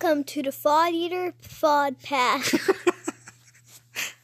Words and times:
Welcome 0.00 0.22
to 0.24 0.44
the 0.44 0.50
Fod 0.50 0.92
Eater 0.92 1.34
Fod 1.42 2.00
Pass. 2.04 2.54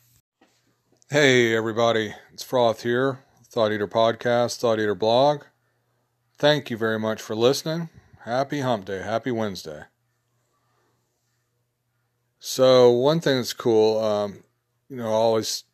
hey, 1.10 1.56
everybody. 1.56 2.14
It's 2.32 2.44
Froth 2.44 2.82
here, 2.82 3.24
Thought 3.48 3.72
Eater 3.72 3.88
Podcast, 3.88 4.60
Thought 4.60 4.78
Eater 4.78 4.94
Blog. 4.94 5.42
Thank 6.38 6.70
you 6.70 6.76
very 6.76 7.00
much 7.00 7.20
for 7.20 7.34
listening. 7.34 7.88
Happy 8.20 8.60
Hump 8.60 8.84
Day. 8.84 9.02
Happy 9.02 9.32
Wednesday. 9.32 9.82
So, 12.38 12.92
one 12.92 13.18
thing 13.18 13.38
that's 13.38 13.52
cool, 13.52 13.98
um, 13.98 14.44
you 14.88 14.98
know, 14.98 15.08
I 15.08 15.14
always, 15.14 15.64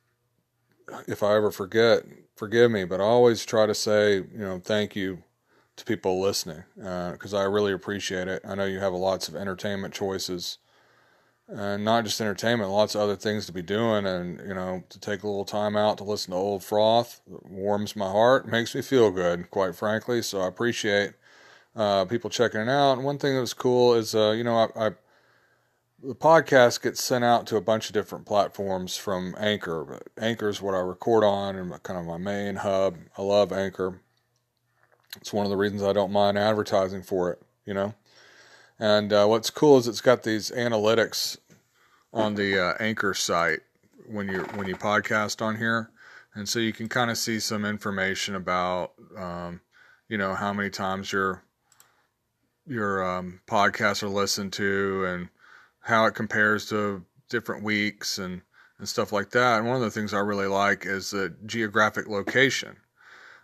if 1.09 1.23
I 1.23 1.37
ever 1.37 1.51
forget, 1.51 2.05
forgive 2.37 2.71
me, 2.71 2.85
but 2.85 3.03
I 3.03 3.05
always 3.05 3.45
try 3.45 3.67
to 3.67 3.75
say, 3.75 4.15
you 4.15 4.31
know, 4.39 4.63
thank 4.65 4.97
you 4.97 5.25
to 5.81 5.85
people 5.85 6.21
listening 6.21 6.65
because 6.77 7.35
uh, 7.35 7.39
I 7.39 7.45
really 7.45 7.73
appreciate 7.73 8.29
it. 8.29 8.43
I 8.47 8.55
know 8.55 8.65
you 8.65 8.79
have 8.79 8.93
lots 8.93 9.29
of 9.29 9.35
entertainment 9.35 9.93
choices 9.93 10.59
and 11.49 11.85
not 11.85 12.05
just 12.05 12.21
entertainment, 12.21 12.71
lots 12.71 12.95
of 12.95 13.01
other 13.01 13.17
things 13.17 13.47
to 13.47 13.53
be 13.53 13.63
doing. 13.63 14.07
And, 14.07 14.39
you 14.47 14.55
know, 14.55 14.85
to 14.89 15.01
take 15.01 15.23
a 15.23 15.27
little 15.27 15.45
time 15.45 15.77
out 15.77 15.99
to 15.99 16.05
listen 16.05 16.31
to 16.31 16.37
old 16.37 16.63
froth 16.63 17.21
warms 17.27 17.97
my 17.97 18.09
heart, 18.09 18.47
makes 18.47 18.75
me 18.75 18.83
feel 18.83 19.11
good, 19.11 19.51
quite 19.51 19.75
frankly. 19.75 20.23
So 20.23 20.41
I 20.41 20.47
appreciate 20.47 21.15
uh, 21.75 22.05
people 22.05 22.31
checking 22.31 22.61
it 22.61 22.69
out. 22.69 22.93
And 22.93 23.05
one 23.05 23.19
thing 23.19 23.35
that 23.35 23.41
was 23.41 23.55
cool 23.55 23.95
is, 23.95 24.15
uh, 24.15 24.31
you 24.31 24.45
know, 24.45 24.57
I, 24.57 24.87
I, 24.87 24.91
the 26.03 26.15
podcast 26.15 26.83
gets 26.83 27.03
sent 27.03 27.25
out 27.25 27.47
to 27.49 27.57
a 27.57 27.61
bunch 27.61 27.89
of 27.89 27.95
different 27.95 28.27
platforms 28.27 28.97
from 28.97 29.35
Anchor. 29.37 30.01
Anchor 30.19 30.49
is 30.49 30.63
what 30.63 30.75
I 30.75 30.79
record 30.79 31.25
on 31.25 31.57
and 31.57 31.83
kind 31.83 31.99
of 31.99 32.07
my 32.07 32.17
main 32.17 32.57
hub. 32.57 32.97
I 33.19 33.23
love 33.23 33.53
Anchor. 33.53 34.01
It's 35.17 35.33
one 35.33 35.47
of 35.47 35.51
the 35.51 35.57
reasons 35.57 35.83
I 35.83 35.93
don't 35.93 36.13
mind 36.13 36.39
advertising 36.39 37.03
for 37.03 37.31
it, 37.33 37.43
you 37.65 37.75
know. 37.75 37.95
And 38.79 39.13
uh, 39.13 39.27
what's 39.27 39.51
cool 39.51 39.79
is 39.79 39.87
it's 39.87 40.01
got 40.01 40.23
these 40.23 40.51
analytics 40.51 41.37
on 42.13 42.35
the 42.35 42.59
uh, 42.59 42.75
Anchor 42.81 43.15
site 43.15 43.61
when 44.07 44.29
you 44.29 44.41
when 44.55 44.67
you 44.67 44.77
podcast 44.77 45.43
on 45.43 45.57
here, 45.57 45.91
and 46.35 46.49
so 46.49 46.59
you 46.59 46.73
can 46.73 46.89
kind 46.89 47.11
of 47.11 47.19
see 47.19 47.39
some 47.41 47.65
information 47.65 48.35
about, 48.35 48.93
um, 49.17 49.61
you 50.09 50.17
know, 50.17 50.35
how 50.35 50.53
many 50.53 50.71
times 50.71 51.13
your 51.13 51.43
your 52.67 53.05
um, 53.05 53.41
podcasts 53.47 54.03
are 54.03 54.09
listened 54.09 54.53
to 54.55 55.05
and 55.07 55.29
how 55.81 56.07
it 56.07 56.15
compares 56.15 56.69
to 56.69 57.05
different 57.29 57.63
weeks 57.63 58.19
and 58.19 58.43
and 58.79 58.89
stuff 58.89 59.13
like 59.13 59.31
that. 59.31 59.59
And 59.59 59.67
one 59.67 59.77
of 59.77 59.83
the 59.83 59.91
things 59.91 60.15
I 60.15 60.21
really 60.21 60.47
like 60.47 60.87
is 60.87 61.11
the 61.11 61.35
geographic 61.45 62.09
location. 62.09 62.77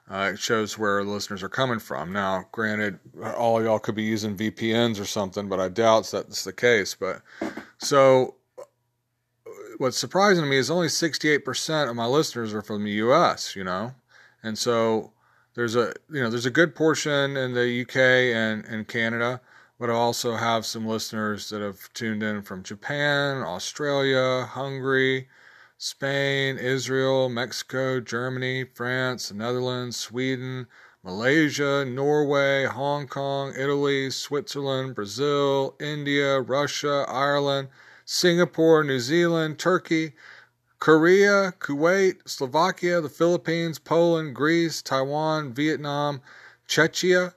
Uh, 0.09 0.31
it 0.35 0.39
shows 0.39 0.79
where 0.79 1.03
listeners 1.03 1.43
are 1.43 1.49
coming 1.49 1.81
from. 1.81 2.12
Now, 2.12 2.45
granted, 2.53 3.01
all 3.37 3.61
y'all 3.62 3.81
could 3.81 3.97
be 3.97 4.05
using 4.05 4.37
VPNs 4.37 5.01
or 5.01 5.05
something, 5.05 5.49
but 5.49 5.59
I 5.59 5.69
doubt 5.69 6.09
that's 6.12 6.45
the 6.45 6.53
case. 6.53 6.95
But 6.95 7.23
so, 7.79 8.37
what's 9.79 9.99
surprising 9.99 10.45
to 10.45 10.49
me 10.49 10.59
is 10.59 10.71
only 10.71 10.87
68% 10.87 11.91
of 11.91 11.97
my 11.97 12.07
listeners 12.07 12.55
are 12.55 12.62
from 12.62 12.84
the 12.84 12.93
U.S. 12.93 13.57
You 13.57 13.65
know, 13.65 13.95
and 14.45 14.57
so 14.57 15.12
there's 15.55 15.75
a 15.75 15.93
you 16.12 16.23
know 16.23 16.31
there's 16.31 16.47
a 16.47 16.51
good 16.51 16.77
portion 16.77 17.37
in 17.37 17.55
the 17.55 17.83
UK 17.83 17.97
and 17.97 18.65
and 18.67 18.87
Canada, 18.87 19.41
but 19.81 19.91
I 19.91 19.95
also 19.95 20.37
have 20.37 20.65
some 20.65 20.87
listeners 20.87 21.49
that 21.51 21.62
have 21.62 21.93
tuned 21.95 22.23
in 22.23 22.43
from 22.43 22.62
Japan, 22.62 23.43
Australia, 23.43 24.47
Hungary. 24.49 25.29
Spain, 25.79 26.57
Israel, 26.57 27.29
Mexico, 27.29 28.01
Germany, 28.01 28.65
France, 28.65 29.29
the 29.29 29.35
Netherlands, 29.35 29.97
Sweden, 29.97 30.67
Malaysia, 31.03 31.84
Norway, 31.84 32.65
Hong 32.65 33.06
Kong, 33.06 33.53
Italy, 33.56 34.11
Switzerland, 34.11 34.95
Brazil, 34.95 35.77
India, 35.78 36.41
Russia, 36.41 37.05
Ireland, 37.09 37.69
Singapore, 38.05 38.84
New 38.84 39.00
Zealand, 39.00 39.59
Turkey, 39.59 40.15
Korea, 40.78 41.53
Kuwait, 41.59 42.27
Slovakia, 42.27 43.00
the 43.00 43.09
Philippines, 43.09 43.79
Poland, 43.79 44.34
Greece, 44.34 44.81
Taiwan, 44.81 45.53
Vietnam, 45.53 46.23
Czechia, 46.67 47.34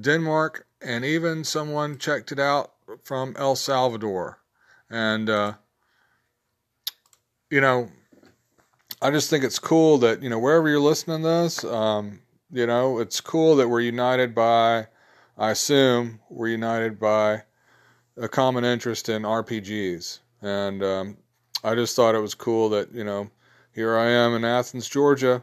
Denmark, 0.00 0.66
and 0.80 1.04
even 1.04 1.44
someone 1.44 1.98
checked 1.98 2.32
it 2.32 2.38
out 2.38 2.72
from 3.02 3.34
El 3.38 3.56
Salvador. 3.56 4.38
And 4.90 5.30
uh, 5.30 5.54
you 7.50 7.60
know, 7.60 7.88
I 9.02 9.10
just 9.10 9.30
think 9.30 9.44
it's 9.44 9.58
cool 9.58 9.98
that, 9.98 10.22
you 10.22 10.28
know, 10.28 10.38
wherever 10.38 10.68
you're 10.68 10.80
listening 10.80 11.22
to 11.22 11.28
this, 11.28 11.64
um, 11.64 12.20
you 12.50 12.66
know, 12.66 12.98
it's 12.98 13.20
cool 13.20 13.56
that 13.56 13.68
we're 13.68 13.80
united 13.80 14.34
by, 14.34 14.86
I 15.36 15.50
assume, 15.50 16.20
we're 16.30 16.48
united 16.48 16.98
by 16.98 17.42
a 18.16 18.28
common 18.28 18.64
interest 18.64 19.08
in 19.08 19.22
RPGs. 19.22 20.20
And 20.42 20.82
um, 20.82 21.16
I 21.62 21.74
just 21.74 21.96
thought 21.96 22.14
it 22.14 22.20
was 22.20 22.34
cool 22.34 22.68
that, 22.70 22.92
you 22.92 23.04
know, 23.04 23.30
here 23.74 23.96
I 23.96 24.08
am 24.08 24.34
in 24.34 24.44
Athens, 24.44 24.88
Georgia, 24.88 25.42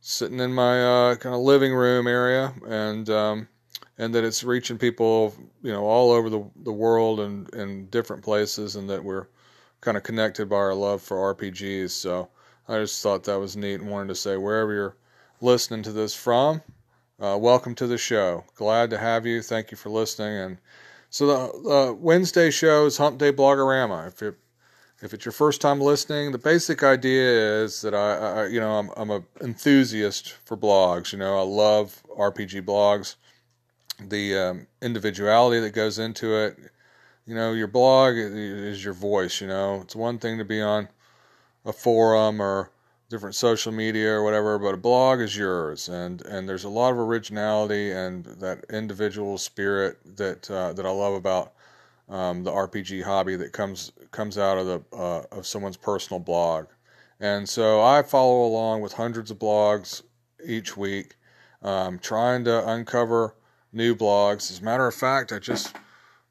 sitting 0.00 0.40
in 0.40 0.52
my 0.52 0.84
uh, 0.84 1.14
kind 1.14 1.34
of 1.34 1.40
living 1.40 1.72
room 1.72 2.06
area, 2.06 2.52
and 2.66 3.08
um, 3.08 3.48
and 3.96 4.14
that 4.14 4.24
it's 4.24 4.44
reaching 4.44 4.76
people, 4.76 5.34
you 5.62 5.72
know, 5.72 5.84
all 5.84 6.10
over 6.10 6.28
the 6.28 6.44
the 6.64 6.72
world 6.72 7.20
and 7.20 7.48
in 7.54 7.86
different 7.86 8.22
places, 8.22 8.76
and 8.76 8.90
that 8.90 9.02
we're 9.02 9.28
kind 9.82 9.96
of 9.96 10.04
connected 10.04 10.48
by 10.48 10.56
our 10.56 10.74
love 10.74 11.02
for 11.02 11.34
RPGs. 11.34 11.90
So 11.90 12.30
I 12.68 12.78
just 12.78 13.02
thought 13.02 13.24
that 13.24 13.38
was 13.38 13.56
neat 13.56 13.80
and 13.80 13.90
wanted 13.90 14.08
to 14.08 14.14
say 14.14 14.38
wherever 14.38 14.72
you're 14.72 14.96
listening 15.42 15.82
to 15.82 15.92
this 15.92 16.14
from, 16.14 16.62
uh, 17.20 17.36
welcome 17.38 17.74
to 17.74 17.86
the 17.86 17.98
show. 17.98 18.44
Glad 18.54 18.88
to 18.90 18.98
have 18.98 19.26
you. 19.26 19.42
Thank 19.42 19.70
you 19.70 19.76
for 19.76 19.90
listening. 19.90 20.38
And 20.38 20.58
so 21.10 21.26
the 21.26 21.70
uh, 21.70 21.92
Wednesday 21.92 22.50
show 22.50 22.86
is 22.86 22.96
Hump 22.96 23.18
Day 23.18 23.32
Blogorama. 23.32 24.06
If 24.08 24.34
if 25.02 25.12
it's 25.12 25.24
your 25.24 25.32
first 25.32 25.60
time 25.60 25.80
listening, 25.80 26.30
the 26.30 26.38
basic 26.38 26.84
idea 26.84 27.64
is 27.64 27.82
that 27.82 27.92
I, 27.92 28.14
I 28.14 28.46
you 28.46 28.60
know, 28.60 28.78
I'm 28.78 28.90
I'm 28.96 29.10
a 29.10 29.22
enthusiast 29.40 30.32
for 30.44 30.56
blogs. 30.56 31.12
You 31.12 31.18
know, 31.18 31.38
I 31.38 31.42
love 31.42 32.00
RPG 32.16 32.62
blogs. 32.62 33.16
The 34.00 34.36
um, 34.36 34.66
individuality 34.80 35.60
that 35.60 35.70
goes 35.70 35.98
into 35.98 36.36
it, 36.36 36.56
you 37.26 37.34
know, 37.34 37.52
your 37.52 37.68
blog 37.68 38.14
is 38.16 38.84
your 38.84 38.94
voice, 38.94 39.40
you 39.40 39.46
know. 39.46 39.80
It's 39.82 39.94
one 39.94 40.18
thing 40.18 40.38
to 40.38 40.44
be 40.44 40.60
on 40.60 40.88
a 41.64 41.72
forum 41.72 42.40
or 42.40 42.70
different 43.08 43.34
social 43.34 43.70
media 43.70 44.10
or 44.10 44.24
whatever, 44.24 44.58
but 44.58 44.74
a 44.74 44.78
blog 44.78 45.20
is 45.20 45.36
yours, 45.36 45.88
and 45.88 46.22
and 46.22 46.48
there's 46.48 46.64
a 46.64 46.68
lot 46.68 46.92
of 46.92 46.98
originality 46.98 47.92
and 47.92 48.24
that 48.24 48.64
individual 48.70 49.38
spirit 49.38 49.98
that 50.16 50.50
uh, 50.50 50.72
that 50.72 50.86
I 50.86 50.90
love 50.90 51.14
about 51.14 51.52
um, 52.08 52.42
the 52.42 52.50
RPG 52.50 53.04
hobby 53.04 53.36
that 53.36 53.52
comes 53.52 53.92
comes 54.10 54.38
out 54.38 54.58
of 54.58 54.66
the 54.66 54.96
uh, 54.96 55.22
of 55.30 55.46
someone's 55.46 55.76
personal 55.76 56.20
blog, 56.20 56.66
and 57.20 57.48
so 57.48 57.82
I 57.82 58.02
follow 58.02 58.46
along 58.46 58.80
with 58.80 58.94
hundreds 58.94 59.30
of 59.30 59.38
blogs 59.38 60.02
each 60.44 60.76
week, 60.76 61.16
um, 61.62 61.98
trying 61.98 62.44
to 62.46 62.68
uncover 62.68 63.36
new 63.72 63.94
blogs. 63.94 64.50
As 64.50 64.60
a 64.60 64.64
matter 64.64 64.86
of 64.86 64.94
fact, 64.94 65.32
I 65.32 65.38
just 65.38 65.76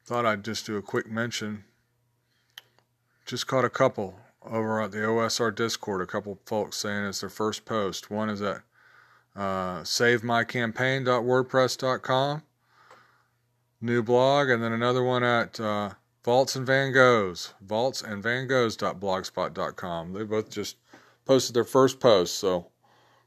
Thought 0.04 0.26
I'd 0.26 0.44
just 0.44 0.66
do 0.66 0.76
a 0.76 0.82
quick 0.82 1.08
mention. 1.08 1.62
Just 3.24 3.46
caught 3.46 3.64
a 3.64 3.70
couple 3.70 4.18
over 4.44 4.82
at 4.82 4.90
the 4.90 4.98
OSR 4.98 5.54
Discord, 5.54 6.02
a 6.02 6.06
couple 6.06 6.40
folks 6.44 6.78
saying 6.78 7.04
it's 7.04 7.20
their 7.20 7.28
first 7.28 7.64
post. 7.64 8.10
One 8.10 8.28
is 8.28 8.42
at 8.42 8.62
uh, 9.36 9.82
savemycampaign.wordpress.com, 9.82 12.42
new 13.80 14.02
blog, 14.02 14.50
and 14.50 14.60
then 14.62 14.72
another 14.72 15.04
one 15.04 15.22
at 15.22 15.60
uh, 15.60 15.90
Vaults 16.24 16.56
and 16.56 16.66
Van 16.66 16.92
Goghs, 16.92 17.52
vaults 17.60 18.02
and. 18.02 18.24
They 18.24 18.44
both 20.24 20.50
just 20.50 20.76
posted 21.24 21.54
their 21.54 21.62
first 21.64 22.00
post, 22.00 22.40
so 22.40 22.72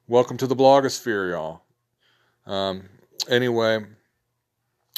welcome 0.08 0.36
to 0.38 0.48
the 0.48 0.56
blogosphere, 0.56 1.32
y'all. 1.32 1.62
Um, 2.46 2.90
anyway, 3.30 3.86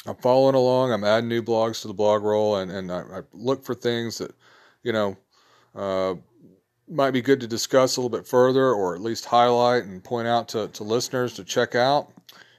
I'm 0.06 0.16
following 0.16 0.54
along. 0.54 0.92
I'm 0.92 1.04
adding 1.04 1.28
new 1.28 1.42
blogs 1.42 1.82
to 1.82 1.88
the 1.88 1.94
blog 1.94 2.22
roll, 2.22 2.56
and, 2.56 2.70
and 2.70 2.90
I, 2.90 3.00
I 3.00 3.20
look 3.32 3.64
for 3.64 3.74
things 3.74 4.18
that, 4.18 4.34
you 4.82 4.92
know, 4.92 5.16
uh, 5.74 6.14
might 6.88 7.10
be 7.10 7.20
good 7.20 7.40
to 7.40 7.46
discuss 7.46 7.96
a 7.96 8.00
little 8.00 8.16
bit 8.16 8.26
further, 8.26 8.72
or 8.72 8.94
at 8.94 9.00
least 9.00 9.26
highlight 9.26 9.84
and 9.84 10.02
point 10.02 10.28
out 10.28 10.48
to, 10.48 10.68
to 10.68 10.84
listeners 10.84 11.34
to 11.34 11.44
check 11.44 11.74
out. 11.74 12.08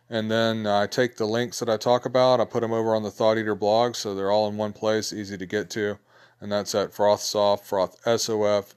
And 0.10 0.30
then 0.30 0.66
I 0.68 0.88
take 0.88 1.18
the 1.18 1.26
links 1.26 1.60
that 1.60 1.70
I 1.70 1.78
talk 1.78 2.06
about, 2.06 2.40
I 2.40 2.46
put 2.46 2.62
them 2.62 2.74
over 2.74 2.96
on 2.96 3.04
the 3.04 3.12
Thought 3.12 3.38
Eater 3.38 3.56
blog, 3.56 3.96
so 3.96 4.14
they're 4.14 4.32
all 4.32 4.48
in 4.48 4.58
one 4.58 4.74
place, 4.74 5.14
easy 5.14 5.38
to 5.38 5.46
get 5.46 5.70
to. 5.72 5.98
And 6.42 6.52
that's 6.52 6.74
at 6.74 6.92
frothsoft, 6.92 7.68
frothsof. 7.68 8.74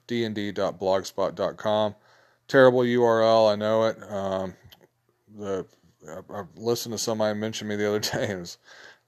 Terrible 2.48 2.80
URL, 2.80 3.52
I 3.52 3.56
know 3.56 3.84
it. 3.84 4.02
Um, 4.10 4.54
the 5.34 5.66
I, 6.08 6.44
listened 6.56 6.94
to 6.94 6.98
somebody 6.98 7.38
mention 7.38 7.68
me 7.68 7.76
the 7.76 7.88
other 7.88 7.98
day, 8.00 8.30
and 8.30 8.56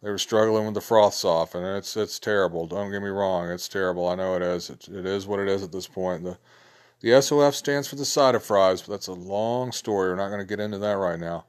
they 0.02 0.10
were 0.10 0.18
struggling 0.18 0.66
with 0.66 0.74
the 0.74 0.80
Frostsoft, 0.80 1.54
and 1.54 1.64
it's 1.76 1.96
it's 1.96 2.18
terrible. 2.18 2.66
Don't 2.66 2.90
get 2.90 3.02
me 3.02 3.08
wrong, 3.08 3.50
it's 3.50 3.68
terrible. 3.68 4.08
I 4.08 4.14
know 4.14 4.34
it 4.34 4.42
is. 4.42 4.70
It, 4.70 4.88
it 4.88 5.06
is 5.06 5.26
what 5.26 5.40
it 5.40 5.48
is 5.48 5.62
at 5.62 5.72
this 5.72 5.86
point. 5.86 6.24
The 6.24 6.38
the 7.00 7.20
SOF 7.20 7.54
stands 7.54 7.88
for 7.88 7.96
the 7.96 8.04
side 8.04 8.34
of 8.34 8.44
fries, 8.44 8.82
but 8.82 8.92
that's 8.92 9.08
a 9.08 9.12
long 9.12 9.72
story. 9.72 10.08
We're 10.08 10.16
not 10.16 10.28
going 10.28 10.40
to 10.40 10.46
get 10.46 10.60
into 10.60 10.78
that 10.78 10.92
right 10.92 11.18
now. 11.18 11.44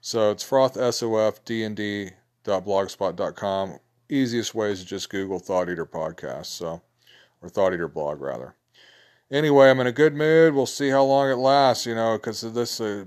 So 0.00 0.30
it's 0.30 0.48
frothsof 0.48 1.44
dnd.blogspot.com. 1.44 3.78
easiest 4.08 4.54
way 4.54 4.70
is 4.72 4.80
to 4.80 4.86
just 4.86 5.10
Google 5.10 5.38
Thought 5.38 5.70
Eater 5.70 5.86
podcast, 5.86 6.46
so 6.46 6.82
or 7.40 7.48
Thought 7.48 7.74
Eater 7.74 7.88
blog 7.88 8.20
rather. 8.20 8.54
Anyway, 9.30 9.68
I'm 9.68 9.80
in 9.80 9.86
a 9.86 9.92
good 9.92 10.14
mood. 10.14 10.54
We'll 10.54 10.66
see 10.66 10.88
how 10.88 11.04
long 11.04 11.30
it 11.30 11.36
lasts, 11.36 11.86
you 11.86 11.94
know, 11.94 12.16
because 12.16 12.40
this 12.40 12.80
uh, 12.80 13.04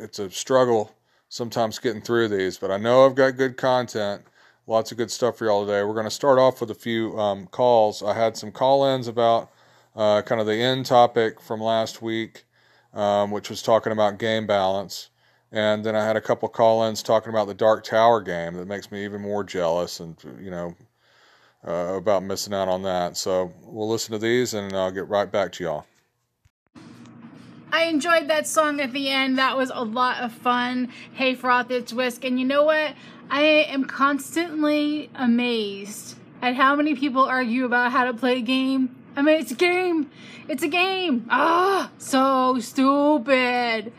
it's 0.00 0.20
a 0.20 0.30
struggle 0.30 0.94
sometimes 1.30 1.78
getting 1.78 2.02
through 2.02 2.28
these, 2.28 2.58
but 2.58 2.70
I 2.70 2.76
know 2.76 3.06
I've 3.06 3.14
got 3.14 3.36
good 3.36 3.56
content. 3.56 4.22
Lots 4.66 4.90
of 4.90 4.98
good 4.98 5.10
stuff 5.10 5.38
for 5.38 5.46
y'all 5.46 5.64
today. 5.64 5.82
We're 5.84 5.94
going 5.94 6.04
to 6.04 6.10
start 6.10 6.38
off 6.38 6.60
with 6.60 6.70
a 6.70 6.74
few 6.74 7.18
um, 7.18 7.46
calls. 7.46 8.02
I 8.02 8.14
had 8.14 8.36
some 8.36 8.50
call 8.52 8.84
ins 8.84 9.06
about 9.08 9.50
uh, 9.96 10.22
kind 10.22 10.40
of 10.40 10.46
the 10.46 10.56
end 10.56 10.86
topic 10.86 11.40
from 11.40 11.60
last 11.60 12.02
week, 12.02 12.44
um, 12.92 13.30
which 13.30 13.48
was 13.48 13.62
talking 13.62 13.92
about 13.92 14.18
game 14.18 14.46
balance. 14.46 15.10
And 15.52 15.84
then 15.84 15.94
I 15.94 16.04
had 16.04 16.16
a 16.16 16.20
couple 16.20 16.48
call 16.48 16.82
ins 16.84 17.02
talking 17.02 17.30
about 17.30 17.46
the 17.46 17.54
Dark 17.54 17.84
Tower 17.84 18.20
game 18.20 18.54
that 18.54 18.66
makes 18.66 18.90
me 18.90 19.04
even 19.04 19.20
more 19.20 19.44
jealous 19.44 20.00
and, 20.00 20.16
you 20.40 20.50
know, 20.50 20.74
uh, 21.66 21.94
about 21.94 22.24
missing 22.24 22.54
out 22.54 22.68
on 22.68 22.82
that. 22.82 23.16
So 23.16 23.52
we'll 23.62 23.88
listen 23.88 24.12
to 24.12 24.18
these 24.18 24.54
and 24.54 24.72
I'll 24.72 24.90
get 24.90 25.08
right 25.08 25.30
back 25.30 25.52
to 25.52 25.64
y'all. 25.64 25.86
I 27.72 27.84
enjoyed 27.84 28.28
that 28.28 28.46
song 28.48 28.80
at 28.80 28.92
the 28.92 29.08
end. 29.08 29.38
That 29.38 29.56
was 29.56 29.70
a 29.72 29.84
lot 29.84 30.22
of 30.22 30.32
fun. 30.32 30.88
Hey, 31.12 31.36
Froth, 31.36 31.70
it's 31.70 31.92
Whisk. 31.92 32.24
And 32.24 32.38
you 32.38 32.44
know 32.44 32.64
what? 32.64 32.94
I 33.30 33.42
am 33.42 33.84
constantly 33.84 35.08
amazed 35.14 36.16
at 36.42 36.56
how 36.56 36.74
many 36.74 36.96
people 36.96 37.22
argue 37.24 37.64
about 37.64 37.92
how 37.92 38.04
to 38.04 38.14
play 38.14 38.38
a 38.38 38.40
game. 38.40 38.96
I 39.14 39.22
mean, 39.22 39.40
it's 39.40 39.52
a 39.52 39.56
game. 39.56 40.10
It's 40.48 40.64
a 40.64 40.68
game. 40.68 41.26
Ah, 41.30 41.92
so 41.98 42.58
stupid. 42.58 43.92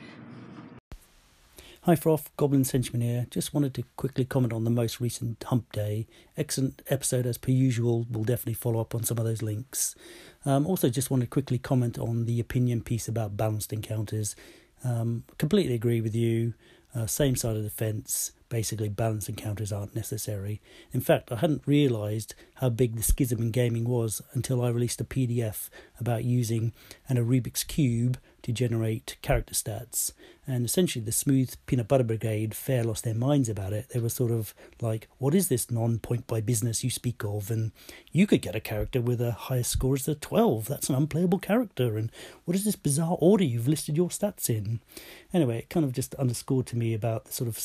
Hi 1.86 1.96
Froth, 1.96 2.30
Goblin 2.38 2.64
Henchman 2.64 3.02
here. 3.02 3.26
Just 3.32 3.56
wanted 3.56 3.74
to 3.74 3.84
quickly 3.96 4.24
comment 4.24 4.54
on 4.54 4.66
the 4.66 4.70
most 4.70 5.02
recent 5.02 5.44
Hump 5.46 5.72
Day. 5.72 6.06
Excellent 6.38 6.84
episode 6.90 7.26
as 7.26 7.40
per 7.40 7.52
usual. 7.52 8.06
We'll 8.12 8.24
definitely 8.24 8.54
follow 8.54 8.82
up 8.82 8.94
on 8.94 9.04
some 9.04 9.18
of 9.18 9.24
those 9.24 9.42
links. 9.42 9.96
Um, 10.46 10.66
also, 10.66 10.90
just 10.90 11.12
want 11.12 11.22
to 11.22 11.28
quickly 11.28 11.58
comment 11.58 12.00
on 12.00 12.26
the 12.26 12.40
opinion 12.40 12.82
piece 12.82 13.08
about 13.08 13.38
balanced 13.38 13.72
encounters. 13.72 14.36
Um, 14.84 15.24
completely 15.38 15.76
agree 15.76 16.02
with 16.02 16.16
you. 16.16 16.54
Uh, 16.94 17.06
same 17.06 17.36
side 17.36 17.56
of 17.56 17.64
the 17.64 17.70
fence. 17.70 18.32
Basically, 18.50 18.90
balanced 18.90 19.30
encounters 19.30 19.72
aren't 19.72 19.96
necessary. 19.96 20.60
In 20.92 21.00
fact, 21.00 21.32
I 21.32 21.38
hadn't 21.38 21.62
realised 21.66 22.36
how 22.56 22.70
big 22.70 22.96
the 22.98 23.04
schism 23.04 23.40
in 23.40 23.52
gaming 23.52 23.86
was 23.86 24.22
until 24.34 24.62
I 24.62 24.70
released 24.70 25.00
a 25.00 25.06
PDF 25.06 25.70
about 26.00 26.26
using 26.26 26.74
an 27.08 27.18
Rubik's 27.18 27.64
Cube 27.64 28.18
to 28.44 28.52
generate 28.52 29.18
character 29.22 29.54
stats. 29.54 30.14
And 30.48 30.66
essentially, 30.66 31.04
the 31.04 31.12
Smooth 31.12 31.56
Peanut 31.66 31.88
Butter 31.88 32.04
Brigade 32.04 32.56
fair 32.56 32.84
lost 32.84 33.04
their 33.04 33.14
minds 33.14 33.48
about 33.48 33.74
it. 33.74 33.90
They 33.90 34.00
were 34.00 34.10
sort 34.10 34.32
of 34.32 34.54
like, 34.82 35.08
What 35.18 35.36
is 35.36 35.48
this 35.48 35.70
non 35.70 36.00
point 36.00 36.28
by 36.28 36.42
business 36.42 36.84
you 36.84 36.90
speak 36.90 37.24
of? 37.24 37.52
And 37.52 37.72
you 38.12 38.26
could 38.28 38.42
get 38.42 38.56
a 38.56 38.60
character 38.60 39.02
with 39.02 39.22
a 39.22 39.32
higher 39.32 39.64
score 39.64 39.96
as 39.96 40.08
a 40.08 40.16
12. 40.16 40.66
That's 40.66 40.90
an 40.90 40.96
unplayable 40.96 41.40
character. 41.40 41.98
And 41.98 42.12
what 42.46 42.56
is 42.56 42.66
this 42.66 42.76
bizarre 42.76 43.18
order 43.20 43.44
you've 43.44 43.68
listed 43.68 43.96
your 43.96 44.10
stats 44.10 44.50
in? 44.50 44.80
Anyway, 45.34 45.60
it 45.60 45.70
kind 45.70 45.86
of 45.86 45.94
just 45.94 46.16
underscored 46.16 46.66
to 46.68 46.78
me 46.78 46.94
about 46.94 47.26
the 47.26 47.34
sort 47.34 47.48
of 47.48 47.58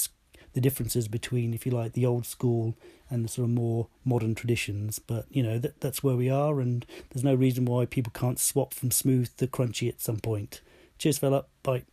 the 0.56 0.60
differences 0.62 1.06
between, 1.06 1.52
if 1.52 1.66
you 1.66 1.72
like, 1.72 1.92
the 1.92 2.06
old 2.06 2.24
school 2.24 2.74
and 3.10 3.24
the 3.24 3.28
sort 3.28 3.44
of 3.44 3.50
more 3.50 3.88
modern 4.04 4.34
traditions. 4.34 4.98
But 4.98 5.26
you 5.30 5.42
know 5.42 5.58
that 5.58 5.80
that's 5.80 6.02
where 6.02 6.16
we 6.16 6.30
are, 6.30 6.60
and 6.60 6.84
there's 7.10 7.22
no 7.22 7.34
reason 7.34 7.66
why 7.66 7.84
people 7.84 8.12
can't 8.14 8.38
swap 8.38 8.72
from 8.72 8.90
smooth 8.90 9.28
to 9.36 9.46
crunchy 9.46 9.88
at 9.88 10.00
some 10.00 10.18
point. 10.18 10.62
Cheers, 10.98 11.18
Philip. 11.18 11.48
Bye. 11.62 11.84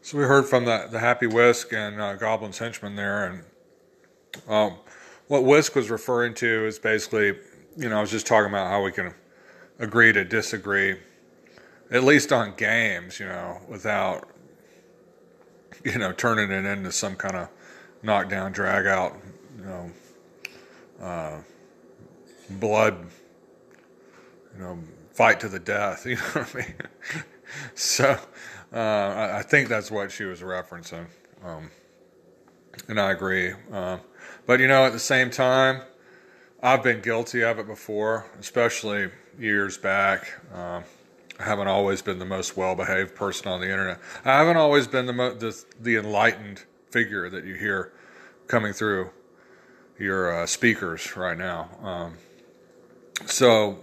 So 0.00 0.18
we 0.18 0.24
heard 0.24 0.46
from 0.46 0.64
the, 0.64 0.88
the 0.90 0.98
Happy 0.98 1.26
Whisk 1.26 1.72
and 1.72 2.00
uh, 2.00 2.16
Goblin's 2.16 2.58
Henchman 2.58 2.96
there, 2.96 3.26
and 3.26 3.44
um, 4.48 4.78
what 5.28 5.44
Whisk 5.44 5.76
was 5.76 5.90
referring 5.90 6.34
to 6.34 6.66
is 6.66 6.78
basically, 6.78 7.38
you 7.76 7.88
know, 7.88 7.98
I 7.98 8.00
was 8.00 8.10
just 8.10 8.26
talking 8.26 8.50
about 8.50 8.68
how 8.68 8.82
we 8.82 8.90
can 8.92 9.14
agree 9.78 10.12
to 10.12 10.24
disagree, 10.24 10.96
at 11.90 12.04
least 12.04 12.32
on 12.32 12.54
games, 12.56 13.20
you 13.20 13.26
know, 13.26 13.60
without, 13.68 14.28
you 15.84 15.98
know, 15.98 16.12
turning 16.12 16.50
it 16.50 16.64
into 16.64 16.90
some 16.90 17.14
kind 17.14 17.36
of 17.36 17.48
knockdown, 18.02 18.52
drag 18.52 18.86
out, 18.86 19.16
you 19.56 19.64
know, 19.64 19.90
uh, 21.00 21.38
blood, 22.50 23.06
you 24.54 24.62
know, 24.62 24.78
fight 25.12 25.40
to 25.40 25.48
the 25.48 25.58
death. 25.58 26.06
You 26.06 26.16
know 26.16 26.22
what 26.32 26.54
I 26.54 26.58
mean? 26.58 26.74
So 27.74 28.18
uh, 28.72 29.30
I, 29.34 29.42
think 29.42 29.68
that's 29.68 29.90
what 29.90 30.10
she 30.10 30.24
was 30.24 30.40
referencing, 30.40 31.06
um, 31.44 31.70
and 32.88 33.00
I 33.00 33.12
agree. 33.12 33.52
Uh, 33.72 33.98
but 34.46 34.60
you 34.60 34.68
know, 34.68 34.84
at 34.84 34.92
the 34.92 34.98
same 34.98 35.30
time, 35.30 35.82
I've 36.62 36.82
been 36.82 37.00
guilty 37.00 37.42
of 37.42 37.58
it 37.58 37.66
before, 37.66 38.26
especially 38.38 39.10
years 39.38 39.76
back. 39.76 40.32
Um, 40.54 40.84
I 41.40 41.44
haven't 41.44 41.68
always 41.68 42.02
been 42.02 42.18
the 42.18 42.24
most 42.24 42.56
well-behaved 42.56 43.14
person 43.14 43.48
on 43.48 43.60
the 43.60 43.68
internet. 43.68 43.98
I 44.24 44.38
haven't 44.38 44.56
always 44.56 44.86
been 44.86 45.06
the 45.06 45.12
mo- 45.12 45.34
the, 45.34 45.60
the 45.80 45.96
enlightened 45.96 46.62
figure 46.90 47.28
that 47.30 47.44
you 47.44 47.54
hear 47.54 47.92
coming 48.46 48.72
through 48.72 49.10
your 49.98 50.42
uh, 50.42 50.46
speakers 50.46 51.16
right 51.16 51.36
now. 51.36 51.68
Um, 51.82 52.14
so 53.26 53.78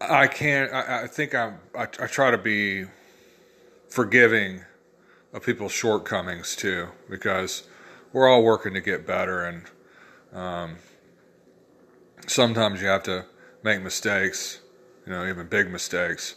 I 0.00 0.26
can't. 0.26 0.72
I, 0.72 1.02
I 1.02 1.06
think 1.06 1.34
I'm, 1.34 1.58
I, 1.76 1.82
I 1.82 2.06
try 2.06 2.30
to 2.30 2.38
be 2.38 2.86
forgiving 3.88 4.64
of 5.32 5.42
people's 5.44 5.72
shortcomings 5.72 6.56
too, 6.56 6.88
because 7.10 7.64
we're 8.12 8.28
all 8.28 8.42
working 8.42 8.74
to 8.74 8.80
get 8.80 9.06
better, 9.06 9.44
and 9.44 9.64
um, 10.32 10.76
sometimes 12.26 12.80
you 12.80 12.88
have 12.88 13.02
to 13.04 13.26
make 13.62 13.82
mistakes, 13.82 14.60
you 15.06 15.12
know, 15.12 15.26
even 15.26 15.46
big 15.48 15.70
mistakes, 15.70 16.36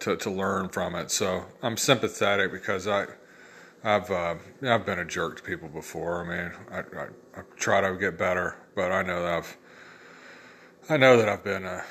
to 0.00 0.16
to 0.16 0.30
learn 0.30 0.68
from 0.68 0.94
it. 0.94 1.10
So 1.10 1.44
I'm 1.62 1.76
sympathetic 1.76 2.52
because 2.52 2.86
I. 2.86 3.06
I've 3.86 4.10
uh, 4.10 4.36
I've 4.62 4.86
been 4.86 4.98
a 4.98 5.04
jerk 5.04 5.36
to 5.36 5.42
people 5.42 5.68
before. 5.68 6.24
I 6.24 6.26
mean, 6.26 6.52
I, 6.70 6.78
I, 6.78 7.06
I 7.36 7.42
try 7.56 7.82
to 7.82 7.94
get 7.98 8.16
better, 8.16 8.56
but 8.74 8.90
I 8.90 9.02
know 9.02 9.22
that 9.22 9.34
I've 9.34 9.58
I 10.88 10.96
know 10.96 11.18
that 11.18 11.28
I've 11.28 11.44
been 11.44 11.66
a 11.66 11.84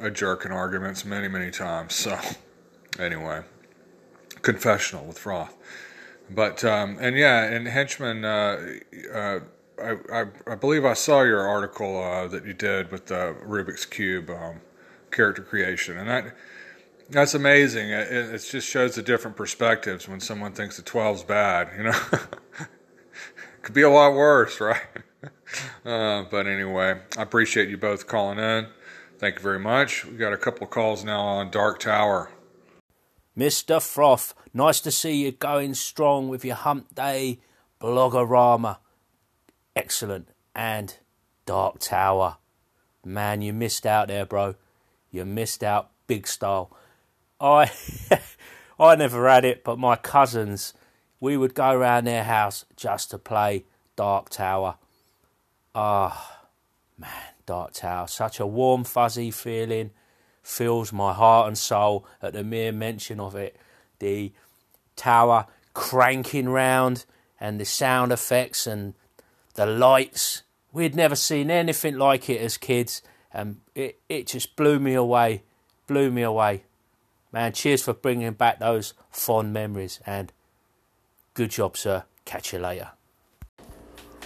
a 0.00 0.10
jerk 0.10 0.44
in 0.44 0.52
arguments 0.52 1.04
many, 1.04 1.28
many 1.28 1.50
times. 1.50 1.94
So, 1.94 2.18
anyway, 2.98 3.42
confessional 4.42 5.04
with 5.04 5.18
Froth. 5.18 5.54
But, 6.30 6.64
um, 6.64 6.96
and 7.00 7.16
yeah, 7.16 7.44
and 7.44 7.66
Henchman, 7.68 8.24
uh, 8.24 8.78
uh, 9.12 9.40
I, 9.82 9.96
I, 10.12 10.24
I, 10.46 10.54
believe 10.54 10.84
I 10.84 10.94
saw 10.94 11.22
your 11.22 11.46
article 11.46 12.02
uh, 12.02 12.28
that 12.28 12.46
you 12.46 12.54
did 12.54 12.90
with 12.90 13.06
the 13.06 13.36
Rubik's 13.44 13.84
Cube 13.84 14.30
um, 14.30 14.60
character 15.10 15.42
creation. 15.42 15.98
And 15.98 16.08
that 16.08 16.34
that's 17.10 17.34
amazing. 17.34 17.90
It, 17.90 18.10
it 18.10 18.38
just 18.38 18.68
shows 18.68 18.94
the 18.94 19.02
different 19.02 19.36
perspectives 19.36 20.08
when 20.08 20.20
someone 20.20 20.52
thinks 20.52 20.76
the 20.76 20.82
12's 20.82 21.24
bad, 21.24 21.70
you 21.76 21.84
know? 21.84 22.00
it 22.12 22.20
Could 23.62 23.74
be 23.74 23.82
a 23.82 23.90
lot 23.90 24.14
worse, 24.14 24.60
right? 24.60 24.82
Uh, 25.84 26.24
but 26.30 26.46
anyway, 26.48 26.98
I 27.16 27.22
appreciate 27.22 27.68
you 27.68 27.76
both 27.76 28.08
calling 28.08 28.38
in. 28.38 28.66
Thank 29.18 29.36
you 29.36 29.42
very 29.42 29.58
much. 29.58 30.04
We 30.04 30.16
got 30.16 30.32
a 30.32 30.36
couple 30.36 30.64
of 30.64 30.70
calls 30.70 31.04
now 31.04 31.20
on 31.20 31.50
Dark 31.50 31.80
Tower. 31.80 32.30
Mr. 33.36 33.80
Froth, 33.80 34.34
nice 34.52 34.80
to 34.80 34.90
see 34.90 35.24
you 35.24 35.32
going 35.32 35.74
strong 35.74 36.28
with 36.28 36.44
your 36.44 36.56
Hump 36.56 36.94
Day 36.94 37.40
Bloggerama. 37.80 38.78
Excellent. 39.74 40.28
And 40.54 40.96
Dark 41.46 41.78
Tower. 41.80 42.36
Man, 43.04 43.42
you 43.42 43.52
missed 43.52 43.86
out 43.86 44.08
there, 44.08 44.24
bro. 44.24 44.54
You 45.10 45.24
missed 45.24 45.62
out 45.62 45.90
big 46.06 46.26
style. 46.26 46.76
I 47.40 47.70
I 48.78 48.96
never 48.96 49.28
had 49.28 49.44
it, 49.44 49.62
but 49.62 49.78
my 49.78 49.96
cousins, 49.96 50.74
we 51.20 51.36
would 51.36 51.54
go 51.54 51.70
around 51.70 52.04
their 52.04 52.24
house 52.24 52.64
just 52.76 53.10
to 53.10 53.18
play 53.18 53.64
Dark 53.96 54.30
Tower. 54.30 54.76
Ah, 55.74 56.40
oh, 56.42 56.46
man. 56.98 57.33
Dark 57.46 57.72
Tower. 57.72 58.06
Such 58.06 58.40
a 58.40 58.46
warm, 58.46 58.84
fuzzy 58.84 59.30
feeling 59.30 59.90
fills 60.42 60.92
my 60.92 61.12
heart 61.12 61.48
and 61.48 61.56
soul 61.56 62.06
at 62.22 62.34
the 62.34 62.44
mere 62.44 62.70
mention 62.70 63.18
of 63.18 63.34
it. 63.34 63.56
The 63.98 64.32
tower 64.96 65.46
cranking 65.72 66.48
round 66.48 67.06
and 67.40 67.58
the 67.58 67.64
sound 67.64 68.12
effects 68.12 68.66
and 68.66 68.94
the 69.54 69.66
lights. 69.66 70.42
We'd 70.72 70.94
never 70.94 71.16
seen 71.16 71.50
anything 71.50 71.96
like 71.96 72.28
it 72.28 72.40
as 72.40 72.56
kids, 72.56 73.02
and 73.32 73.60
it, 73.74 74.00
it 74.08 74.26
just 74.26 74.56
blew 74.56 74.78
me 74.78 74.94
away. 74.94 75.42
Blew 75.86 76.10
me 76.10 76.22
away. 76.22 76.64
Man, 77.32 77.52
cheers 77.52 77.82
for 77.82 77.94
bringing 77.94 78.32
back 78.32 78.58
those 78.58 78.94
fond 79.10 79.52
memories, 79.52 80.00
and 80.06 80.32
good 81.34 81.50
job, 81.50 81.76
sir. 81.76 82.04
Catch 82.24 82.52
you 82.52 82.58
later. 82.58 82.90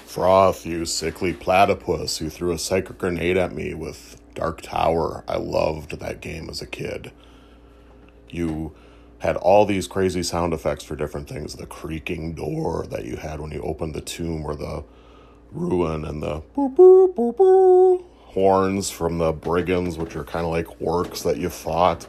Froth, 0.09 0.65
you 0.65 0.87
sickly 0.87 1.35
platypus 1.35 2.17
who 2.17 2.31
threw 2.31 2.53
a 2.53 2.59
psychic 2.59 2.97
grenade 2.97 3.37
at 3.37 3.53
me 3.53 3.75
with 3.75 4.19
Dark 4.33 4.63
Tower. 4.63 5.23
I 5.29 5.37
loved 5.37 6.01
that 6.01 6.23
game 6.23 6.49
as 6.49 6.63
a 6.63 6.67
kid. 6.67 7.13
You 8.31 8.75
had 9.19 9.37
all 9.37 9.67
these 9.67 9.87
crazy 9.87 10.23
sound 10.23 10.55
effects 10.55 10.83
for 10.83 10.97
different 10.97 11.29
things 11.29 11.57
the 11.57 11.67
creaking 11.67 12.33
door 12.33 12.87
that 12.89 13.05
you 13.05 13.17
had 13.17 13.39
when 13.39 13.51
you 13.51 13.61
opened 13.61 13.95
the 13.95 14.01
tomb, 14.01 14.47
or 14.47 14.55
the 14.55 14.83
ruin 15.53 16.07
and 16.07 16.23
the 16.23 16.41
boop, 16.57 16.75
boop, 16.75 17.15
boop, 17.15 17.37
boop, 17.37 18.05
horns 18.29 18.89
from 18.89 19.19
the 19.19 19.33
brigands, 19.33 19.99
which 19.99 20.17
are 20.17 20.25
kind 20.25 20.47
of 20.47 20.53
like 20.53 20.67
orcs 20.81 21.23
that 21.23 21.37
you 21.37 21.51
fought. 21.51 22.07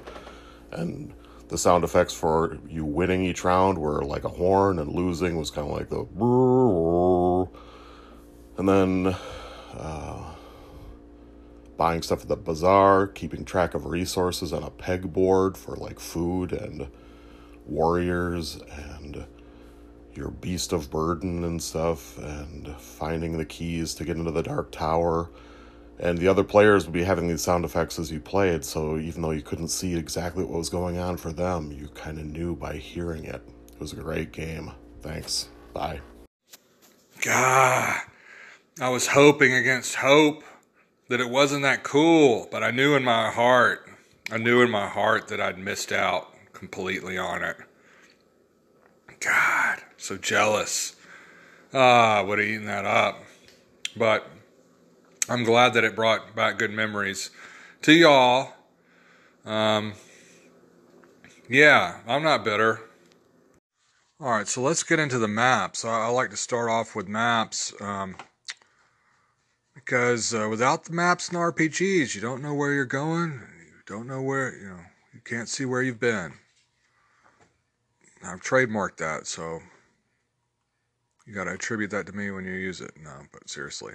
And 0.72 1.13
the 1.50 1.58
sound 1.58 1.84
effects 1.84 2.13
for 2.13 2.60
you 2.70 2.86
winning 2.86 3.25
each 3.25 3.44
round 3.44 3.77
were 3.77 4.06
like 4.06 4.24
a 4.24 4.29
horn, 4.29 4.79
and 4.79 4.89
losing 4.89 5.36
was 5.36 5.51
kind 5.51 5.70
of 5.70 5.74
like 5.75 5.89
the. 5.89 6.08
And 8.59 8.67
then 8.67 9.15
uh, 9.77 10.33
buying 11.77 12.01
stuff 12.01 12.23
at 12.23 12.27
the 12.27 12.35
bazaar, 12.35 13.07
keeping 13.07 13.45
track 13.45 13.73
of 13.73 13.85
resources 13.85 14.51
on 14.51 14.63
a 14.63 14.69
pegboard 14.69 15.55
for 15.55 15.77
like 15.77 15.97
food 15.97 16.51
and 16.51 16.89
warriors 17.65 18.59
and 18.97 19.25
your 20.13 20.29
beast 20.29 20.73
of 20.73 20.91
burden 20.91 21.45
and 21.45 21.63
stuff, 21.63 22.17
and 22.17 22.75
finding 22.77 23.37
the 23.37 23.45
keys 23.45 23.93
to 23.93 24.03
get 24.03 24.17
into 24.17 24.31
the 24.31 24.43
dark 24.43 24.73
tower. 24.73 25.29
And 25.97 26.17
the 26.17 26.27
other 26.27 26.43
players 26.43 26.85
would 26.85 26.93
be 26.93 27.05
having 27.05 27.29
these 27.29 27.41
sound 27.41 27.63
effects 27.63 27.97
as 27.97 28.11
you 28.11 28.19
played, 28.19 28.65
so 28.65 28.97
even 28.97 29.21
though 29.21 29.31
you 29.31 29.41
couldn't 29.41 29.69
see 29.69 29.95
exactly 29.95 30.43
what 30.43 30.57
was 30.57 30.69
going 30.69 30.97
on 30.97 31.15
for 31.15 31.31
them, 31.31 31.71
you 31.71 31.87
kind 31.89 32.19
of 32.19 32.25
knew 32.25 32.57
by 32.57 32.75
hearing 32.75 33.23
it. 33.23 33.41
It 33.71 33.79
was 33.79 33.93
a 33.93 33.97
great 33.97 34.33
game. 34.33 34.71
Thanks. 35.01 35.47
Bye. 35.71 36.01
God, 37.21 38.01
I 38.81 38.88
was 38.88 39.07
hoping 39.07 39.53
against 39.53 39.95
hope 39.95 40.41
that 41.09 41.19
it 41.19 41.29
wasn't 41.29 41.63
that 41.63 41.83
cool, 41.83 42.48
but 42.50 42.63
I 42.63 42.71
knew 42.71 42.95
in 42.95 43.03
my 43.03 43.29
heart, 43.29 43.86
I 44.31 44.38
knew 44.38 44.62
in 44.62 44.71
my 44.71 44.88
heart 44.88 45.27
that 45.27 45.41
I'd 45.41 45.57
missed 45.57 45.91
out 45.91 46.33
completely 46.53 47.17
on 47.17 47.43
it. 47.43 47.57
God, 49.19 49.79
so 49.98 50.15
jealous. 50.15 50.95
Ah, 51.74 52.24
would 52.25 52.39
have 52.39 52.48
eaten 52.48 52.67
that 52.67 52.86
up. 52.86 53.21
But 53.98 54.25
I'm 55.27 55.43
glad 55.43 55.74
that 55.74 55.83
it 55.83 55.93
brought 55.93 56.33
back 56.33 56.57
good 56.57 56.71
memories 56.71 57.31
to 57.81 57.91
y'all. 57.91 58.53
Um, 59.45 59.93
yeah, 61.50 61.98
I'm 62.07 62.24
not 62.24 62.45
bitter. 62.45 62.79
All 64.21 64.29
right, 64.29 64.48
so 64.48 64.62
let's 64.62 64.83
get 64.83 65.00
into 65.00 65.17
the 65.17 65.27
maps. 65.27 65.83
I, 65.83 66.05
I 66.05 66.07
like 66.07 66.29
to 66.29 66.38
start 66.38 66.69
off 66.69 66.95
with 66.95 67.09
maps 67.09 67.74
um, 67.81 68.15
because 69.86 70.33
uh, 70.33 70.48
without 70.50 70.86
the 70.86 70.93
maps 70.93 71.29
and 71.29 71.38
RPGs, 71.38 72.13
you 72.13 72.21
don't 72.21 72.41
know 72.41 72.53
where 72.53 72.74
you're 72.74 72.86
going. 72.86 73.41
You 73.59 73.81
don't 73.86 74.07
know 74.07 74.21
where, 74.21 74.55
you 74.55 74.69
know, 74.69 74.79
you 75.13 75.21
can't 75.24 75.48
see 75.48 75.65
where 75.65 75.81
you've 75.81 76.00
been. 76.00 76.33
I've 78.24 78.41
trademarked 78.41 78.98
that, 78.98 79.25
so 79.25 79.62
you 81.25 81.33
got 81.33 81.45
to 81.45 81.53
attribute 81.53 81.91
that 81.91 82.05
to 82.07 82.13
me 82.13 82.31
when 82.31 82.45
you 82.45 82.53
use 82.53 82.81
it. 82.81 82.91
No, 83.01 83.21
but 83.31 83.50
seriously. 83.50 83.93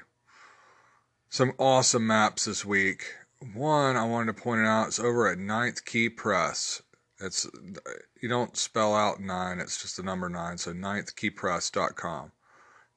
Some 1.29 1.53
awesome 1.59 2.07
maps 2.07 2.47
this 2.47 2.65
week. 2.65 3.05
One 3.53 3.97
I 3.97 4.05
wanted 4.05 4.35
to 4.35 4.43
point 4.43 4.67
out 4.67 4.89
is 4.89 4.99
over 4.99 5.29
at 5.31 5.39
Ninth 5.39 5.85
Key 5.85 6.09
Press. 6.09 6.81
It's 7.21 7.47
you 8.23 8.29
don't 8.29 8.57
spell 8.57 8.95
out 8.95 9.21
nine; 9.21 9.61
it's 9.61 9.81
just 9.83 9.99
the 9.99 10.03
number 10.03 10.29
nine. 10.29 10.57
So 10.57 10.73
ninthkeypress.com. 10.73 12.33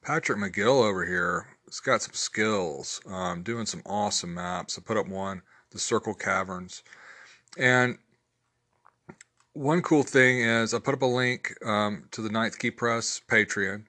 Patrick 0.02 0.38
McGill 0.38 0.82
over 0.82 1.04
here 1.04 1.57
has 1.68 1.80
got 1.80 2.02
some 2.02 2.14
skills, 2.14 3.00
um, 3.06 3.42
doing 3.42 3.66
some 3.66 3.82
awesome 3.86 4.34
maps. 4.34 4.78
I 4.78 4.82
put 4.82 4.96
up 4.96 5.08
one, 5.08 5.42
the 5.70 5.78
Circle 5.78 6.14
Caverns, 6.14 6.82
and 7.56 7.98
one 9.52 9.82
cool 9.82 10.02
thing 10.02 10.40
is 10.40 10.72
I 10.72 10.78
put 10.78 10.94
up 10.94 11.02
a 11.02 11.06
link 11.06 11.54
um, 11.64 12.04
to 12.12 12.22
the 12.22 12.30
Ninth 12.30 12.58
Key 12.58 12.70
Press 12.70 13.20
Patreon, 13.28 13.84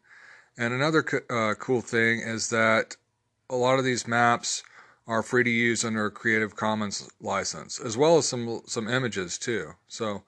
and 0.57 0.73
another 0.73 1.03
uh, 1.29 1.53
cool 1.55 1.81
thing 1.81 2.19
is 2.19 2.49
that 2.49 2.95
a 3.49 3.55
lot 3.55 3.79
of 3.79 3.85
these 3.85 4.07
maps 4.07 4.63
are 5.07 5.23
free 5.23 5.43
to 5.43 5.49
use 5.49 5.83
under 5.83 6.05
a 6.05 6.11
Creative 6.11 6.55
Commons 6.55 7.09
license, 7.19 7.79
as 7.79 7.97
well 7.97 8.17
as 8.17 8.27
some 8.27 8.61
some 8.67 8.87
images 8.87 9.37
too. 9.37 9.71
So 9.87 10.23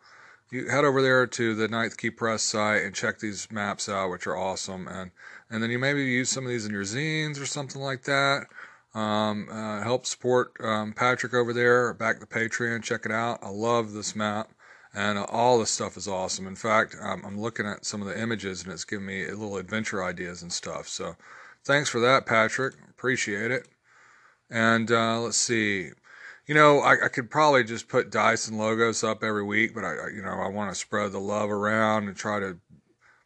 you 0.52 0.68
head 0.68 0.84
over 0.84 1.02
there 1.02 1.26
to 1.26 1.56
the 1.56 1.68
Ninth 1.68 1.98
Key 1.98 2.10
Press 2.10 2.44
site 2.44 2.84
and 2.84 2.94
check 2.94 3.20
these 3.20 3.50
maps 3.52 3.88
out, 3.88 4.10
which 4.10 4.28
are 4.28 4.36
awesome. 4.36 4.88
And 4.88 5.12
and 5.52 5.62
then 5.62 5.70
you 5.70 5.78
maybe 5.78 6.04
use 6.04 6.30
some 6.30 6.46
of 6.46 6.50
these 6.50 6.66
in 6.66 6.72
your 6.72 6.84
zines 6.84 7.40
or 7.40 7.46
something 7.46 7.82
like 7.82 8.04
that. 8.04 8.48
Um, 8.94 9.48
uh, 9.52 9.84
help 9.84 10.06
support 10.06 10.54
um, 10.62 10.94
Patrick 10.94 11.34
over 11.34 11.54
there. 11.54 11.94
Back 11.94 12.20
the 12.20 12.26
Patreon. 12.26 12.84
Check 12.84 13.06
it 13.06 13.12
out. 13.12 13.40
I 13.44 13.50
love 13.50 13.92
this 13.94 14.16
map. 14.16 14.50
And 14.94 15.18
uh, 15.18 15.26
all 15.30 15.60
this 15.60 15.72
stuff 15.72 15.98
is 15.98 16.08
awesome. 16.08 16.48
In 16.48 16.56
fact, 16.56 16.96
um, 17.02 17.22
I'm 17.26 17.40
looking 17.40 17.66
at 17.66 17.86
some 17.86 18.02
of 18.02 18.08
the 18.08 18.20
images 18.20 18.64
and 18.64 18.72
it's 18.72 18.86
giving 18.86 19.06
me 19.06 19.26
little 19.28 19.58
adventure 19.58 20.04
ideas 20.04 20.42
and 20.42 20.52
stuff. 20.52 20.88
So 20.88 21.16
thanks 21.66 21.90
for 21.90 22.00
that, 22.00 22.26
Patrick. 22.26 22.76
Appreciate 22.90 23.52
it. 23.52 23.68
And 24.50 24.92
uh, 24.92 25.22
let's 25.22 25.38
see. 25.38 25.90
You 26.48 26.56
know, 26.56 26.80
I, 26.80 27.06
I, 27.06 27.08
could 27.08 27.30
probably 27.30 27.64
just 27.64 27.88
put 27.88 28.12
Dyson 28.12 28.58
logos 28.58 29.04
up 29.04 29.24
every 29.24 29.44
week, 29.44 29.74
but 29.74 29.86
I, 29.86 30.10
you 30.14 30.22
know, 30.22 30.34
I 30.34 30.50
want 30.50 30.70
to 30.72 30.76
spread 30.76 31.14
the 31.14 31.20
love 31.20 31.50
around 31.50 32.08
and 32.08 32.18
try 32.18 32.40
to 32.40 32.58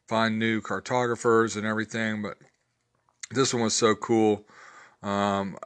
find 0.07 0.39
new 0.39 0.61
cartographers 0.61 1.55
and 1.55 1.65
everything. 1.65 2.21
But 2.21 2.37
this 3.31 3.53
one 3.53 3.63
was 3.63 3.73
so 3.73 3.95
cool. 3.95 4.45
Um, 5.01 5.57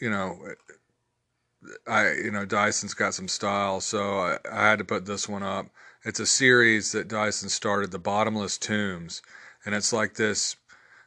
you 0.00 0.10
know, 0.10 0.38
I, 1.86 2.12
you 2.12 2.30
know, 2.30 2.44
Dyson's 2.44 2.94
got 2.94 3.14
some 3.14 3.28
style, 3.28 3.80
so 3.80 4.18
I, 4.18 4.38
I 4.50 4.70
had 4.70 4.78
to 4.78 4.84
put 4.84 5.06
this 5.06 5.28
one 5.28 5.42
up. 5.42 5.66
It's 6.04 6.20
a 6.20 6.26
series 6.26 6.92
that 6.92 7.08
Dyson 7.08 7.48
started, 7.48 7.90
the 7.90 7.98
Bottomless 7.98 8.58
Tombs, 8.58 9.22
and 9.64 9.74
it's 9.74 9.92
like 9.92 10.14
this 10.14 10.56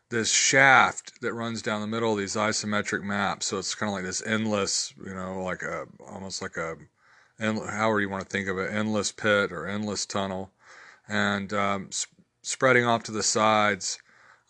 this 0.09 0.33
shaft 0.33 1.21
that 1.21 1.33
runs 1.33 1.61
down 1.61 1.81
the 1.81 1.87
middle 1.87 2.13
of 2.13 2.17
these 2.17 2.35
isometric 2.35 3.03
maps. 3.03 3.45
So 3.45 3.59
it's 3.59 3.75
kind 3.75 3.89
of 3.91 3.93
like 3.93 4.03
this 4.03 4.25
endless, 4.25 4.91
you 5.05 5.13
know, 5.13 5.43
like 5.43 5.61
a 5.61 5.85
almost 6.07 6.41
like 6.41 6.57
a, 6.57 6.75
however 7.39 8.01
you 8.01 8.09
want 8.09 8.23
to 8.23 8.29
think 8.29 8.47
of 8.49 8.57
it, 8.57 8.73
endless 8.73 9.11
pit 9.11 9.51
or 9.51 9.67
endless 9.67 10.05
tunnel, 10.05 10.51
and 11.07 11.53
um, 11.53 11.89
spreading 12.49 12.85
off 12.85 13.03
to 13.03 13.11
the 13.11 13.23
sides 13.23 13.99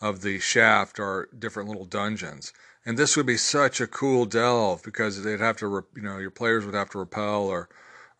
of 0.01 0.21
the 0.21 0.39
shaft 0.39 0.99
are 0.99 1.27
different 1.37 1.67
little 1.67 1.85
dungeons. 1.85 2.53
And 2.85 2.97
this 2.97 3.17
would 3.17 3.25
be 3.25 3.37
such 3.37 3.81
a 3.81 3.87
cool 3.87 4.25
delve 4.25 4.81
because 4.83 5.21
they'd 5.21 5.39
have 5.39 5.57
to, 5.57 5.85
you 5.95 6.01
know, 6.01 6.17
your 6.17 6.31
players 6.31 6.65
would 6.65 6.75
have 6.75 6.89
to 6.91 6.99
repel 6.99 7.47
or, 7.47 7.69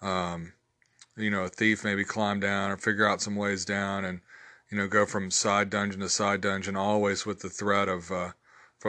um, 0.01 0.53
you 1.15 1.29
know, 1.29 1.43
a 1.43 1.49
thief 1.49 1.83
maybe 1.83 2.03
climb 2.03 2.39
down 2.39 2.71
or 2.71 2.77
figure 2.77 3.07
out 3.07 3.21
some 3.21 3.35
ways 3.35 3.63
down 3.63 4.03
and 4.03 4.21
you 4.69 4.77
know, 4.77 4.87
go 4.87 5.05
from 5.05 5.31
side 5.31 5.69
dungeon 5.69 5.99
to 6.01 6.09
side 6.09 6.41
dungeon, 6.41 6.75
always 6.75 7.25
with 7.25 7.39
the 7.39 7.49
threat 7.49 7.89
of 7.89 8.11
uh, 8.11 8.31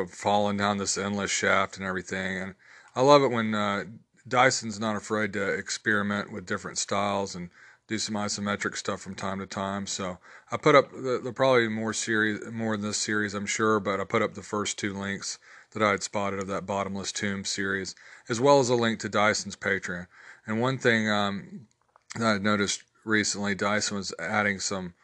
falling 0.09 0.59
down 0.59 0.77
this 0.77 0.99
endless 0.99 1.31
shaft 1.31 1.77
and 1.79 1.87
everything. 1.87 2.39
And 2.39 2.55
I 2.95 3.01
love 3.01 3.23
it 3.23 3.31
when 3.31 3.55
uh, 3.55 3.85
Dyson's 4.29 4.79
not 4.79 4.97
afraid 4.97 5.33
to 5.33 5.55
experiment 5.55 6.33
with 6.33 6.47
different 6.47 6.77
styles 6.77 7.35
and 7.35 7.49
do 7.91 7.99
some 7.99 8.15
isometric 8.15 8.77
stuff 8.77 9.01
from 9.01 9.17
time 9.17 9.41
to 9.41 9.47
time. 9.47 9.85
So 9.85 10.19
I 10.53 10.57
put 10.57 10.77
up 10.77 10.93
the, 10.93 11.21
the 11.23 11.33
probably 11.33 11.67
more 11.67 11.93
series, 11.93 12.41
more 12.53 12.75
in 12.75 12.83
this 12.83 12.99
series, 12.99 13.35
I'm 13.35 13.47
sure, 13.47 13.81
but 13.81 13.99
I 13.99 14.05
put 14.05 14.23
up 14.23 14.35
the 14.35 14.43
first 14.43 14.79
two 14.79 14.95
links 14.95 15.41
that 15.73 15.83
I 15.83 15.91
had 15.91 16.05
spotted 16.05 16.39
of 16.39 16.47
that 16.47 16.67
Bottomless 16.67 17.11
Tomb 17.11 17.45
series, 17.45 17.97
as 18.29 18.41
well 18.41 18.61
as 18.61 18.69
a 18.69 18.77
link 18.77 19.01
to 19.01 19.09
Dyson's 19.09 19.57
Patreon. 19.57 20.07
And 20.47 20.61
one 20.61 20.79
thing 20.79 21.11
um, 21.11 21.67
that 22.15 22.37
I 22.37 22.39
noticed 22.39 22.85
recently, 23.05 23.57
Dyson 23.57 23.97
was 23.97 24.15
adding 24.21 24.61
some 24.61 24.95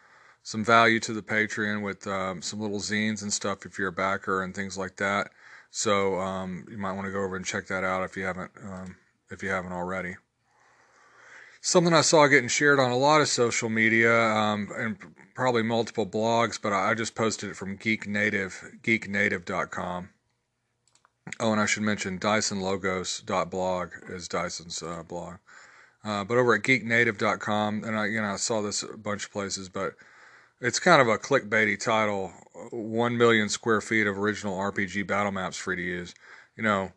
some 0.45 0.65
value 0.65 1.01
to 1.01 1.13
the 1.13 1.23
Patreon 1.23 1.83
with 1.83 2.07
um, 2.07 2.41
some 2.41 2.61
little 2.61 2.79
zines 2.79 3.21
and 3.21 3.33
stuff 3.33 3.67
if 3.67 3.81
you're 3.81 3.89
a 3.89 3.93
backer 3.93 4.45
and 4.45 4.55
things 4.55 4.79
like 4.79 4.95
that. 4.99 5.31
So 5.73 6.21
um, 6.21 6.65
you 6.71 6.79
might 6.79 6.93
want 6.93 7.07
to 7.07 7.13
go 7.13 7.25
over 7.25 7.35
and 7.35 7.45
check 7.45 7.67
that 7.67 7.83
out 7.83 8.05
if 8.05 8.17
you 8.17 8.25
haven't 8.25 8.53
um, 8.63 8.95
if 9.29 9.43
you 9.43 9.49
haven't 9.49 9.73
already. 9.73 10.15
Something 11.67 11.95
I 11.95 12.03
saw 12.03 12.29
getting 12.29 12.49
shared 12.49 12.79
on 12.79 12.93
a 12.93 12.97
lot 12.97 13.21
of 13.21 13.27
social 13.27 13.69
media 13.69 14.17
um, 14.17 14.69
and 14.77 14.97
probably 15.35 15.65
multiple 15.65 16.07
blogs, 16.07 16.63
but 16.63 16.73
I 16.73 16.95
just 16.95 17.17
posted 17.17 17.51
it 17.51 17.57
from 17.57 17.75
Geek 17.75 18.07
Native, 18.07 18.63
geeknative.com. 18.83 20.11
Oh, 21.41 21.51
and 21.51 21.61
I 21.61 21.67
should 21.67 21.83
mention 21.83 22.21
DysonLogos.blog 22.21 23.91
is 24.09 24.29
Dyson's 24.29 24.81
uh, 24.81 25.03
blog. 25.03 25.39
Uh, 26.05 26.23
but 26.23 26.39
over 26.39 26.55
at 26.55 26.63
geeknative.com, 26.63 27.83
and 27.83 27.99
I, 27.99 28.07
you 28.07 28.23
know, 28.23 28.29
I 28.29 28.37
saw 28.37 28.63
this 28.63 28.85
a 28.85 28.97
bunch 28.97 29.25
of 29.25 29.33
places, 29.33 29.69
but 29.69 29.95
it's 30.61 30.79
kind 30.79 31.03
of 31.03 31.09
a 31.09 31.19
clickbaity 31.19 31.81
title. 31.81 32.33
One 32.71 33.19
million 33.19 33.49
square 33.49 33.81
feet 33.81 34.07
of 34.07 34.17
original 34.17 34.57
RPG 34.57 35.09
battle 35.09 35.33
maps 35.33 35.57
free 35.57 35.75
to 35.75 35.83
use. 35.83 36.15
You 36.57 36.63
know, 36.63 36.93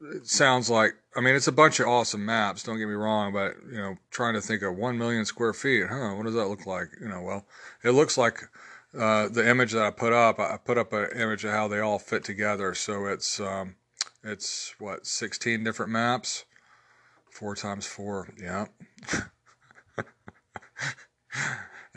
it 0.00 0.26
sounds 0.26 0.70
like 0.70 0.94
I 1.16 1.20
mean 1.20 1.34
it's 1.34 1.48
a 1.48 1.52
bunch 1.52 1.80
of 1.80 1.86
awesome 1.86 2.24
maps. 2.24 2.62
Don't 2.62 2.78
get 2.78 2.88
me 2.88 2.94
wrong, 2.94 3.32
but 3.32 3.56
you 3.70 3.78
know, 3.78 3.96
trying 4.10 4.34
to 4.34 4.40
think 4.40 4.62
of 4.62 4.76
one 4.76 4.98
million 4.98 5.24
square 5.24 5.52
feet, 5.52 5.86
huh? 5.88 6.14
What 6.14 6.24
does 6.24 6.34
that 6.34 6.48
look 6.48 6.66
like? 6.66 6.88
You 7.00 7.08
know, 7.08 7.22
well, 7.22 7.46
it 7.82 7.90
looks 7.90 8.16
like 8.16 8.40
uh, 8.98 9.28
the 9.28 9.48
image 9.48 9.72
that 9.72 9.84
I 9.84 9.90
put 9.90 10.12
up. 10.12 10.38
I 10.38 10.56
put 10.56 10.78
up 10.78 10.92
an 10.92 11.08
image 11.16 11.44
of 11.44 11.50
how 11.50 11.68
they 11.68 11.80
all 11.80 11.98
fit 11.98 12.24
together. 12.24 12.74
So 12.74 13.06
it's 13.06 13.40
um, 13.40 13.76
it's 14.22 14.74
what 14.78 15.06
sixteen 15.06 15.64
different 15.64 15.92
maps, 15.92 16.44
four 17.30 17.54
times 17.54 17.86
four. 17.86 18.28
Yeah. 18.40 18.66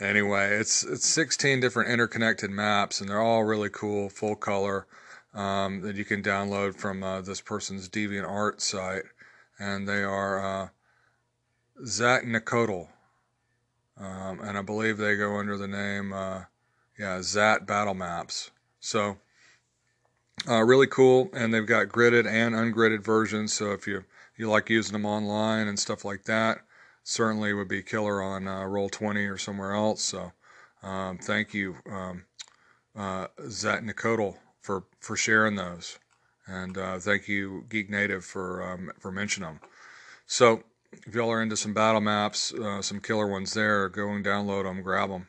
anyway, 0.00 0.56
it's 0.56 0.84
it's 0.84 1.06
16 1.06 1.60
different 1.60 1.90
interconnected 1.90 2.50
maps, 2.50 3.00
and 3.00 3.08
they're 3.08 3.20
all 3.20 3.44
really 3.44 3.70
cool, 3.70 4.08
full 4.08 4.36
color 4.36 4.86
um, 5.34 5.80
that 5.80 5.96
you 5.96 6.04
can 6.04 6.22
download 6.22 6.74
from 6.74 7.02
uh, 7.02 7.20
this 7.20 7.40
person's 7.40 7.88
DeviantArt 7.88 8.60
site, 8.60 9.04
and 9.58 9.88
they 9.88 10.02
are 10.02 10.44
uh, 10.44 10.68
Zatnikotel, 11.82 12.88
um, 13.98 14.40
and 14.40 14.58
I 14.58 14.62
believe 14.62 14.98
they 14.98 15.16
go 15.16 15.36
under 15.36 15.56
the 15.56 15.68
name 15.68 16.12
uh, 16.12 16.42
yeah 16.98 17.20
Zat 17.22 17.66
Battle 17.66 17.94
Maps. 17.94 18.50
So 18.80 19.18
uh, 20.48 20.62
really 20.62 20.86
cool, 20.86 21.30
and 21.32 21.52
they've 21.52 21.66
got 21.66 21.88
gridded 21.88 22.26
and 22.26 22.54
ungridded 22.54 23.02
versions. 23.02 23.52
So 23.52 23.72
if 23.72 23.86
you 23.86 24.04
you 24.36 24.50
like 24.50 24.70
using 24.70 24.92
them 24.92 25.06
online 25.06 25.68
and 25.68 25.78
stuff 25.78 26.04
like 26.04 26.24
that, 26.24 26.58
certainly 27.04 27.52
would 27.52 27.68
be 27.68 27.82
killer 27.82 28.22
on 28.22 28.48
uh, 28.48 28.60
Roll20 28.62 29.32
or 29.32 29.38
somewhere 29.38 29.72
else. 29.72 30.02
So 30.02 30.32
um, 30.82 31.18
thank 31.18 31.54
you, 31.54 31.76
um, 31.90 32.24
uh, 32.96 33.28
Zat 33.48 33.84
for 34.62 34.84
for 35.00 35.16
sharing 35.16 35.56
those, 35.56 35.98
and 36.46 36.78
uh, 36.78 36.98
thank 36.98 37.28
you 37.28 37.66
Geek 37.68 37.90
Native 37.90 38.24
for 38.24 38.62
um, 38.62 38.90
for 38.98 39.12
mentioning 39.12 39.50
them. 39.50 39.60
So 40.26 40.62
if 41.06 41.14
y'all 41.14 41.30
are 41.30 41.42
into 41.42 41.56
some 41.56 41.74
battle 41.74 42.00
maps, 42.00 42.52
uh, 42.54 42.80
some 42.80 43.00
killer 43.00 43.26
ones 43.26 43.54
there, 43.54 43.88
go 43.88 44.10
and 44.10 44.24
download 44.24 44.64
them, 44.64 44.82
grab 44.82 45.10
them. 45.10 45.26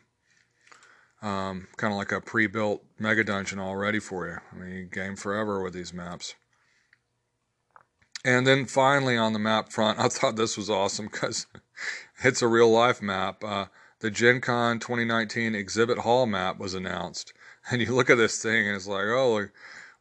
Um, 1.21 1.67
kind 1.77 1.93
of 1.93 1.97
like 1.97 2.11
a 2.11 2.19
pre-built 2.19 2.83
mega 2.99 3.23
dungeon 3.23 3.57
all 3.57 3.77
ready 3.77 3.99
for 3.99 4.27
you. 4.27 4.37
I 4.51 4.55
mean, 4.55 4.75
you 4.75 4.83
game 4.83 5.15
forever 5.15 5.61
with 5.61 5.73
these 5.73 5.93
maps. 5.93 6.35
And 8.25 8.45
then 8.45 8.65
finally 8.65 9.17
on 9.17 9.33
the 9.33 9.39
map 9.39 9.71
front, 9.71 9.99
I 10.01 10.09
thought 10.09 10.35
this 10.35 10.57
was 10.57 10.69
awesome 10.69 11.05
because 11.05 11.47
it's 12.23 12.41
a 12.41 12.47
real 12.47 12.69
life 12.69 13.01
map. 13.01 13.43
Uh, 13.43 13.65
the 13.99 14.11
Gen 14.11 14.41
Con 14.41 14.79
2019 14.79 15.55
exhibit 15.55 15.99
hall 15.99 16.25
map 16.25 16.59
was 16.59 16.73
announced. 16.73 17.31
And 17.72 17.82
you 17.82 17.93
look 17.96 18.10
at 18.10 18.17
this 18.17 18.41
thing 18.41 18.67
and 18.67 18.75
it's 18.75 18.88
like, 18.88 19.05
oh, 19.05 19.48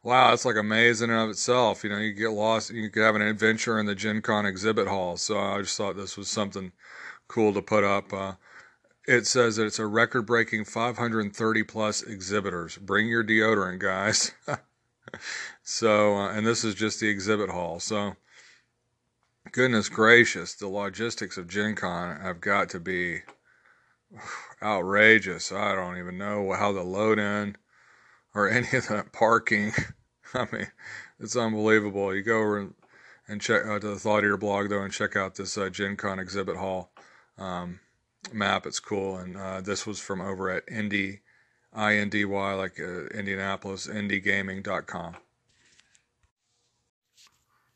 wow, 0.03 0.33
it's 0.33 0.45
like 0.45 0.57
amazing 0.57 1.09
in 1.09 1.15
of 1.15 1.29
itself. 1.29 1.83
You 1.83 1.89
know, 1.89 1.97
you 1.97 2.13
get 2.13 2.31
lost, 2.31 2.71
you 2.71 2.89
could 2.89 3.03
have 3.03 3.15
an 3.15 3.21
adventure 3.21 3.79
in 3.79 3.85
the 3.85 3.95
Gen 3.95 4.21
Con 4.21 4.45
exhibit 4.45 4.87
hall. 4.87 5.17
So 5.17 5.39
I 5.39 5.61
just 5.61 5.77
thought 5.77 5.95
this 5.95 6.17
was 6.17 6.27
something 6.27 6.73
cool 7.27 7.53
to 7.53 7.61
put 7.61 7.83
up. 7.83 8.11
Uh, 8.11 8.33
it 9.07 9.27
says 9.27 9.55
that 9.55 9.65
it's 9.65 9.79
a 9.79 9.85
record 9.85 10.23
breaking 10.25 10.65
530 10.65 11.63
plus 11.63 12.01
exhibitors. 12.01 12.77
Bring 12.77 13.07
your 13.07 13.23
deodorant, 13.23 13.79
guys. 13.79 14.31
so, 15.63 16.15
uh, 16.15 16.31
and 16.31 16.45
this 16.45 16.63
is 16.63 16.75
just 16.75 16.99
the 16.99 17.09
exhibit 17.09 17.49
hall. 17.49 17.79
So, 17.79 18.15
goodness 19.51 19.89
gracious, 19.89 20.53
the 20.53 20.67
logistics 20.67 21.37
of 21.37 21.49
Gen 21.49 21.75
Con 21.75 22.19
have 22.21 22.39
got 22.39 22.69
to 22.69 22.79
be 22.79 23.21
outrageous. 24.61 25.51
I 25.51 25.75
don't 25.75 25.97
even 25.97 26.17
know 26.17 26.53
how 26.53 26.71
the 26.71 26.83
load 26.83 27.19
in 27.19 27.57
or 28.33 28.49
any 28.51 28.67
of 28.73 28.87
that 28.87 29.11
parking. 29.11 29.73
I 30.33 30.47
mean, 30.51 30.67
it's 31.19 31.35
unbelievable. 31.35 32.15
You 32.15 32.23
go 32.23 32.39
over 32.39 32.59
and, 32.59 32.73
and 33.27 33.41
check 33.41 33.65
uh, 33.65 33.79
to 33.79 33.87
the 33.87 33.99
Thought 33.99 34.23
Eater 34.23 34.37
blog 34.37 34.69
though 34.69 34.81
and 34.81 34.93
check 34.93 35.15
out 35.15 35.35
this 35.35 35.57
uh, 35.57 35.69
Gen 35.69 35.95
Con 35.95 36.19
exhibit 36.19 36.57
hall 36.57 36.91
um, 37.37 37.79
map. 38.31 38.65
It's 38.65 38.79
cool, 38.79 39.17
and 39.17 39.37
uh, 39.37 39.61
this 39.61 39.85
was 39.85 39.99
from 39.99 40.21
over 40.21 40.49
at 40.49 40.63
Indy, 40.67 41.21
I 41.71 41.95
N 41.97 42.09
D 42.09 42.25
Y, 42.25 42.53
like 42.53 42.79
uh, 42.79 43.05
Indianapolis, 43.07 43.87
IndyGaming.com. 43.87 45.15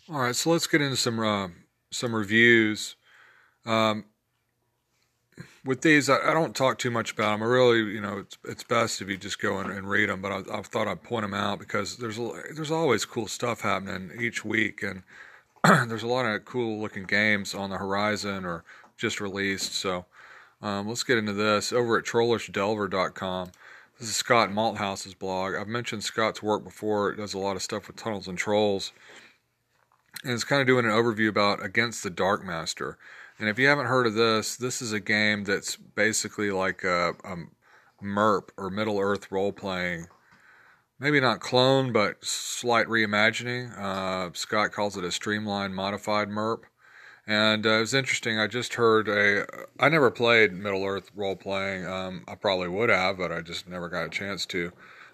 All 0.10 0.20
right, 0.20 0.36
so 0.36 0.52
let's 0.52 0.68
get 0.68 0.82
into 0.82 0.98
some 0.98 1.20
uh, 1.20 1.50
some 1.92 2.16
reviews. 2.16 2.96
Um, 3.66 4.06
with 5.66 5.82
these, 5.82 6.10
I, 6.10 6.18
I, 6.30 6.34
don't 6.34 6.56
talk 6.56 6.78
too 6.78 6.92
much 6.92 7.12
about 7.12 7.32
them. 7.32 7.44
I 7.44 7.46
really, 7.46 7.94
you 7.94 8.02
know, 8.02 8.20
it's, 8.20 8.38
it's 8.46 8.64
best 8.64 9.02
if 9.02 9.10
you 9.10 9.18
just 9.18 9.40
go 9.40 9.60
and, 9.60 9.72
and 9.72 9.90
read 9.90 10.10
them. 10.10 10.22
But 10.22 10.32
I, 10.32 10.58
I, 10.58 10.62
thought 10.62 10.88
I'd 10.88 11.04
point 11.04 11.24
them 11.24 11.34
out 11.34 11.60
because 11.60 11.98
there's 11.98 12.18
there's 12.56 12.72
always 12.72 13.06
cool 13.06 13.28
stuff 13.28 13.62
happening 13.62 14.12
each 14.20 14.46
week, 14.46 14.84
and 14.84 15.04
there's 15.90 16.04
a 16.04 16.08
lot 16.08 16.26
of 16.26 16.46
cool 16.46 16.80
looking 16.82 17.04
games 17.04 17.54
on 17.54 17.70
the 17.70 17.78
horizon 17.78 18.46
or 18.46 18.64
just 18.98 19.20
released. 19.20 19.74
So 19.74 20.06
um, 20.62 20.88
let's 20.88 21.04
get 21.04 21.18
into 21.18 21.34
this 21.34 21.72
over 21.72 21.98
at 21.98 22.06
trollishdelver.com. 22.06 23.52
This 24.00 24.10
is 24.10 24.16
Scott 24.16 24.52
Malthouse's 24.52 25.16
blog. 25.16 25.56
I've 25.56 25.68
mentioned 25.68 26.04
Scott's 26.04 26.44
work 26.44 26.64
before. 26.64 27.12
It 27.12 27.18
does 27.18 27.34
a 27.34 27.40
lot 27.40 27.56
of 27.56 27.64
stuff 27.64 27.88
with 27.88 27.96
tunnels 27.96 28.28
and 28.28 28.38
trolls. 28.38 28.92
And 30.24 30.34
it's 30.34 30.44
kind 30.44 30.62
of 30.62 30.68
doing 30.68 30.86
an 30.86 30.92
overview 30.92 31.30
about 31.30 31.64
Against 31.64 32.04
the 32.04 32.10
Dark 32.10 32.44
Master. 32.44 32.98
And 33.40 33.50
if 33.50 33.60
you 33.60 33.68
haven't 33.68 33.86
heard 33.86 34.08
of 34.08 34.16
this, 34.16 34.56
this 34.56 34.82
is 34.82 34.94
a 34.94 35.00
game 35.00 35.44
that's 35.44 35.76
basically 35.76 36.50
like 36.50 36.84
a, 36.84 37.14
a 37.24 37.36
MERP 38.04 38.52
or 38.58 38.70
Middle 38.70 39.00
Earth 39.00 39.32
role 39.32 39.52
playing. 39.52 40.08
Maybe 41.00 41.20
not 41.20 41.40
clone, 41.40 41.94
but 41.94 42.26
slight 42.26 42.88
reimagining. 42.88 43.78
Uh, 43.78 44.32
Scott 44.34 44.72
calls 44.72 44.98
it 44.98 45.04
a 45.04 45.12
streamlined 45.12 45.76
modified 45.76 46.30
MERP. 46.30 46.64
And 47.28 47.66
uh, 47.66 47.70
it 47.70 47.80
was 47.82 47.94
interesting. 47.94 48.40
I 48.40 48.48
just 48.48 48.76
heard 48.76 49.10
a. 49.10 49.46
I 49.80 49.90
never 49.90 50.10
played 50.10 50.54
Middle 50.54 50.86
Earth 50.86 51.12
role 51.14 51.36
playing. 51.36 51.86
Um, 51.86 52.24
I 52.26 52.36
probably 52.36 52.70
would 52.70 52.90
have, 52.90 53.18
but 53.18 53.34
I 53.34 53.42
just 53.42 53.68
never 53.68 53.90
got 53.90 54.06
a 54.06 54.10
chance 54.10 54.46
to. 54.48 54.72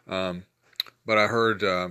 Um, 0.08 0.46
but 1.08 1.18
I 1.18 1.26
heard 1.26 1.64
uh, 1.64 1.90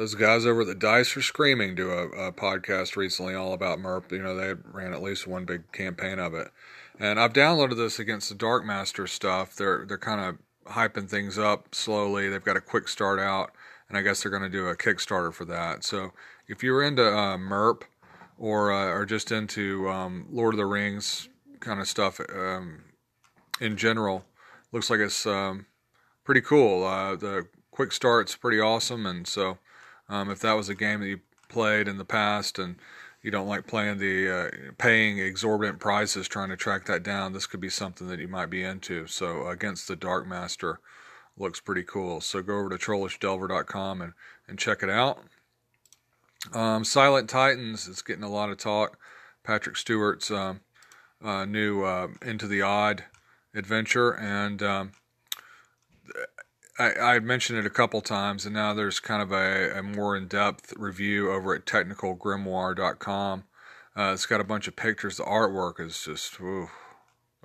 those 0.00 0.14
guys 0.14 0.46
over 0.46 0.62
at 0.62 0.66
the 0.66 0.74
Dice 0.74 1.10
for 1.10 1.20
Screaming 1.20 1.74
do 1.74 1.90
a, 1.90 2.08
a, 2.08 2.32
podcast 2.32 2.96
recently 2.96 3.34
all 3.34 3.52
about 3.52 3.78
MERP. 3.78 4.10
You 4.12 4.22
know, 4.22 4.34
they 4.34 4.54
ran 4.72 4.94
at 4.94 5.02
least 5.02 5.26
one 5.26 5.44
big 5.44 5.70
campaign 5.72 6.18
of 6.18 6.32
it. 6.32 6.48
And 6.98 7.20
I've 7.20 7.34
downloaded 7.34 7.76
this 7.76 7.98
against 7.98 8.30
the 8.30 8.34
Dark 8.34 8.64
Master 8.64 9.06
stuff. 9.06 9.54
They're 9.54 9.84
they're 9.86 9.98
kind 9.98 10.22
of 10.22 10.72
hyping 10.72 11.06
things 11.06 11.38
up 11.38 11.74
slowly. 11.74 12.30
They've 12.30 12.42
got 12.42 12.56
a 12.56 12.62
quick 12.62 12.88
start 12.88 13.20
out, 13.20 13.52
and 13.90 13.98
I 13.98 14.00
guess 14.00 14.22
they're 14.22 14.30
going 14.30 14.42
to 14.42 14.48
do 14.48 14.68
a 14.68 14.76
Kickstarter 14.76 15.34
for 15.34 15.44
that. 15.44 15.84
So 15.84 16.12
if 16.48 16.62
you're 16.62 16.82
into 16.82 17.06
uh, 17.06 17.36
MERP 17.36 17.84
or 18.38 18.72
uh, 18.72 19.04
just 19.04 19.30
into 19.30 19.86
um, 19.90 20.28
Lord 20.30 20.54
of 20.54 20.58
the 20.58 20.64
Rings 20.64 21.28
kind 21.60 21.78
of 21.78 21.86
stuff 21.86 22.18
um, 22.34 22.84
in 23.60 23.76
general. 23.76 24.24
Looks 24.72 24.88
like 24.88 25.00
it's 25.00 25.26
um, 25.26 25.66
pretty 26.24 26.40
cool. 26.40 26.84
Uh, 26.84 27.16
the 27.16 27.48
quick 27.70 27.92
start's 27.92 28.34
pretty 28.34 28.60
awesome, 28.60 29.04
and 29.04 29.28
so 29.28 29.58
um, 30.10 30.30
if 30.30 30.40
that 30.40 30.52
was 30.52 30.68
a 30.68 30.74
game 30.74 31.00
that 31.00 31.08
you 31.08 31.20
played 31.48 31.88
in 31.88 31.96
the 31.96 32.04
past 32.04 32.58
and 32.58 32.76
you 33.22 33.30
don't 33.30 33.48
like 33.48 33.66
playing 33.66 33.98
the 33.98 34.28
uh, 34.28 34.50
paying 34.76 35.18
exorbitant 35.18 35.78
prices 35.78 36.28
trying 36.28 36.48
to 36.50 36.56
track 36.56 36.86
that 36.86 37.02
down, 37.02 37.32
this 37.32 37.46
could 37.46 37.60
be 37.60 37.70
something 37.70 38.08
that 38.08 38.18
you 38.18 38.28
might 38.28 38.50
be 38.50 38.62
into. 38.62 39.06
So 39.06 39.46
against 39.46 39.88
the 39.88 39.96
Dark 39.96 40.26
Master 40.26 40.80
looks 41.38 41.60
pretty 41.60 41.84
cool. 41.84 42.20
So 42.20 42.42
go 42.42 42.58
over 42.58 42.70
to 42.70 42.76
trollishdelver.com 42.76 44.02
and, 44.02 44.12
and 44.48 44.58
check 44.58 44.82
it 44.82 44.90
out. 44.90 45.22
Um, 46.52 46.84
Silent 46.84 47.28
Titans 47.28 47.86
is 47.86 48.02
getting 48.02 48.24
a 48.24 48.30
lot 48.30 48.50
of 48.50 48.58
talk. 48.58 48.98
Patrick 49.44 49.76
Stuart's 49.76 50.30
um, 50.30 50.60
uh, 51.22 51.44
new 51.44 51.84
uh, 51.84 52.08
Into 52.22 52.46
the 52.46 52.62
Odd 52.62 53.04
adventure, 53.54 54.10
and 54.12 54.62
um, 54.62 54.92
I, 56.80 57.16
I, 57.16 57.18
mentioned 57.20 57.58
it 57.58 57.66
a 57.66 57.70
couple 57.70 58.00
times, 58.00 58.46
and 58.46 58.54
now 58.54 58.72
there's 58.72 59.00
kind 59.00 59.22
of 59.22 59.32
a, 59.32 59.78
a 59.78 59.82
more 59.82 60.16
in-depth 60.16 60.72
review 60.76 61.30
over 61.30 61.54
at 61.54 61.66
technicalgrimoire.com. 61.66 63.44
Uh, 63.96 64.10
it's 64.14 64.26
got 64.26 64.40
a 64.40 64.44
bunch 64.44 64.66
of 64.66 64.76
pictures. 64.76 65.18
The 65.18 65.24
artwork 65.24 65.78
is 65.78 66.02
just, 66.02 66.38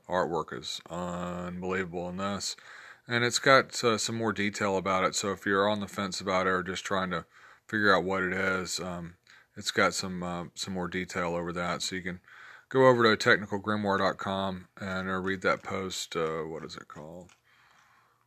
artwork 0.08 0.58
is 0.58 0.80
unbelievable 0.90 2.08
in 2.08 2.18
this, 2.18 2.56
and 3.10 3.26
it's 3.26 3.40
got 3.40 3.84
uh, 3.84 3.98
some 3.98 4.16
more 4.16 4.32
detail 4.32 4.78
about 4.78 5.04
it. 5.04 5.16
So 5.16 5.32
if 5.32 5.46
you're 5.46 5.70
on 5.70 5.82
the 5.82 5.88
fence 5.88 6.22
about 6.22 6.48
it 6.48 6.52
or 6.52 6.64
just 6.64 6.86
trying 6.86 7.12
to 7.12 7.26
figure 7.68 7.96
out 7.96 8.04
what 8.04 8.24
it 8.24 8.34
is. 8.34 8.80
Um, 8.80 9.16
it's 9.58 9.72
got 9.72 9.94
some 9.94 10.24
uh, 10.24 10.46
some 10.54 10.74
more 10.74 10.88
detail 10.88 11.36
over 11.36 11.52
that, 11.54 11.82
so 11.82 11.96
you 11.96 12.02
can 12.02 12.20
go 12.70 12.88
over 12.88 13.16
to 13.16 13.30
technicalgrimoire.com 13.30 14.68
and 14.80 15.10
uh, 15.10 15.14
read 15.14 15.42
that 15.42 15.64
post. 15.64 16.16
Uh, 16.16 16.44
what 16.44 16.64
is 16.64 16.76
it 16.76 16.88
called? 16.88 17.32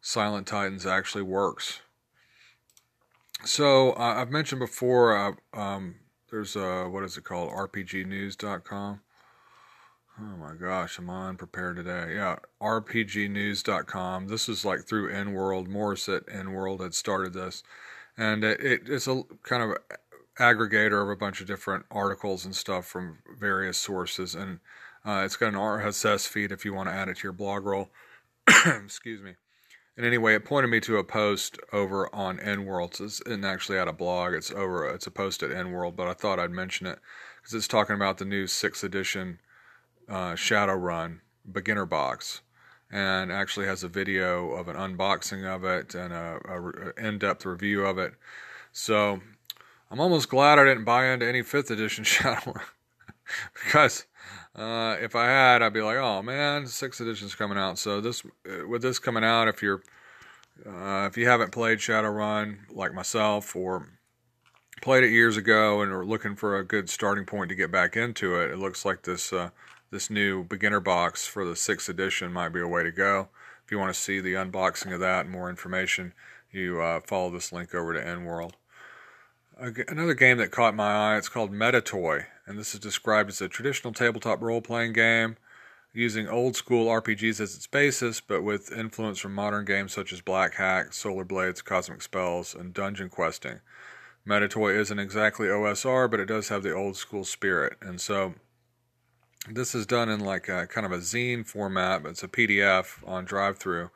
Silent 0.00 0.46
Titans 0.46 0.86
actually 0.86 1.22
works. 1.22 1.80
So 3.44 3.92
uh, 3.92 4.14
I've 4.16 4.30
mentioned 4.30 4.60
before. 4.60 5.16
Uh, 5.16 5.32
um, 5.58 5.96
there's 6.30 6.56
a 6.56 6.88
what 6.88 7.04
is 7.04 7.16
it 7.16 7.24
called? 7.24 7.50
RPGnews.com. 7.52 9.00
Oh 10.20 10.36
my 10.36 10.54
gosh, 10.54 10.98
I'm 10.98 11.08
unprepared 11.08 11.76
today? 11.76 12.14
Yeah, 12.16 12.36
RPGnews.com. 12.60 14.26
This 14.26 14.48
is 14.48 14.64
like 14.64 14.84
through 14.84 15.10
N-World. 15.10 15.68
Morrus 15.68 16.08
at 16.08 16.24
EN 16.28 16.52
World 16.52 16.80
had 16.80 16.92
started 16.92 17.32
this 17.32 17.62
and 18.18 18.42
it, 18.42 18.82
it's 18.86 19.06
a 19.06 19.22
kind 19.44 19.62
of 19.62 19.78
aggregator 20.38 21.02
of 21.02 21.08
a 21.08 21.16
bunch 21.16 21.40
of 21.40 21.46
different 21.46 21.86
articles 21.90 22.44
and 22.44 22.54
stuff 22.54 22.84
from 22.84 23.18
various 23.38 23.78
sources, 23.78 24.34
and 24.34 24.58
uh, 25.06 25.22
it's 25.24 25.36
got 25.36 25.48
an 25.48 25.54
RSS 25.54 26.26
feed 26.28 26.52
if 26.52 26.64
you 26.64 26.74
want 26.74 26.88
to 26.88 26.94
add 26.94 27.08
it 27.08 27.18
to 27.18 27.22
your 27.22 27.32
blog 27.32 27.64
roll. 27.64 27.90
Excuse 28.66 29.22
me. 29.22 29.36
And 29.98 30.06
anyway, 30.06 30.36
it 30.36 30.44
pointed 30.44 30.68
me 30.68 30.78
to 30.82 30.98
a 30.98 31.02
post 31.02 31.58
over 31.72 32.08
on 32.14 32.38
EN 32.38 32.66
World. 32.66 32.96
It's 33.00 33.20
not 33.26 33.44
actually 33.44 33.78
at 33.78 33.88
a 33.88 33.92
blog. 33.92 34.32
It's 34.32 34.52
over. 34.52 34.88
It's 34.88 35.08
a 35.08 35.10
post 35.10 35.42
at 35.42 35.50
EN 35.50 35.72
World, 35.72 35.96
but 35.96 36.06
I 36.06 36.12
thought 36.12 36.38
I'd 36.38 36.52
mention 36.52 36.86
it 36.86 37.00
because 37.36 37.52
it's 37.52 37.66
talking 37.66 37.96
about 37.96 38.18
the 38.18 38.24
new 38.24 38.46
sixth 38.46 38.84
edition 38.84 39.40
uh, 40.08 40.34
Shadowrun 40.34 41.18
beginner 41.50 41.84
box, 41.84 42.42
and 42.92 43.32
actually 43.32 43.66
has 43.66 43.82
a 43.82 43.88
video 43.88 44.50
of 44.52 44.68
an 44.68 44.76
unboxing 44.76 45.44
of 45.44 45.64
it 45.64 45.96
and 45.96 46.12
a, 46.12 46.38
a 46.48 47.04
in-depth 47.04 47.44
review 47.44 47.84
of 47.84 47.98
it. 47.98 48.14
So 48.70 49.20
I'm 49.90 49.98
almost 49.98 50.28
glad 50.28 50.60
I 50.60 50.64
didn't 50.64 50.84
buy 50.84 51.06
into 51.06 51.26
any 51.26 51.42
fifth 51.42 51.72
edition 51.72 52.04
Shadowrun 52.04 52.62
because 53.64 54.06
uh, 54.54 54.96
if 55.00 55.14
I 55.14 55.26
had, 55.26 55.62
I'd 55.62 55.72
be 55.72 55.82
like, 55.82 55.96
oh 55.96 56.22
man, 56.22 56.66
sixth 56.66 57.00
edition's 57.00 57.34
coming 57.34 57.58
out. 57.58 57.78
So 57.78 58.00
this 58.00 58.22
with 58.68 58.82
this 58.82 58.98
coming 58.98 59.24
out, 59.24 59.48
if 59.48 59.62
you're 59.62 59.82
uh, 60.66 61.06
if 61.06 61.16
you 61.16 61.28
haven't 61.28 61.52
played 61.52 61.78
Shadowrun 61.78 62.58
like 62.70 62.92
myself 62.92 63.54
or 63.54 63.88
played 64.80 65.04
it 65.04 65.10
years 65.10 65.36
ago 65.36 65.82
and 65.82 65.92
are 65.92 66.04
looking 66.04 66.34
for 66.34 66.58
a 66.58 66.64
good 66.64 66.88
starting 66.90 67.24
point 67.24 67.48
to 67.50 67.54
get 67.54 67.70
back 67.70 67.96
into 67.96 68.36
it, 68.36 68.50
it 68.50 68.58
looks 68.58 68.84
like 68.84 69.02
this 69.02 69.32
uh, 69.32 69.50
this 69.90 70.10
new 70.10 70.44
beginner 70.44 70.80
box 70.80 71.26
for 71.26 71.44
the 71.44 71.56
sixth 71.56 71.88
edition 71.88 72.32
might 72.32 72.50
be 72.50 72.60
a 72.60 72.68
way 72.68 72.82
to 72.82 72.92
go. 72.92 73.28
If 73.64 73.72
you 73.72 73.78
want 73.78 73.94
to 73.94 74.00
see 74.00 74.20
the 74.20 74.34
unboxing 74.34 74.92
of 74.92 75.00
that 75.00 75.26
and 75.26 75.30
more 75.30 75.50
information, 75.50 76.14
you 76.50 76.80
uh, 76.80 77.00
follow 77.06 77.30
this 77.30 77.52
link 77.52 77.74
over 77.74 77.92
to 77.92 78.00
EnWorld. 78.00 78.52
Another 79.88 80.14
game 80.14 80.38
that 80.38 80.50
caught 80.50 80.74
my 80.74 81.14
eye, 81.14 81.18
it's 81.18 81.28
called 81.28 81.52
Metatoy, 81.52 82.26
and 82.48 82.58
this 82.58 82.72
is 82.72 82.80
described 82.80 83.28
as 83.28 83.42
a 83.42 83.48
traditional 83.48 83.92
tabletop 83.92 84.40
role-playing 84.40 84.94
game 84.94 85.36
using 85.92 86.26
old 86.26 86.56
school 86.56 86.86
RPGs 86.86 87.40
as 87.40 87.54
its 87.54 87.66
basis, 87.66 88.20
but 88.20 88.42
with 88.42 88.72
influence 88.72 89.18
from 89.18 89.34
modern 89.34 89.66
games 89.66 89.92
such 89.92 90.12
as 90.12 90.22
Black 90.22 90.54
Hack, 90.54 90.94
Solar 90.94 91.24
Blades, 91.24 91.60
Cosmic 91.60 92.00
Spells, 92.00 92.54
and 92.54 92.72
Dungeon 92.72 93.10
Questing. 93.10 93.60
Metatoy 94.26 94.76
isn't 94.78 94.98
exactly 94.98 95.46
OSR, 95.46 96.10
but 96.10 96.20
it 96.20 96.26
does 96.26 96.48
have 96.48 96.62
the 96.62 96.74
old 96.74 96.96
school 96.96 97.24
spirit, 97.24 97.76
and 97.82 98.00
so 98.00 98.34
this 99.50 99.74
is 99.74 99.86
done 99.86 100.08
in 100.08 100.20
like 100.20 100.48
a 100.48 100.66
kind 100.66 100.86
of 100.86 100.92
a 100.92 100.98
zine 100.98 101.46
format. 101.46 102.04
It's 102.06 102.22
a 102.22 102.28
PDF 102.28 103.06
on 103.06 103.24
drive-through, 103.24 103.90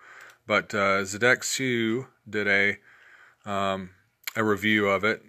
but 0.47 0.75
uh, 0.75 1.03
Zedeck 1.03 1.41
Siew 1.41 2.07
did 2.29 2.49
a 2.49 2.79
um, 3.51 3.91
a 4.37 4.45
review 4.45 4.88
of 4.88 5.05
it 5.05 5.23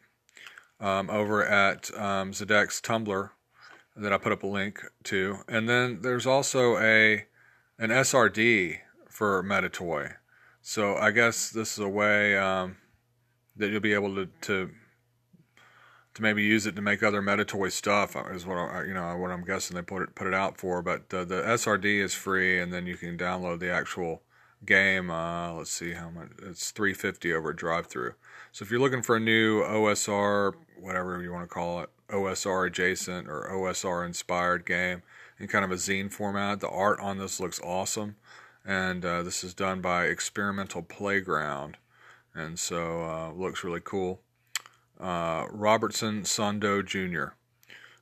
um, 0.83 1.09
over 1.09 1.45
at 1.45 1.89
um, 1.97 2.33
Zedeck's 2.33 2.81
Tumblr 2.81 3.29
that 3.95 4.11
I 4.11 4.17
put 4.17 4.33
up 4.33 4.43
a 4.43 4.47
link 4.47 4.81
to, 5.05 5.37
and 5.47 5.69
then 5.69 6.01
there's 6.01 6.27
also 6.27 6.77
a 6.77 7.25
an 7.79 7.89
SRD 7.89 8.79
for 9.07 9.41
Metatoy. 9.43 10.15
So 10.61 10.95
I 10.95 11.11
guess 11.11 11.49
this 11.49 11.73
is 11.73 11.79
a 11.79 11.87
way 11.87 12.37
um, 12.37 12.77
that 13.55 13.69
you'll 13.69 13.79
be 13.79 13.93
able 13.93 14.13
to, 14.15 14.27
to 14.41 14.71
to 16.15 16.21
maybe 16.21 16.43
use 16.43 16.67
it 16.67 16.75
to 16.75 16.81
make 16.81 17.01
other 17.01 17.21
Metatoy 17.21 17.71
stuff 17.71 18.15
uh, 18.15 18.25
is 18.31 18.45
what 18.45 18.57
I, 18.57 18.83
you 18.83 18.93
know 18.93 19.15
what 19.17 19.31
I'm 19.31 19.45
guessing 19.45 19.75
they 19.75 19.81
put 19.81 20.01
it 20.01 20.15
put 20.15 20.27
it 20.27 20.33
out 20.33 20.57
for. 20.57 20.81
But 20.81 21.13
uh, 21.13 21.23
the 21.23 21.41
SRD 21.43 22.03
is 22.03 22.13
free, 22.13 22.59
and 22.59 22.73
then 22.73 22.85
you 22.85 22.97
can 22.97 23.17
download 23.17 23.59
the 23.59 23.71
actual 23.71 24.21
game. 24.65 25.09
Uh, 25.09 25.53
let's 25.53 25.71
see 25.71 25.93
how 25.93 26.09
much 26.09 26.29
it's 26.41 26.71
350 26.71 27.33
over 27.33 27.53
drive-through. 27.53 28.13
So 28.51 28.63
if 28.63 28.71
you're 28.71 28.79
looking 28.79 29.01
for 29.01 29.15
a 29.15 29.19
new 29.19 29.63
OSR, 29.63 30.53
whatever 30.83 31.21
you 31.21 31.31
want 31.31 31.43
to 31.43 31.53
call 31.53 31.81
it, 31.81 31.89
OSR 32.09 32.67
adjacent 32.67 33.27
or 33.27 33.49
OSR 33.51 34.05
inspired 34.05 34.65
game 34.65 35.01
in 35.39 35.47
kind 35.47 35.65
of 35.65 35.71
a 35.71 35.75
zine 35.75 36.11
format, 36.11 36.59
the 36.59 36.69
art 36.69 36.99
on 36.99 37.17
this 37.17 37.39
looks 37.39 37.59
awesome, 37.61 38.15
and 38.65 39.03
uh, 39.03 39.23
this 39.23 39.43
is 39.43 39.53
done 39.53 39.81
by 39.81 40.05
Experimental 40.05 40.83
Playground, 40.83 41.77
and 42.35 42.59
so 42.59 43.03
uh, 43.03 43.31
looks 43.33 43.63
really 43.63 43.81
cool 43.83 44.21
uh, 44.99 45.45
Robertson 45.49 46.23
Sondoh 46.23 46.85
Jr. 46.85 47.35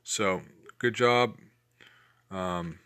So 0.04 0.42
good 0.78 0.94
job. 0.94 1.36
Um, 2.30 2.78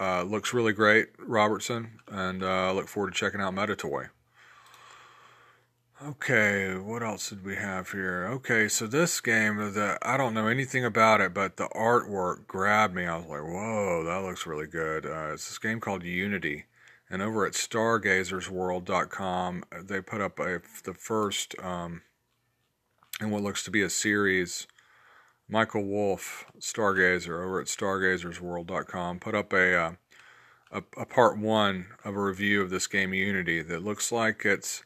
uh, 0.00 0.22
looks 0.22 0.52
really 0.52 0.72
great, 0.72 1.08
Robertson, 1.18 1.98
and 2.08 2.42
uh, 2.42 2.72
look 2.72 2.88
forward 2.88 3.14
to 3.14 3.18
checking 3.18 3.40
out 3.40 3.54
Metatoy. 3.54 4.08
Okay, 6.06 6.76
what 6.76 7.02
else 7.02 7.30
did 7.30 7.46
we 7.46 7.56
have 7.56 7.92
here? 7.92 8.26
Okay, 8.26 8.68
so 8.68 8.86
this 8.86 9.22
game, 9.22 9.56
the 9.56 9.96
I 10.02 10.18
don't 10.18 10.34
know 10.34 10.48
anything 10.48 10.84
about 10.84 11.22
it, 11.22 11.32
but 11.32 11.56
the 11.56 11.68
artwork 11.68 12.46
grabbed 12.46 12.94
me. 12.94 13.06
I 13.06 13.16
was 13.16 13.26
like, 13.26 13.40
"Whoa, 13.40 14.04
that 14.04 14.22
looks 14.22 14.46
really 14.46 14.66
good." 14.66 15.06
Uh, 15.06 15.30
it's 15.32 15.48
this 15.48 15.58
game 15.58 15.80
called 15.80 16.02
Unity, 16.02 16.66
and 17.08 17.22
over 17.22 17.46
at 17.46 17.54
StargazersWorld.com, 17.54 19.64
they 19.82 20.02
put 20.02 20.20
up 20.20 20.38
a, 20.38 20.60
the 20.84 20.92
first 20.92 21.54
um, 21.62 22.02
in 23.18 23.30
what 23.30 23.42
looks 23.42 23.64
to 23.64 23.70
be 23.70 23.80
a 23.80 23.88
series. 23.88 24.66
Michael 25.48 25.86
Wolf, 25.86 26.44
Stargazer, 26.58 27.42
over 27.42 27.62
at 27.62 27.68
StargazersWorld.com, 27.68 29.20
put 29.20 29.34
up 29.34 29.54
a, 29.54 29.74
uh, 29.74 29.92
a, 30.70 30.82
a 30.98 31.06
part 31.06 31.38
one 31.38 31.86
of 32.04 32.14
a 32.14 32.22
review 32.22 32.60
of 32.60 32.68
this 32.68 32.86
game 32.86 33.14
Unity 33.14 33.62
that 33.62 33.82
looks 33.82 34.12
like 34.12 34.44
it's 34.44 34.84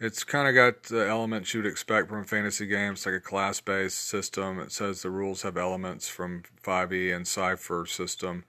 it's 0.00 0.22
kind 0.22 0.48
of 0.48 0.54
got 0.54 0.84
the 0.84 1.08
elements 1.08 1.52
you'd 1.52 1.66
expect 1.66 2.08
from 2.08 2.24
fantasy 2.24 2.66
games, 2.66 3.04
like 3.04 3.16
a 3.16 3.20
class-based 3.20 3.98
system. 3.98 4.60
It 4.60 4.70
says 4.70 5.02
the 5.02 5.10
rules 5.10 5.42
have 5.42 5.56
elements 5.56 6.08
from 6.08 6.44
5e 6.62 7.14
and 7.14 7.26
Cypher 7.26 7.84
system. 7.86 8.44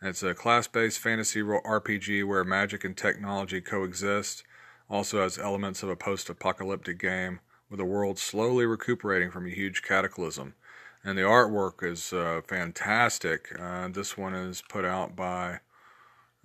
And 0.00 0.10
it's 0.10 0.22
a 0.22 0.34
class-based 0.34 1.00
fantasy 1.00 1.42
RPG 1.42 2.26
where 2.26 2.44
magic 2.44 2.84
and 2.84 2.96
technology 2.96 3.60
coexist. 3.60 4.44
Also 4.88 5.22
has 5.22 5.38
elements 5.38 5.82
of 5.82 5.88
a 5.88 5.96
post-apocalyptic 5.96 7.00
game 7.00 7.40
with 7.68 7.78
the 7.78 7.84
world 7.84 8.18
slowly 8.18 8.66
recuperating 8.66 9.30
from 9.30 9.46
a 9.46 9.50
huge 9.50 9.82
cataclysm. 9.82 10.54
And 11.02 11.18
the 11.18 11.22
artwork 11.22 11.82
is 11.82 12.12
uh, 12.12 12.42
fantastic. 12.46 13.48
Uh, 13.58 13.88
this 13.88 14.16
one 14.16 14.34
is 14.34 14.62
put 14.68 14.84
out 14.84 15.16
by 15.16 15.60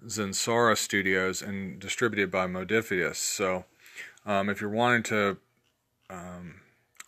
Zensara 0.05 0.75
Studios 0.75 1.43
and 1.43 1.79
distributed 1.79 2.31
by 2.31 2.47
Modiphius. 2.47 3.17
So, 3.17 3.65
um, 4.27 4.49
if 4.49 4.61
you're 4.61 4.69
wanting 4.69 5.03
to 5.03 5.37
um, 6.11 6.61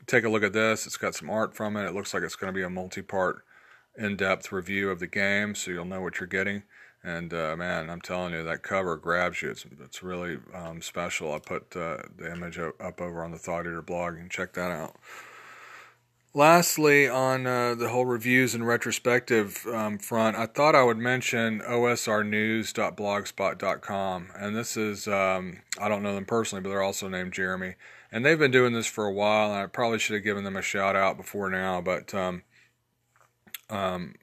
take 0.08 0.24
a 0.24 0.30
look 0.30 0.44
at 0.44 0.54
this, 0.54 0.88
it's 0.88 0.98
got 0.98 1.14
some 1.14 1.30
art 1.30 1.56
from 1.56 1.78
it. 1.78 1.86
It 1.86 1.94
looks 1.94 2.14
like 2.14 2.24
it's 2.24 2.36
going 2.36 2.52
to 2.52 2.58
be 2.58 2.64
a 2.64 2.70
multi 2.70 3.04
part, 3.04 3.44
in 4.00 4.16
depth 4.16 4.52
review 4.52 4.90
of 4.90 5.00
the 5.00 5.08
game, 5.08 5.54
so 5.54 5.72
you'll 5.72 5.86
know 5.86 6.02
what 6.02 6.20
you're 6.20 6.28
getting. 6.28 6.64
And 7.04 7.34
uh, 7.34 7.56
man, 7.56 7.90
I'm 7.90 8.02
telling 8.02 8.34
you, 8.34 8.44
that 8.44 8.64
cover 8.64 8.96
grabs 8.96 9.42
you. 9.42 9.52
It's, 9.52 9.66
it's 9.82 10.02
really 10.02 10.38
um, 10.54 10.82
special. 10.82 11.34
I 11.34 11.40
put 11.40 11.76
uh, 11.76 11.98
the 12.18 12.32
image 12.32 12.58
up 12.58 13.02
over 13.02 13.24
on 13.24 13.32
the 13.32 13.38
Thought 13.38 13.62
Eater 13.66 13.82
blog. 13.82 14.16
and 14.16 14.32
check 14.32 14.54
that 14.54 14.72
out. 14.72 14.96
Lastly, 16.36 17.10
on 17.10 17.48
uh, 17.48 17.74
the 17.74 17.90
whole 17.90 18.06
reviews 18.06 18.54
and 18.54 18.68
retrospective 18.68 19.66
um, 19.66 19.98
front, 19.98 20.38
I 20.38 20.46
thought 20.46 20.76
I 20.76 20.84
would 20.84 21.00
mention 21.00 21.60
osrnews.blogspot.com. 21.62 24.28
And 24.36 24.56
this 24.56 24.78
is, 24.78 25.08
um, 25.08 25.62
I 25.82 25.90
don't 25.90 26.04
know 26.04 26.14
them 26.14 26.26
personally, 26.26 26.62
but 26.62 26.70
they're 26.70 26.84
also 26.84 27.10
named 27.10 27.34
Jeremy. 27.34 27.74
And 28.12 28.24
they've 28.24 28.38
been 28.38 28.52
doing 28.52 28.74
this 28.74 28.86
for 28.86 29.06
a 29.06 29.12
while, 29.12 29.52
and 29.52 29.60
I 29.60 29.66
probably 29.66 29.98
should 29.98 30.14
have 30.14 30.24
given 30.24 30.44
them 30.44 30.56
a 30.56 30.62
shout 30.62 30.96
out 30.96 31.18
before 31.18 31.50
now, 31.50 31.82
but 31.82 32.14
um, 32.14 32.44
um 33.72 34.14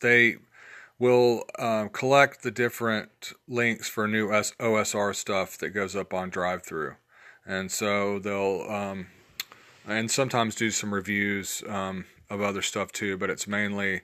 they 0.00 0.36
will 0.98 1.44
um, 1.58 1.88
collect 1.90 2.42
the 2.42 2.50
different 2.50 3.34
links 3.46 3.88
for 3.88 4.08
new 4.08 4.28
OSR 4.28 5.14
stuff 5.14 5.56
that 5.58 5.70
goes 5.70 5.96
up 5.96 6.12
on 6.12 6.28
drive-through, 6.30 6.96
and 7.46 7.70
so 7.70 8.18
they'll 8.18 8.66
um, 8.68 9.06
and 9.88 10.10
sometimes 10.10 10.54
do 10.54 10.70
some 10.70 10.92
reviews 10.92 11.62
um, 11.68 12.04
of 12.30 12.40
other 12.40 12.62
stuff 12.62 12.92
too. 12.92 13.16
But 13.16 13.30
it's 13.30 13.46
mainly 13.46 14.02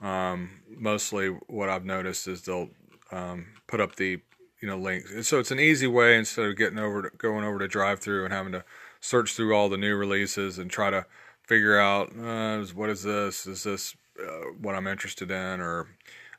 um, 0.00 0.62
mostly 0.68 1.28
what 1.28 1.68
I've 1.68 1.84
noticed 1.84 2.28
is 2.28 2.42
they'll 2.42 2.70
um, 3.12 3.46
put 3.66 3.80
up 3.80 3.96
the 3.96 4.20
you 4.60 4.68
know 4.68 4.78
links. 4.78 5.28
So 5.28 5.38
it's 5.38 5.50
an 5.50 5.60
easy 5.60 5.86
way 5.86 6.16
instead 6.16 6.46
of 6.46 6.56
getting 6.56 6.78
over 6.78 7.02
to, 7.02 7.16
going 7.16 7.44
over 7.44 7.58
to 7.58 7.68
drive-through 7.68 8.24
and 8.24 8.32
having 8.32 8.52
to 8.52 8.64
search 9.00 9.34
through 9.34 9.54
all 9.54 9.68
the 9.68 9.76
new 9.76 9.94
releases 9.94 10.58
and 10.58 10.70
try 10.70 10.90
to 10.90 11.04
figure 11.42 11.78
out 11.78 12.10
uh, 12.18 12.64
what 12.74 12.88
is 12.88 13.02
this? 13.02 13.46
Is 13.46 13.64
this 13.64 13.94
uh, 14.18 14.52
what 14.60 14.74
I'm 14.74 14.86
interested 14.86 15.30
in 15.30 15.60
or 15.60 15.88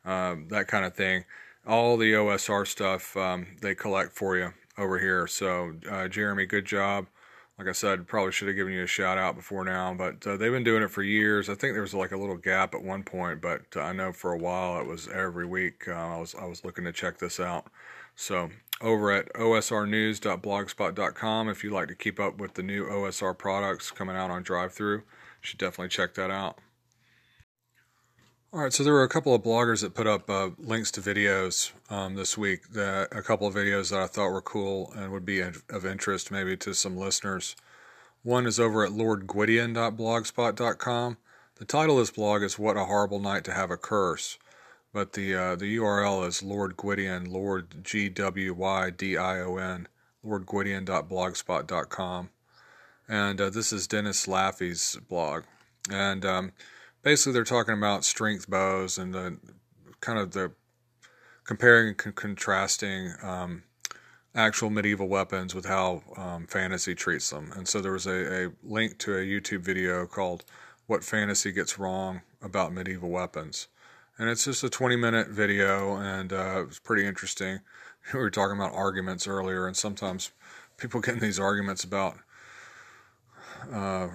um, 0.05 0.47
that 0.49 0.67
kind 0.67 0.85
of 0.85 0.95
thing. 0.95 1.25
All 1.67 1.97
the 1.97 2.13
OSR 2.13 2.67
stuff 2.67 3.17
um, 3.17 3.47
they 3.61 3.75
collect 3.75 4.13
for 4.13 4.37
you 4.37 4.53
over 4.77 4.99
here. 4.99 5.27
So, 5.27 5.73
uh, 5.89 6.07
Jeremy, 6.07 6.45
good 6.45 6.65
job. 6.65 7.07
Like 7.57 7.69
I 7.69 7.71
said, 7.71 8.05
probably 8.05 8.33
should 8.33 8.49
have 8.49 8.57
given 8.57 8.73
you 8.73 8.83
a 8.83 8.87
shout 8.87 9.17
out 9.17 9.35
before 9.35 9.63
now, 9.63 9.93
but 9.93 10.27
uh, 10.27 10.35
they've 10.35 10.51
been 10.51 10.65
doing 10.65 10.83
it 10.83 10.91
for 10.91 11.03
years. 11.03 11.49
I 11.49 11.55
think 11.55 11.73
there 11.73 11.81
was 11.81 11.93
like 11.93 12.11
a 12.11 12.17
little 12.17 12.35
gap 12.35 12.75
at 12.75 12.83
one 12.83 13.03
point, 13.03 13.41
but 13.41 13.61
uh, 13.77 13.81
I 13.81 13.93
know 13.93 14.11
for 14.11 14.33
a 14.33 14.37
while 14.37 14.81
it 14.81 14.87
was 14.87 15.07
every 15.07 15.45
week. 15.45 15.87
Uh, 15.87 15.93
I 15.93 16.19
was 16.19 16.35
I 16.35 16.43
was 16.45 16.65
looking 16.65 16.83
to 16.83 16.91
check 16.91 17.17
this 17.17 17.39
out. 17.39 17.67
So 18.15 18.49
over 18.81 19.09
at 19.11 19.31
osrnews.blogspot.com, 19.33 21.49
if 21.49 21.63
you'd 21.63 21.73
like 21.73 21.87
to 21.87 21.95
keep 21.95 22.19
up 22.19 22.39
with 22.39 22.55
the 22.55 22.63
new 22.63 22.87
OSR 22.87 23.37
products 23.37 23.89
coming 23.89 24.17
out 24.17 24.31
on 24.31 24.43
drive-through, 24.43 25.03
should 25.39 25.59
definitely 25.59 25.87
check 25.89 26.13
that 26.15 26.31
out. 26.31 26.59
All 28.55 28.61
right, 28.61 28.71
so 28.71 28.83
there 28.85 28.93
were 28.93 29.03
a 29.03 29.09
couple 29.09 29.35
of 29.35 29.43
bloggers 29.43 29.81
that 29.81 29.95
put 29.95 30.07
up 30.07 30.29
uh, 30.29 30.51
links 30.57 30.89
to 30.91 31.01
videos 31.01 31.73
um, 31.89 32.15
this 32.15 32.37
week. 32.37 32.69
That, 32.69 33.09
a 33.11 33.21
couple 33.21 33.47
of 33.47 33.53
videos 33.53 33.91
that 33.91 33.99
I 33.99 34.07
thought 34.07 34.31
were 34.31 34.41
cool 34.41 34.93
and 34.95 35.11
would 35.11 35.25
be 35.25 35.41
of 35.41 35.85
interest 35.85 36.31
maybe 36.31 36.55
to 36.55 36.73
some 36.73 36.95
listeners. 36.95 37.57
One 38.23 38.47
is 38.47 38.57
over 38.57 38.85
at 38.85 38.93
lordgwydion.blogspot.com. 38.93 41.17
The 41.55 41.65
title 41.65 41.99
of 41.99 42.03
this 42.03 42.15
blog 42.15 42.43
is 42.43 42.57
What 42.57 42.77
a 42.77 42.85
Horrible 42.85 43.19
Night 43.19 43.43
to 43.43 43.51
Have 43.51 43.71
a 43.71 43.77
Curse. 43.77 44.37
but 44.93 45.11
the 45.11 45.35
uh, 45.35 45.57
the 45.57 45.75
URL 45.75 46.25
is 46.25 46.41
Lord 46.41 46.77
Gwydion, 46.77 47.29
Lord 47.29 47.83
G 47.83 48.07
W 48.07 48.53
Y 48.53 48.89
D 48.89 49.17
I 49.17 49.41
O 49.41 49.57
N, 49.57 49.89
lordgwydion.blogspot.com, 50.25 52.29
and 53.09 53.41
uh, 53.41 53.49
this 53.49 53.73
is 53.73 53.85
Dennis 53.85 54.27
Laffey's 54.27 54.97
blog, 55.09 55.43
and 55.91 56.23
um, 56.23 56.53
basically 57.05 57.33
they're 57.33 57.45
talking 57.45 57.75
about 57.75 58.03
strength 58.03 58.49
bows 58.49 58.97
and 58.97 59.13
the 59.13 59.37
kind 60.01 60.19
of 60.19 60.31
the 60.31 60.51
comparing 61.45 61.89
and 61.89 61.97
con- 61.97 62.13
contrasting 62.13 63.13
um, 63.21 63.63
actual 64.33 64.71
medieval 64.71 65.07
weapons 65.07 65.53
with 65.55 65.65
how 65.65 66.01
um, 66.17 66.47
fantasy 66.47 66.95
treats 66.95 67.29
them. 67.29 67.53
And 67.55 67.67
so 67.67 67.79
there 67.79 67.91
was 67.91 68.07
a, 68.07 68.47
a 68.47 68.51
link 68.63 68.97
to 68.99 69.13
a 69.13 69.21
YouTube 69.21 69.61
video 69.61 70.05
called 70.07 70.43
"What 70.87 71.03
Fantasy 71.03 71.51
Gets 71.53 71.79
Wrong 71.79 72.21
About 72.41 72.73
Medieval 72.73 73.09
Weapons." 73.09 73.67
and 74.17 74.29
it's 74.29 74.45
just 74.45 74.63
a 74.63 74.69
20 74.69 74.95
minute 74.95 75.27
video 75.27 75.97
and 75.97 76.31
uh, 76.31 76.61
it 76.61 76.67
was 76.67 76.79
pretty 76.79 77.05
interesting 77.05 77.59
we 78.13 78.19
were 78.19 78.29
talking 78.29 78.55
about 78.55 78.73
arguments 78.73 79.27
earlier 79.27 79.67
and 79.67 79.75
sometimes 79.75 80.31
people 80.77 81.01
get 81.01 81.15
in 81.15 81.19
these 81.19 81.37
arguments 81.37 81.83
about 81.83 82.15
uh, 83.73 84.07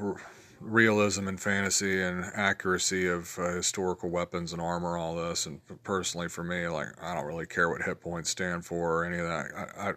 realism 0.60 1.26
and 1.26 1.40
fantasy 1.40 2.02
and 2.02 2.24
accuracy 2.34 3.08
of 3.08 3.38
uh, 3.38 3.54
historical 3.54 4.10
weapons 4.10 4.52
and 4.52 4.60
armor 4.60 4.96
all 4.96 5.16
this. 5.16 5.46
And 5.46 5.60
personally 5.82 6.28
for 6.28 6.44
me 6.44 6.68
like 6.68 6.88
i 7.02 7.14
don't 7.14 7.24
really 7.24 7.46
care 7.46 7.68
what 7.70 7.82
hit 7.82 8.00
points 8.00 8.30
stand 8.30 8.64
for 8.64 8.98
or 8.98 9.04
any 9.04 9.18
of 9.18 9.26
that. 9.26 9.46
I, 9.56 9.90
I, 9.90 9.94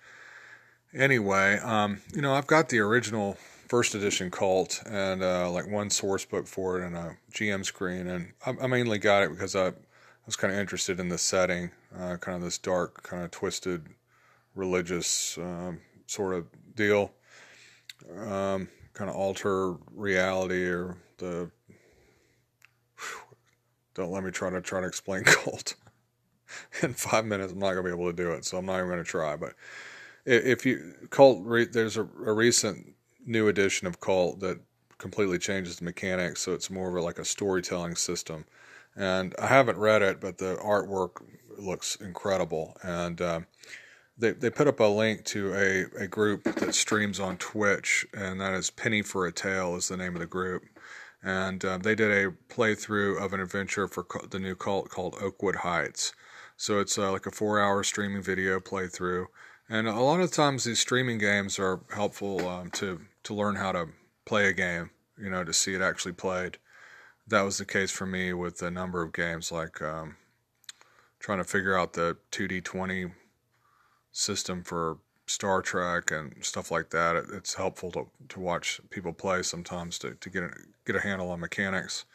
anyway, 0.93 1.59
um, 1.59 2.01
you 2.13 2.21
know, 2.21 2.33
I've 2.33 2.47
got 2.47 2.69
the 2.69 2.79
original 2.79 3.37
first 3.71 3.95
edition 3.95 4.29
Kult 4.29 4.83
and 4.85 5.23
uh, 5.23 5.49
like 5.49 5.65
one 5.65 5.89
source 5.89 6.25
book 6.25 6.45
for 6.45 6.81
it 6.81 6.85
and 6.85 6.93
a 6.93 7.15
GM 7.31 7.63
screen, 7.63 8.07
and 8.07 8.33
I, 8.45 8.53
I 8.63 8.67
mainly 8.67 8.97
got 8.97 9.23
it 9.23 9.29
because 9.29 9.55
I, 9.55 9.67
I 9.67 9.73
was 10.25 10.35
kind 10.35 10.53
of 10.53 10.59
interested 10.59 10.99
in 10.99 11.07
the 11.07 11.17
setting, 11.17 11.71
uh, 11.97 12.17
kind 12.17 12.35
of 12.35 12.41
this 12.41 12.57
dark, 12.57 13.01
kind 13.01 13.23
of 13.23 13.31
twisted, 13.31 13.85
religious 14.55 15.37
um, 15.37 15.79
sort 16.05 16.33
of 16.33 16.47
deal, 16.75 17.13
um, 18.17 18.67
kind 18.93 19.09
of 19.09 19.15
alter 19.15 19.75
reality 19.95 20.65
or 20.65 20.97
the. 21.19 21.49
Don't 23.93 24.11
let 24.11 24.25
me 24.25 24.31
try 24.31 24.49
to 24.49 24.59
try 24.59 24.81
to 24.81 24.87
explain 24.87 25.23
Kult. 25.25 25.75
in 26.83 26.93
five 26.93 27.23
minutes. 27.23 27.53
I'm 27.53 27.59
not 27.59 27.69
gonna 27.69 27.83
be 27.83 27.89
able 27.89 28.11
to 28.11 28.17
do 28.17 28.31
it, 28.31 28.43
so 28.43 28.57
I'm 28.57 28.65
not 28.65 28.79
even 28.79 28.89
gonna 28.89 29.05
try, 29.05 29.37
but 29.37 29.53
if 30.25 30.65
you 30.65 30.93
Kult, 31.07 31.71
there's 31.71 31.95
a, 31.95 32.01
a 32.01 32.33
recent 32.33 32.95
new 33.25 33.47
edition 33.47 33.87
of 33.87 33.99
Kult 33.99 34.39
that 34.39 34.59
completely 34.97 35.39
changes 35.39 35.77
the 35.77 35.85
mechanics, 35.85 36.41
so 36.41 36.53
it's 36.53 36.69
more 36.69 36.89
of 36.89 36.95
a, 36.95 37.01
like 37.01 37.19
a 37.19 37.25
storytelling 37.25 37.95
system. 37.95 38.45
And 38.95 39.33
I 39.39 39.47
haven't 39.47 39.77
read 39.77 40.01
it, 40.01 40.19
but 40.19 40.37
the 40.37 40.55
artwork 40.55 41.23
looks 41.57 41.95
incredible. 41.95 42.77
And 42.83 43.21
uh, 43.21 43.41
they 44.17 44.31
they 44.31 44.49
put 44.49 44.67
up 44.67 44.79
a 44.79 44.85
link 44.85 45.25
to 45.25 45.53
a, 45.53 46.03
a 46.03 46.07
group 46.07 46.43
that 46.43 46.75
streams 46.75 47.19
on 47.19 47.37
Twitch, 47.37 48.05
and 48.13 48.41
that 48.41 48.53
is 48.53 48.69
Penny 48.69 49.01
for 49.01 49.25
a 49.25 49.31
Tale 49.31 49.75
is 49.75 49.87
the 49.87 49.97
name 49.97 50.13
of 50.15 50.19
the 50.19 50.27
group. 50.27 50.63
And 51.23 51.63
uh, 51.63 51.77
they 51.77 51.95
did 51.95 52.11
a 52.11 52.31
playthrough 52.53 53.23
of 53.23 53.33
an 53.33 53.39
adventure 53.39 53.87
for 53.87 54.05
the 54.29 54.39
new 54.39 54.55
Kult 54.55 54.89
called 54.89 55.15
Oakwood 55.21 55.57
Heights. 55.57 56.13
So 56.57 56.79
it's 56.79 56.97
uh, 56.97 57.11
like 57.11 57.25
a 57.25 57.31
four 57.31 57.59
hour 57.59 57.83
streaming 57.83 58.21
video 58.21 58.59
playthrough 58.59 59.27
and 59.71 59.87
a 59.87 60.01
lot 60.01 60.19
of 60.19 60.31
times 60.31 60.65
these 60.65 60.79
streaming 60.81 61.17
games 61.17 61.57
are 61.57 61.79
helpful 61.95 62.45
um, 62.45 62.69
to 62.71 62.99
to 63.23 63.33
learn 63.33 63.55
how 63.55 63.71
to 63.71 63.87
play 64.25 64.47
a 64.47 64.53
game, 64.53 64.91
you 65.17 65.29
know, 65.29 65.43
to 65.43 65.53
see 65.53 65.73
it 65.73 65.81
actually 65.81 66.13
played. 66.13 66.57
That 67.27 67.41
was 67.41 67.57
the 67.57 67.65
case 67.65 67.91
for 67.91 68.05
me 68.05 68.33
with 68.33 68.61
a 68.61 68.71
number 68.71 69.01
of 69.01 69.13
games, 69.13 69.51
like 69.51 69.81
um, 69.81 70.15
trying 71.19 71.37
to 71.37 71.43
figure 71.43 71.77
out 71.77 71.93
the 71.93 72.17
2D20 72.31 73.11
system 74.11 74.63
for 74.63 74.97
Star 75.27 75.61
Trek 75.61 76.11
and 76.11 76.33
stuff 76.41 76.71
like 76.71 76.89
that. 76.89 77.15
It, 77.15 77.25
it's 77.33 77.53
helpful 77.53 77.91
to, 77.91 78.07
to 78.29 78.39
watch 78.39 78.81
people 78.89 79.13
play 79.13 79.43
sometimes 79.43 79.97
to, 79.99 80.15
to 80.15 80.29
get 80.29 80.43
a, 80.43 80.49
get 80.85 80.95
a 80.95 81.01
handle 81.01 81.31
on 81.31 81.39
mechanics. 81.39 82.05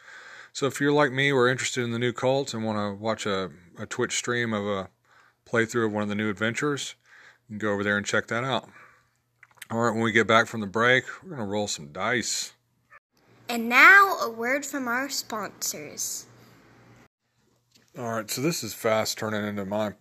So 0.53 0.65
if 0.65 0.81
you're 0.81 0.91
like 0.91 1.11
me, 1.11 1.33
we're 1.33 1.49
interested 1.49 1.83
in 1.83 1.91
the 1.91 1.99
new 1.99 2.13
Kult 2.13 2.53
and 2.53 2.63
want 2.63 2.77
to 2.77 3.01
watch 3.01 3.25
a, 3.25 3.51
a 3.77 3.85
Twitch 3.85 4.15
stream 4.15 4.53
of 4.53 4.65
a 4.65 4.89
playthrough 5.47 5.85
of 5.85 5.93
one 5.93 6.03
of 6.03 6.09
the 6.09 6.15
new 6.15 6.29
adventures, 6.29 6.95
you 7.47 7.53
can 7.53 7.57
go 7.59 7.73
over 7.73 7.83
there 7.83 7.97
and 7.97 8.05
check 8.05 8.27
that 8.27 8.43
out. 8.43 8.69
All 9.69 9.79
right, 9.79 9.93
when 9.93 10.01
we 10.01 10.13
get 10.13 10.27
back 10.27 10.47
from 10.47 10.61
the 10.61 10.67
break, 10.67 11.03
we're 11.21 11.35
going 11.35 11.41
to 11.41 11.45
roll 11.45 11.67
some 11.67 11.87
dice. 11.91 12.53
And 13.49 13.67
now, 13.67 14.15
a 14.21 14.29
word 14.29 14.65
from 14.65 14.87
our 14.87 15.09
sponsors. 15.09 16.25
All 17.97 18.13
right, 18.13 18.31
so 18.31 18.41
this 18.41 18.63
is 18.63 18.73
fast 18.73 19.17
turning 19.17 19.45
into 19.45 19.65
my 19.65 19.93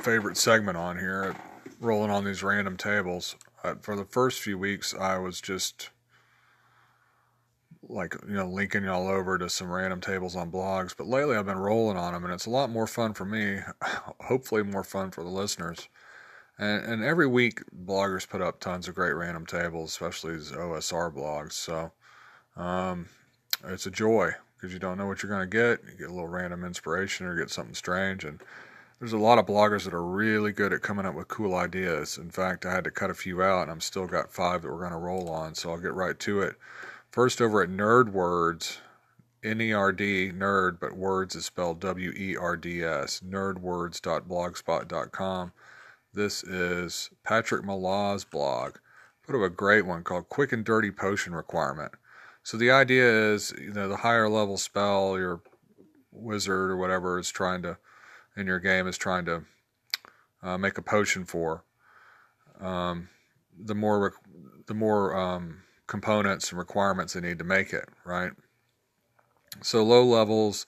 favorite 0.00 0.36
segment 0.36 0.76
on 0.76 0.96
here, 0.96 1.34
rolling 1.80 2.12
on 2.12 2.24
these 2.24 2.44
random 2.44 2.76
tables. 2.76 3.34
Uh, 3.64 3.74
for 3.80 3.96
the 3.96 4.04
first 4.04 4.40
few 4.40 4.56
weeks, 4.56 4.94
I 4.94 5.18
was 5.18 5.40
just 5.40 5.90
like 7.88 8.14
you 8.28 8.34
know 8.34 8.46
linking 8.46 8.84
y'all 8.84 9.08
over 9.08 9.38
to 9.38 9.48
some 9.48 9.70
random 9.70 10.00
tables 10.00 10.36
on 10.36 10.50
blogs 10.50 10.94
but 10.94 11.06
lately 11.06 11.36
i've 11.36 11.46
been 11.46 11.56
rolling 11.56 11.96
on 11.96 12.12
them 12.12 12.22
and 12.24 12.34
it's 12.34 12.44
a 12.44 12.50
lot 12.50 12.68
more 12.68 12.86
fun 12.86 13.14
for 13.14 13.24
me 13.24 13.60
hopefully 14.20 14.62
more 14.62 14.84
fun 14.84 15.10
for 15.10 15.22
the 15.22 15.30
listeners 15.30 15.88
and, 16.58 16.84
and 16.84 17.04
every 17.04 17.26
week, 17.26 17.62
bloggers 17.84 18.28
put 18.28 18.42
up 18.42 18.60
tons 18.60 18.88
of 18.88 18.94
great 18.94 19.12
random 19.12 19.46
tables, 19.46 19.90
especially 19.90 20.34
these 20.34 20.52
OSR 20.52 21.14
blogs. 21.14 21.52
So 21.52 21.92
um, 22.56 23.08
it's 23.64 23.86
a 23.86 23.90
joy 23.90 24.32
because 24.56 24.72
you 24.72 24.78
don't 24.78 24.98
know 24.98 25.06
what 25.06 25.22
you're 25.22 25.30
going 25.30 25.48
to 25.48 25.56
get. 25.56 25.80
You 25.90 25.96
get 25.96 26.08
a 26.08 26.12
little 26.12 26.28
random 26.28 26.64
inspiration 26.64 27.26
or 27.26 27.36
get 27.36 27.50
something 27.50 27.74
strange. 27.74 28.24
And 28.24 28.40
there's 28.98 29.12
a 29.12 29.18
lot 29.18 29.38
of 29.38 29.46
bloggers 29.46 29.84
that 29.84 29.94
are 29.94 30.02
really 30.02 30.50
good 30.50 30.72
at 30.72 30.82
coming 30.82 31.06
up 31.06 31.14
with 31.14 31.28
cool 31.28 31.54
ideas. 31.54 32.18
In 32.18 32.30
fact, 32.30 32.66
I 32.66 32.72
had 32.72 32.82
to 32.84 32.90
cut 32.90 33.10
a 33.10 33.14
few 33.14 33.40
out, 33.42 33.62
and 33.62 33.70
I'm 33.70 33.80
still 33.80 34.08
got 34.08 34.32
five 34.32 34.62
that 34.62 34.68
we're 34.68 34.80
going 34.80 34.90
to 34.90 34.98
roll 34.98 35.30
on. 35.30 35.54
So 35.54 35.70
I'll 35.70 35.78
get 35.78 35.94
right 35.94 36.18
to 36.18 36.42
it. 36.42 36.56
First, 37.10 37.40
over 37.40 37.62
at 37.62 37.70
Nerd 37.70 38.10
Words, 38.10 38.80
N 39.44 39.60
E 39.60 39.72
R 39.72 39.92
D, 39.92 40.32
nerd, 40.32 40.80
but 40.80 40.96
words 40.96 41.36
is 41.36 41.44
spelled 41.44 41.78
W 41.80 42.10
E 42.10 42.36
R 42.36 42.56
D 42.56 42.82
S, 42.82 43.22
nerdwords.blogspot.com. 43.26 45.52
This 46.18 46.42
is 46.42 47.10
Patrick 47.22 47.64
Malaw's 47.64 48.24
blog. 48.24 48.78
Put 49.24 49.36
up 49.36 49.42
a 49.42 49.48
great 49.48 49.86
one 49.86 50.02
called 50.02 50.28
Quick 50.28 50.52
and 50.52 50.64
Dirty 50.64 50.90
Potion 50.90 51.32
Requirement. 51.32 51.92
So 52.42 52.56
the 52.56 52.72
idea 52.72 53.08
is, 53.08 53.54
you 53.56 53.72
know, 53.72 53.88
the 53.88 53.98
higher 53.98 54.28
level 54.28 54.58
spell 54.58 55.16
your 55.16 55.42
wizard 56.10 56.72
or 56.72 56.76
whatever 56.76 57.20
is 57.20 57.30
trying 57.30 57.62
to, 57.62 57.78
in 58.36 58.48
your 58.48 58.58
game, 58.58 58.88
is 58.88 58.98
trying 58.98 59.26
to 59.26 59.44
uh, 60.42 60.58
make 60.58 60.76
a 60.76 60.82
potion 60.82 61.24
for. 61.24 61.62
Um, 62.60 63.10
the 63.56 63.76
more 63.76 64.12
the 64.66 64.74
more 64.74 65.16
um, 65.16 65.62
components 65.86 66.50
and 66.50 66.58
requirements 66.58 67.12
they 67.12 67.20
need 67.20 67.38
to 67.38 67.44
make 67.44 67.72
it, 67.72 67.88
right? 68.04 68.32
So 69.62 69.84
low 69.84 70.02
levels, 70.02 70.66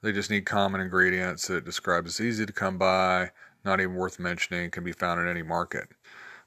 they 0.00 0.12
just 0.12 0.30
need 0.30 0.46
common 0.46 0.80
ingredients 0.80 1.48
that 1.48 1.64
describes 1.64 2.20
as 2.20 2.24
easy 2.24 2.46
to 2.46 2.52
come 2.52 2.78
by, 2.78 3.32
not 3.64 3.80
even 3.80 3.94
worth 3.94 4.18
mentioning, 4.18 4.70
can 4.70 4.84
be 4.84 4.92
found 4.92 5.20
in 5.20 5.28
any 5.28 5.42
market. 5.42 5.88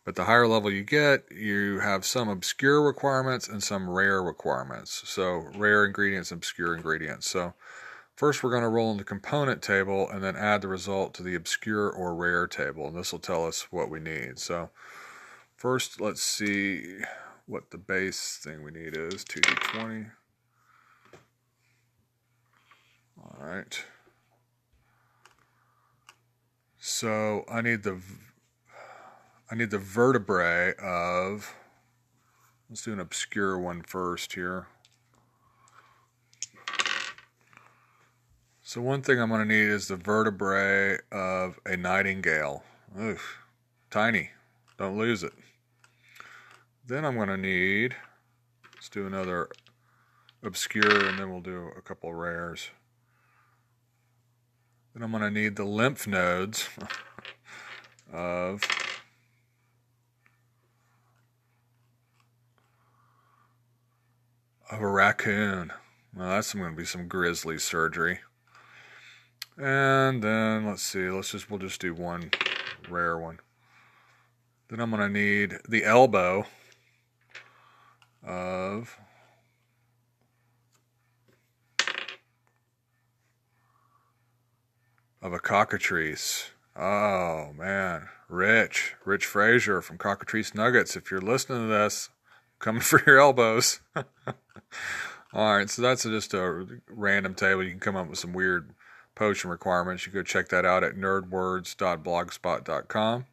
But 0.03 0.15
the 0.15 0.25
higher 0.25 0.47
level 0.47 0.71
you 0.71 0.83
get, 0.83 1.31
you 1.31 1.79
have 1.79 2.05
some 2.05 2.29
obscure 2.29 2.85
requirements 2.85 3.47
and 3.47 3.63
some 3.63 3.89
rare 3.89 4.21
requirements. 4.21 5.01
So, 5.05 5.47
rare 5.55 5.83
ingredients, 5.83 6.31
obscure 6.31 6.75
ingredients. 6.75 7.27
So, 7.27 7.55
first 8.15 8.43
we're 8.43 8.51
going 8.51 8.61
to 8.61 8.69
roll 8.69 8.91
in 8.91 8.97
the 8.97 9.03
component 9.03 9.63
table 9.63 10.07
and 10.09 10.23
then 10.23 10.35
add 10.35 10.61
the 10.61 10.67
result 10.67 11.15
to 11.15 11.23
the 11.23 11.33
obscure 11.33 11.89
or 11.89 12.13
rare 12.13 12.45
table. 12.45 12.87
And 12.87 12.95
this 12.95 13.11
will 13.11 13.19
tell 13.19 13.47
us 13.47 13.71
what 13.71 13.89
we 13.89 13.99
need. 13.99 14.37
So, 14.37 14.69
first 15.55 15.99
let's 15.99 16.21
see 16.21 16.99
what 17.47 17.71
the 17.71 17.79
base 17.79 18.39
thing 18.43 18.63
we 18.63 18.71
need 18.71 18.95
is 18.95 19.25
2d20. 19.25 20.11
All 23.23 23.37
right. 23.39 23.83
So 26.87 27.45
I 27.49 27.61
need 27.61 27.81
the 27.81 27.99
I 29.49 29.55
need 29.55 29.71
the 29.71 29.79
vertebrae 29.79 30.75
of 30.79 31.55
Let's 32.69 32.83
do 32.83 32.93
an 32.93 32.99
obscure 32.99 33.57
one 33.57 33.81
first 33.81 34.33
here. 34.33 34.67
So 38.61 38.81
one 38.81 39.01
thing 39.01 39.19
I'm 39.19 39.29
going 39.29 39.41
to 39.41 39.51
need 39.51 39.67
is 39.67 39.87
the 39.87 39.95
vertebrae 39.95 40.99
of 41.11 41.59
a 41.65 41.75
nightingale. 41.75 42.63
Oof, 42.99 43.39
tiny. 43.89 44.29
Don't 44.77 44.95
lose 44.95 45.23
it. 45.23 45.33
Then 46.85 47.03
I'm 47.03 47.15
going 47.15 47.29
to 47.29 47.37
need, 47.37 47.95
let's 48.75 48.89
do 48.89 49.07
another 49.07 49.49
obscure 50.43 51.07
and 51.07 51.17
then 51.17 51.31
we'll 51.31 51.41
do 51.41 51.71
a 51.75 51.81
couple 51.81 52.13
rares. 52.13 52.69
Then 54.95 55.03
I'm 55.03 55.11
going 55.11 55.21
to 55.21 55.29
need 55.29 55.55
the 55.57 55.65
lymph 55.65 56.07
nodes 56.07 56.67
of 58.11 58.63
of 64.71 64.81
a 64.81 64.87
raccoon. 64.87 65.71
Well, 66.15 66.29
that's 66.29 66.53
going 66.53 66.71
to 66.71 66.75
be 66.75 66.85
some 66.85 67.07
grisly 67.07 67.59
surgery. 67.59 68.21
And 69.57 70.21
then 70.21 70.65
let's 70.65 70.83
see, 70.83 71.09
let's 71.09 71.31
just 71.31 71.49
we'll 71.49 71.59
just 71.59 71.79
do 71.79 71.93
one 71.93 72.31
rare 72.89 73.17
one. 73.17 73.39
Then 74.69 74.81
I'm 74.81 74.91
gonna 74.91 75.07
need 75.07 75.59
the 75.67 75.85
elbow 75.85 76.45
of 78.21 78.97
of 85.25 85.33
a 85.33 85.39
cockatrice. 85.39 86.51
Oh 86.75 87.51
man, 87.57 88.09
Rich, 88.29 88.93
Rich 89.05 89.25
Frazier 89.25 89.81
from 89.81 89.97
Cockatrice 89.97 90.53
Nuggets. 90.53 90.95
If 90.95 91.09
you're 91.09 91.19
listening 91.19 91.63
to 91.63 91.67
this, 91.67 92.09
coming 92.59 92.81
for 92.81 93.01
your 93.07 93.19
elbows. 93.19 93.79
All 95.33 95.57
right, 95.57 95.67
so 95.67 95.81
that's 95.81 96.03
just 96.03 96.35
a 96.35 96.67
random 96.87 97.33
table. 97.33 97.63
You 97.63 97.71
can 97.71 97.79
come 97.79 97.95
up 97.95 98.07
with 98.07 98.19
some 98.19 98.33
weird 98.33 98.75
potion 99.15 99.49
requirements. 99.49 100.05
You 100.05 100.11
go 100.11 100.21
check 100.21 100.49
that 100.49 100.63
out 100.63 100.83
at 100.83 100.95
nerdwords.blogspot.com. 100.95 103.25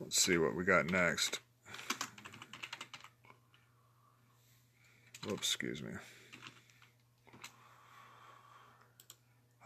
Let's 0.00 0.20
see 0.20 0.38
what 0.38 0.56
we 0.56 0.64
got 0.64 0.90
next. 0.90 1.38
Oops, 5.30 5.38
excuse 5.38 5.80
me. 5.82 5.90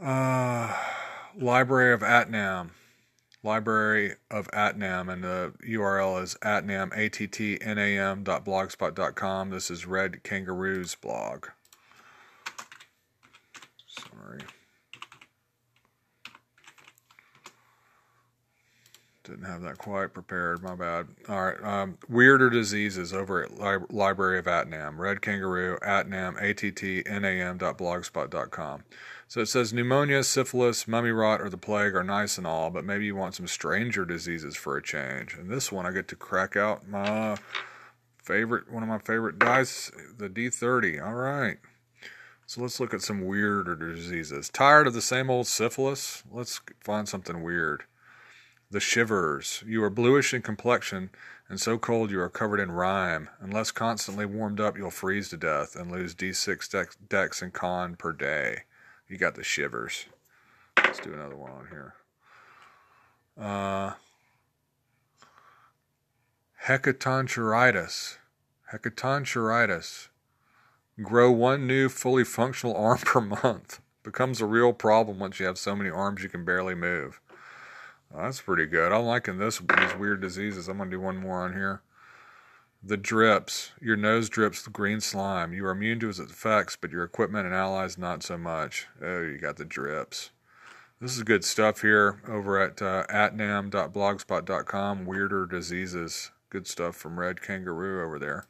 Uh, 0.02 0.74
Library 1.38 1.92
of 1.94 2.00
Attnam. 2.00 2.70
Library 3.44 4.14
of 4.30 4.48
Attnam, 4.48 5.12
and 5.12 5.22
the 5.22 5.52
URL 5.68 6.22
is 6.22 6.36
attnam, 6.42 6.96
A-T-T-N-A-M 6.96 8.22
dot 8.22 8.44
blogspot.com. 8.44 9.50
This 9.50 9.70
is 9.70 9.84
Red 9.84 10.22
Kangaroo's 10.22 10.94
blog. 10.94 11.46
Sorry. 13.86 14.40
Didn't 19.24 19.44
have 19.44 19.62
that 19.62 19.78
quite 19.78 20.12
prepared. 20.12 20.62
My 20.62 20.74
bad. 20.74 21.06
All 21.28 21.44
right. 21.44 21.62
Um, 21.64 21.98
weirder 22.08 22.50
diseases 22.50 23.12
over 23.12 23.44
at 23.44 23.58
Li- 23.58 23.86
Library 23.90 24.38
of 24.38 24.46
Attnam. 24.46 24.98
Red 24.98 25.22
Kangaroo, 25.22 25.78
Attnam, 25.78 26.40
A-T-T-N-A-M 26.40 27.58
dot 27.58 27.78
blogspot 27.78 28.30
dot 28.30 28.50
com. 28.50 28.82
So 29.32 29.40
it 29.40 29.46
says 29.46 29.72
pneumonia, 29.72 30.24
syphilis, 30.24 30.86
mummy 30.86 31.08
rot, 31.08 31.40
or 31.40 31.48
the 31.48 31.56
plague 31.56 31.94
are 31.94 32.04
nice 32.04 32.36
and 32.36 32.46
all, 32.46 32.68
but 32.68 32.84
maybe 32.84 33.06
you 33.06 33.16
want 33.16 33.34
some 33.34 33.46
stranger 33.46 34.04
diseases 34.04 34.56
for 34.56 34.76
a 34.76 34.82
change. 34.82 35.32
And 35.32 35.48
this 35.48 35.72
one, 35.72 35.86
I 35.86 35.90
get 35.90 36.06
to 36.08 36.16
crack 36.16 36.54
out 36.54 36.86
my 36.86 37.38
favorite, 38.22 38.70
one 38.70 38.82
of 38.82 38.90
my 38.90 38.98
favorite 38.98 39.38
dice, 39.38 39.90
the 40.18 40.28
D30. 40.28 41.02
All 41.02 41.14
right. 41.14 41.56
So 42.44 42.60
let's 42.60 42.78
look 42.78 42.92
at 42.92 43.00
some 43.00 43.24
weirder 43.24 43.74
diseases. 43.74 44.50
Tired 44.50 44.86
of 44.86 44.92
the 44.92 45.00
same 45.00 45.30
old 45.30 45.46
syphilis? 45.46 46.22
Let's 46.30 46.60
find 46.84 47.08
something 47.08 47.42
weird. 47.42 47.84
The 48.70 48.80
shivers. 48.80 49.64
You 49.66 49.82
are 49.82 49.88
bluish 49.88 50.34
in 50.34 50.42
complexion 50.42 51.08
and 51.48 51.58
so 51.58 51.78
cold 51.78 52.10
you 52.10 52.20
are 52.20 52.28
covered 52.28 52.60
in 52.60 52.70
rime. 52.70 53.30
Unless 53.40 53.70
constantly 53.70 54.26
warmed 54.26 54.60
up, 54.60 54.76
you'll 54.76 54.90
freeze 54.90 55.30
to 55.30 55.38
death 55.38 55.74
and 55.74 55.90
lose 55.90 56.14
d6 56.14 56.70
dex, 56.70 56.96
dex 56.96 57.40
and 57.40 57.54
con 57.54 57.96
per 57.96 58.12
day. 58.12 58.64
You 59.12 59.18
got 59.18 59.34
the 59.34 59.44
shivers. 59.44 60.06
Let's 60.78 60.98
do 60.98 61.12
another 61.12 61.36
one 61.36 61.50
on 61.50 61.66
here. 61.68 61.94
Uh, 63.38 63.92
hecatonchiritis. 68.72 70.08
Grow 71.02 71.30
one 71.30 71.66
new 71.66 71.90
fully 71.90 72.24
functional 72.24 72.74
arm 72.74 72.98
per 73.04 73.20
month. 73.20 73.80
Becomes 74.02 74.40
a 74.40 74.46
real 74.46 74.72
problem 74.72 75.18
once 75.18 75.38
you 75.38 75.44
have 75.44 75.58
so 75.58 75.76
many 75.76 75.90
arms 75.90 76.22
you 76.22 76.30
can 76.30 76.46
barely 76.46 76.74
move. 76.74 77.20
Well, 78.10 78.24
that's 78.24 78.40
pretty 78.40 78.64
good. 78.64 78.92
I'm 78.92 79.04
liking 79.04 79.36
this 79.36 79.58
these 79.58 79.94
weird 79.94 80.22
diseases. 80.22 80.68
I'm 80.68 80.78
gonna 80.78 80.90
do 80.90 81.00
one 81.00 81.18
more 81.18 81.42
on 81.42 81.52
here. 81.52 81.82
The 82.84 82.96
drips. 82.96 83.70
Your 83.80 83.96
nose 83.96 84.28
drips 84.28 84.66
green 84.66 85.00
slime. 85.00 85.52
You 85.52 85.66
are 85.66 85.70
immune 85.70 86.00
to 86.00 86.08
its 86.08 86.18
effects, 86.18 86.76
but 86.80 86.90
your 86.90 87.04
equipment 87.04 87.46
and 87.46 87.54
allies 87.54 87.96
not 87.96 88.24
so 88.24 88.36
much. 88.36 88.88
Oh, 89.00 89.22
you 89.22 89.38
got 89.38 89.56
the 89.56 89.64
drips. 89.64 90.30
This 91.00 91.16
is 91.16 91.22
good 91.22 91.44
stuff 91.44 91.82
here 91.82 92.20
over 92.28 92.60
at 92.60 92.82
uh, 92.82 93.04
attnam.blogspot.com. 93.08 95.04
Weirder 95.04 95.46
diseases. 95.46 96.32
Good 96.50 96.66
stuff 96.66 96.96
from 96.96 97.20
Red 97.20 97.40
Kangaroo 97.40 98.04
over 98.04 98.18
there. 98.18 98.46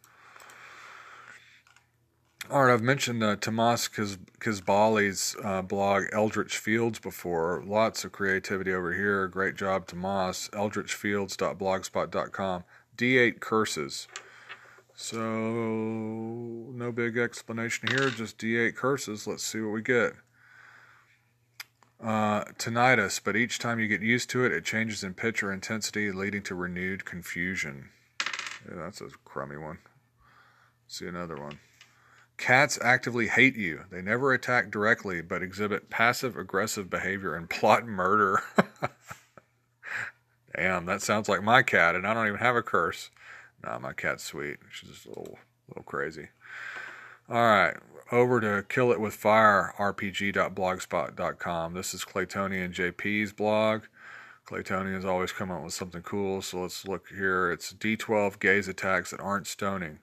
All 2.50 2.64
right, 2.64 2.74
I've 2.74 2.82
mentioned 2.82 3.22
uh, 3.22 3.36
Tomas 3.36 3.88
Kazbali's 3.88 5.36
uh, 5.44 5.62
blog, 5.62 6.06
Eldritch 6.12 6.58
Fields, 6.58 6.98
before. 6.98 7.62
Lots 7.64 8.04
of 8.04 8.10
creativity 8.12 8.74
over 8.74 8.92
here. 8.92 9.28
Great 9.28 9.54
job, 9.54 9.86
Tomas. 9.86 10.50
Eldritchfields.blogspot.com. 10.52 12.64
D8 12.96 13.40
curses. 13.40 14.08
So, 14.94 15.18
no 15.20 16.92
big 16.94 17.16
explanation 17.16 17.88
here, 17.88 18.10
just 18.10 18.38
D8 18.38 18.76
curses. 18.76 19.26
Let's 19.26 19.42
see 19.42 19.60
what 19.60 19.72
we 19.72 19.82
get. 19.82 20.12
Uh, 22.02 22.44
tinnitus, 22.58 23.20
but 23.22 23.36
each 23.36 23.58
time 23.58 23.78
you 23.78 23.86
get 23.86 24.02
used 24.02 24.28
to 24.30 24.44
it, 24.44 24.52
it 24.52 24.64
changes 24.64 25.04
in 25.04 25.14
pitch 25.14 25.42
or 25.42 25.52
intensity, 25.52 26.10
leading 26.10 26.42
to 26.42 26.54
renewed 26.54 27.04
confusion. 27.04 27.90
Yeah, 28.68 28.76
that's 28.76 29.00
a 29.00 29.08
crummy 29.24 29.56
one. 29.56 29.78
Let's 30.84 30.98
see 30.98 31.06
another 31.06 31.36
one. 31.36 31.60
Cats 32.36 32.78
actively 32.82 33.28
hate 33.28 33.56
you. 33.56 33.84
They 33.90 34.02
never 34.02 34.32
attack 34.32 34.70
directly, 34.70 35.22
but 35.22 35.42
exhibit 35.42 35.90
passive 35.90 36.36
aggressive 36.36 36.90
behavior 36.90 37.36
and 37.36 37.48
plot 37.50 37.86
murder. 37.86 38.42
Damn, 40.56 40.86
that 40.86 41.02
sounds 41.02 41.28
like 41.28 41.42
my 41.42 41.62
cat, 41.62 41.94
and 41.94 42.06
I 42.06 42.14
don't 42.14 42.26
even 42.26 42.40
have 42.40 42.56
a 42.56 42.62
curse. 42.62 43.10
Nah, 43.64 43.78
my 43.78 43.92
cat's 43.92 44.24
sweet. 44.24 44.58
She's 44.70 44.90
just 44.90 45.06
a 45.06 45.10
little, 45.10 45.38
little 45.68 45.84
crazy. 45.84 46.28
All 47.28 47.36
right, 47.36 47.76
over 48.10 48.40
to 48.40 48.64
Kill 48.68 48.92
It 48.92 49.00
With 49.00 49.14
Fire, 49.14 49.74
RPG.blogspot.com. 49.78 51.74
This 51.74 51.94
is 51.94 52.04
Claytonian 52.04 52.74
JP's 52.74 53.32
blog. 53.32 53.82
Claytonian 54.46 54.98
is 54.98 55.04
always 55.04 55.32
come 55.32 55.50
up 55.50 55.62
with 55.62 55.72
something 55.72 56.02
cool, 56.02 56.42
so 56.42 56.62
let's 56.62 56.86
look 56.86 57.08
here. 57.08 57.50
It's 57.50 57.72
D12 57.72 58.38
gaze 58.38 58.68
attacks 58.68 59.12
that 59.12 59.20
aren't 59.20 59.46
stoning. 59.46 60.00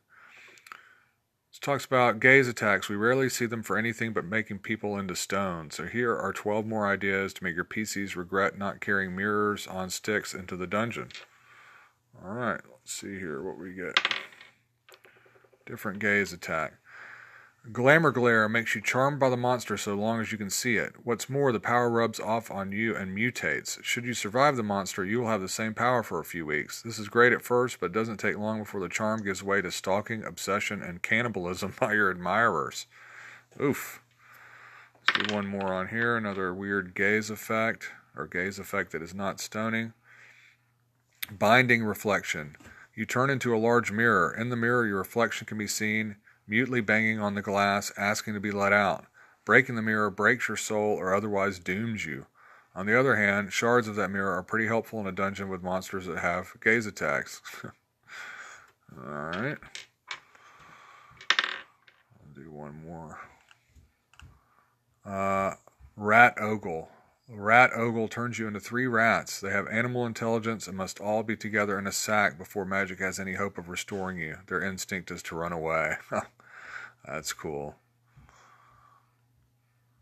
Talks 1.62 1.84
about 1.84 2.22
gaze 2.22 2.48
attacks. 2.48 2.88
We 2.88 2.96
rarely 2.96 3.28
see 3.28 3.46
them 3.46 3.64
for 3.64 3.78
anything 3.78 4.14
but 4.14 4.24
making 4.24 4.60
people 4.60 4.98
into 4.98 5.14
stone. 5.16 5.72
So 5.72 5.88
here 5.88 6.16
are 6.16 6.32
12 6.32 6.66
more 6.66 6.88
ideas 6.88 7.34
to 7.34 7.44
make 7.44 7.56
your 7.56 7.66
PCs 7.66 8.16
regret 8.16 8.58
not 8.58 8.80
carrying 8.80 9.14
mirrors 9.14 9.68
on 9.68 9.90
sticks 9.90 10.34
into 10.34 10.56
the 10.56 10.68
dungeon. 10.68 11.10
All 12.24 12.34
right, 12.34 12.62
let's 12.72 12.94
see 12.94 13.20
here 13.20 13.44
what 13.44 13.58
we 13.58 13.74
get. 13.74 14.00
Different 15.66 16.00
gaze 16.00 16.32
attack. 16.32 16.76
Glamour 17.74 18.12
glare 18.12 18.48
makes 18.48 18.74
you 18.74 18.82
charmed 18.82 19.20
by 19.20 19.30
the 19.30 19.36
monster 19.36 19.76
so 19.76 19.94
long 19.94 20.22
as 20.22 20.32
you 20.32 20.38
can 20.38 20.50
see 20.50 20.78
it. 20.78 20.96
What's 21.04 21.30
more, 21.30 21.52
the 21.52 21.60
power 21.60 21.90
rubs 21.90 22.20
off 22.20 22.50
on 22.50 22.72
you 22.72 22.96
and 22.96 23.16
mutates. 23.16 23.84
Should 23.84 24.06
you 24.06 24.14
survive 24.14 24.56
the 24.56 24.64
monster, 24.64 25.04
you 25.04 25.20
will 25.20 25.28
have 25.28 25.42
the 25.42 25.50
same 25.50 25.74
power 25.74 26.02
for 26.02 26.20
a 26.20 26.26
few 26.26 26.46
weeks. 26.46 26.82
This 26.82 26.98
is 26.98 27.10
great 27.10 27.34
at 27.34 27.42
first, 27.42 27.80
but 27.80 27.88
it 27.88 27.94
doesn't 27.94 28.18
take 28.18 28.38
long 28.38 28.60
before 28.60 28.80
the 28.80 28.88
charm 28.88 29.24
gives 29.24 29.44
way 29.44 29.62
to 29.62 29.72
stalking, 29.72 30.24
obsession, 30.24 30.82
and 30.82 31.02
cannibalism 31.02 31.76
by 31.80 31.94
your 31.94 32.10
admirers. 32.10 32.88
Oof. 33.62 34.02
Let's 35.08 35.28
do 35.28 35.36
one 35.36 35.46
more 35.46 35.74
on 35.74 35.90
here. 35.90 36.16
Another 36.16 36.54
weird 36.54 36.96
gaze 36.96 37.30
effect, 37.30 37.92
or 38.16 38.26
gaze 38.26 38.58
effect 38.58 38.94
that 38.94 39.04
is 39.04 39.14
not 39.14 39.42
stoning. 39.42 39.92
Binding 41.30 41.84
reflection. 41.84 42.56
You 42.96 43.06
turn 43.06 43.30
into 43.30 43.54
a 43.54 43.60
large 43.60 43.92
mirror. 43.92 44.34
In 44.34 44.50
the 44.50 44.56
mirror, 44.56 44.88
your 44.88 44.98
reflection 44.98 45.46
can 45.46 45.58
be 45.58 45.68
seen 45.68 46.16
mutely 46.50 46.82
banging 46.82 47.20
on 47.20 47.36
the 47.36 47.42
glass, 47.42 47.92
asking 47.96 48.34
to 48.34 48.40
be 48.40 48.52
let 48.52 48.74
out. 48.74 49.06
Breaking 49.46 49.76
the 49.76 49.82
mirror 49.82 50.10
breaks 50.10 50.48
your 50.48 50.58
soul 50.58 50.98
or 50.98 51.14
otherwise 51.14 51.60
dooms 51.60 52.06
you. 52.06 52.26
On 52.76 52.86
the 52.86 53.00
other 53.00 53.16
hand, 53.16 53.52
shards 53.52 53.88
of 53.88 53.96
that 53.96 54.12
mirror 54.12 54.34
are 54.36 54.44
pretty 54.44 54.68
helpful 54.68 55.00
in 55.00 55.08
a 55.08 55.12
dungeon 55.12 55.50
with 55.50 55.64
monsters 55.64 56.06
that 56.06 56.20
have 56.20 56.54
gaze 56.62 56.86
attacks. 56.86 57.42
All 57.64 59.10
right. 59.12 59.58
I'll 61.32 62.34
do 62.34 62.52
one 62.52 62.84
more. 62.86 63.20
Uh, 65.06 65.56
rat 65.96 66.36
ogle. 66.40 66.90
rat 67.28 67.72
ogle 67.76 68.08
turns 68.08 68.40
you 68.40 68.48
into 68.48 68.60
three 68.60 68.88
rats. 68.88 69.40
They 69.40 69.52
have 69.52 69.68
animal 69.68 70.06
intelligence 70.06 70.68
and 70.68 70.78
must 70.78 71.00
all 71.00 71.24
be 71.24 71.36
together 71.36 71.78
in 71.78 71.88
a 71.88 71.92
sack 71.92 72.38
before 72.38 72.66
magic 72.66 73.00
has 73.00 73.20
any 73.20 73.34
hope 73.34 73.58
of 73.58 73.70
restoring 73.70 74.18
you. 74.18 74.38
Their 74.48 74.62
instinct 74.62 75.12
is 75.12 75.24
to 75.24 75.36
run 75.36 75.52
away. 75.52 75.96
That's 77.10 77.34
cool. 77.34 77.76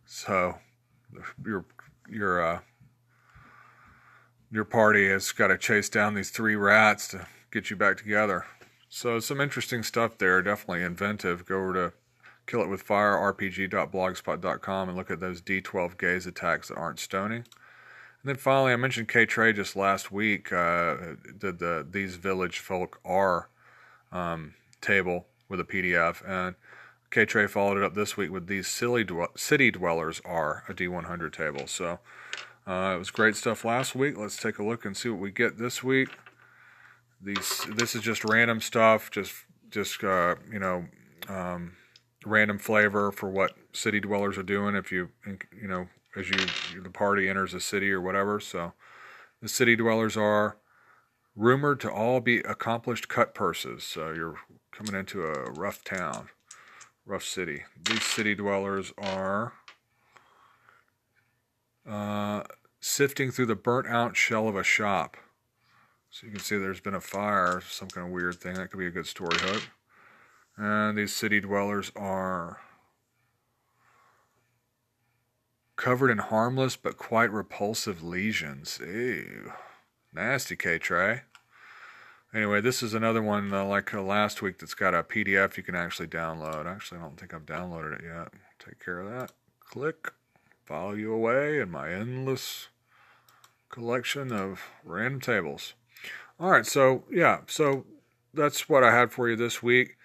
So, 0.06 0.58
your 1.44 1.66
your 2.10 2.46
uh, 2.46 2.60
your 4.52 4.66
party 4.66 5.10
has 5.10 5.32
got 5.32 5.48
to 5.48 5.58
chase 5.58 5.90
down 5.90 6.14
these 6.16 6.32
three 6.32 6.56
rats 6.56 7.08
to 7.10 7.28
get 7.52 7.70
you 7.70 7.78
back 7.78 7.98
together. 7.98 8.46
So 8.90 9.20
some 9.20 9.42
interesting 9.42 9.84
stuff 9.84 10.18
there. 10.18 10.42
Definitely 10.42 10.84
inventive. 10.84 11.46
Go 11.46 11.58
over 11.58 11.74
to 11.74 11.92
killitwithfirerpg.blogspot.com 12.48 14.90
and 14.90 14.98
look 14.98 15.12
at 15.12 15.20
those 15.20 15.42
D12 15.42 15.98
gaze 15.98 16.26
attacks 16.26 16.70
that 16.70 16.78
aren't 16.78 17.00
stoning. 17.00 17.40
And 17.40 17.46
then 18.26 18.38
finally, 18.38 18.72
I 18.74 18.78
mentioned 18.78 19.08
K 19.08 19.26
Trey 19.26 19.54
just 19.54 19.78
last 19.78 20.12
week. 20.12 20.52
Uh, 20.52 20.96
did 21.38 21.60
the 21.60 21.88
These 21.90 22.16
Village 22.16 22.60
Folk 22.60 23.00
Are 23.06 23.50
um, 24.12 24.56
table 24.82 25.28
with 25.50 25.62
a 25.62 25.66
PDF, 25.66 26.28
and 26.28 26.56
K 27.12 27.26
Trey 27.26 27.48
followed 27.48 27.78
it 27.78 27.84
up 27.84 27.94
this 27.94 28.18
week 28.18 28.32
with 28.32 28.48
These 28.48 28.68
silly 28.68 29.06
City 29.36 29.72
Dwellers 29.72 30.22
Are 30.26 30.64
a 30.68 30.74
D100 30.74 31.32
table. 31.34 31.68
So 31.68 32.00
uh, 32.68 32.94
it 32.96 33.00
was 33.00 33.12
great 33.12 33.36
stuff 33.36 33.64
last 33.64 33.96
week. 33.96 34.18
Let's 34.18 34.38
take 34.38 34.60
a 34.60 34.64
look 34.64 34.86
and 34.86 34.96
see 34.96 35.10
what 35.10 35.20
we 35.20 35.32
get 35.32 35.58
this 35.58 35.84
week. 35.84 36.10
These 37.22 37.66
this 37.76 37.96
is 37.96 38.02
just 38.02 38.24
random 38.24 38.62
stuff, 38.62 39.10
just 39.12 39.34
just 39.70 40.04
uh, 40.04 40.36
you 40.52 40.60
know. 40.60 40.86
Um, 41.30 41.74
random 42.28 42.58
flavor 42.58 43.12
for 43.12 43.30
what 43.30 43.54
city 43.74 44.00
dwellers 44.00 44.38
are 44.38 44.44
doing 44.44 44.76
if 44.76 44.92
you 44.92 45.10
you 45.26 45.68
know 45.68 45.88
as 46.16 46.30
you 46.30 46.82
the 46.82 46.90
party 46.90 47.30
enters 47.30 47.54
a 47.54 47.60
city 47.60 47.92
or 47.92 48.02
whatever 48.02 48.40
so 48.40 48.74
the 49.42 49.48
city 49.48 49.76
dwellers 49.76 50.18
are 50.18 50.58
rumored 51.36 51.80
to 51.80 51.90
all 51.90 52.20
be 52.20 52.40
accomplished 52.40 53.08
cut 53.08 53.34
purses 53.34 53.84
so 53.84 54.12
you're 54.12 54.36
coming 54.72 54.96
into 54.96 55.24
a 55.24 55.52
rough 55.52 55.84
town 55.84 56.30
rough 57.08 57.24
city 57.24 57.64
these 57.86 58.04
city 58.04 58.36
dwellers 58.36 58.94
are 58.98 59.54
uh, 61.90 62.44
sifting 62.80 63.32
through 63.32 63.46
the 63.46 63.56
burnt 63.56 63.88
out 63.88 64.16
shell 64.16 64.48
of 64.48 64.56
a 64.56 64.64
shop 64.64 65.18
so 66.10 66.26
you 66.26 66.32
can 66.32 66.42
see 66.42 66.58
there's 66.58 66.82
been 66.82 66.94
a 66.94 67.02
fire 67.02 67.62
some 67.68 67.88
kind 67.88 68.08
of 68.08 68.14
weird 68.14 68.36
thing 68.36 68.56
that 68.56 68.70
could 68.70 68.80
be 68.80 68.88
a 68.88 68.92
good 68.92 69.08
story 69.08 69.38
hook 69.40 69.64
and 70.58 70.98
these 70.98 71.16
city 71.16 71.40
dwellers 71.40 71.92
are 71.96 72.60
covered 75.78 76.10
in 76.10 76.18
harmless 76.18 76.76
but 76.76 76.98
quite 76.98 77.32
repulsive 77.32 78.04
lesions. 78.04 78.80
Ew. 78.86 79.54
Nasty, 80.14 80.58
K 80.58 80.78
Trey. 80.80 81.22
Anyway, 82.34 82.60
this 82.60 82.84
is 82.84 82.94
another 82.94 83.22
one 83.22 83.54
uh, 83.54 83.64
like 83.64 83.94
uh, 83.94 84.02
last 84.02 84.42
week 84.42 84.60
that's 84.60 84.74
got 84.74 84.94
a 84.94 85.02
PDF 85.02 85.56
you 85.56 85.64
can 85.64 85.76
actually 85.76 86.08
download. 86.08 86.66
Actually, 86.66 87.00
I 87.00 87.04
don't 87.04 87.18
think 87.18 87.34
I've 87.34 87.46
downloaded 87.46 88.00
it 88.00 88.06
yet. 88.06 88.34
Take 88.60 88.84
care 88.84 89.00
of 89.00 89.10
that. 89.10 89.32
Click. 89.62 90.12
Follow 90.66 90.94
you 90.94 91.14
away 91.14 91.60
in 91.60 91.72
my 91.72 91.90
endless 91.90 92.68
collection 93.70 94.34
of 94.34 94.62
random 94.84 95.22
tables. 95.22 95.74
All 96.40 96.52
right, 96.52 96.66
so 96.66 97.06
yeah, 97.10 97.40
so 97.48 97.86
that's 98.34 98.68
what 98.68 98.84
I 98.84 98.94
had 98.94 99.14
for 99.14 99.30
you 99.30 99.38
this 99.38 99.64
week. 99.64 99.96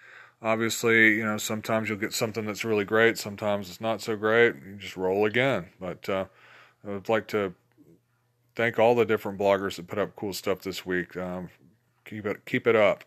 Obviously, 0.41 1.15
you 1.15 1.25
know, 1.25 1.37
sometimes 1.37 1.89
you'll 1.89 1.97
get 1.97 2.13
something 2.13 2.45
that's 2.45 2.65
really 2.65 2.85
great, 2.85 3.17
sometimes 3.17 3.69
it's 3.69 3.81
not 3.81 4.01
so 4.01 4.15
great. 4.15 4.55
You 4.55 4.75
just 4.77 4.95
roll 4.95 5.25
again. 5.25 5.67
But 5.79 6.07
uh, 6.07 6.25
I 6.85 6.91
would 6.91 7.09
like 7.09 7.27
to 7.29 7.53
thank 8.55 8.79
all 8.79 8.95
the 8.95 9.05
different 9.05 9.39
bloggers 9.39 9.75
that 9.75 9.87
put 9.87 9.99
up 9.99 10.15
cool 10.15 10.33
stuff 10.33 10.61
this 10.61 10.85
week. 10.85 11.17
Um, 11.17 11.49
keep 12.13 12.25
it 12.25 12.45
keep 12.45 12.67
it 12.67 12.75
up. 12.75 13.03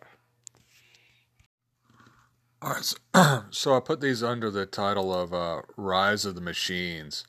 All 2.61 2.71
right, 2.71 2.83
so, 2.83 2.97
so, 3.51 3.75
I 3.75 3.79
put 3.79 4.01
these 4.01 4.23
under 4.23 4.49
the 4.49 4.65
title 4.65 5.13
of 5.13 5.33
uh, 5.33 5.61
"Rise 5.77 6.25
of 6.25 6.35
the 6.35 6.41
Machines," 6.41 7.23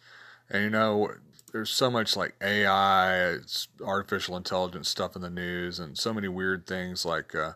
and 0.50 0.64
you 0.64 0.70
know, 0.70 1.10
there's 1.52 1.70
so 1.70 1.90
much 1.90 2.16
like 2.16 2.34
AI, 2.42 3.36
artificial 3.84 4.36
intelligence 4.36 4.88
stuff 4.88 5.14
in 5.14 5.22
the 5.22 5.30
news, 5.30 5.78
and 5.78 5.96
so 5.96 6.12
many 6.12 6.28
weird 6.28 6.66
things 6.66 7.04
like. 7.04 7.34
Uh, 7.34 7.52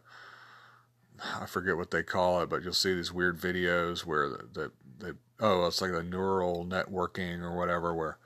I 1.40 1.46
forget 1.46 1.76
what 1.76 1.92
they 1.92 2.02
call 2.02 2.42
it, 2.42 2.48
but 2.48 2.64
you'll 2.64 2.72
see 2.72 2.94
these 2.94 3.12
weird 3.12 3.38
videos 3.38 4.04
where 4.04 4.28
the, 4.28 4.72
the, 4.98 5.16
oh, 5.38 5.66
it's 5.66 5.80
like 5.80 5.92
the 5.92 6.02
neural 6.02 6.66
networking 6.66 7.42
or 7.42 7.56
whatever. 7.56 7.94
Where 7.94 8.18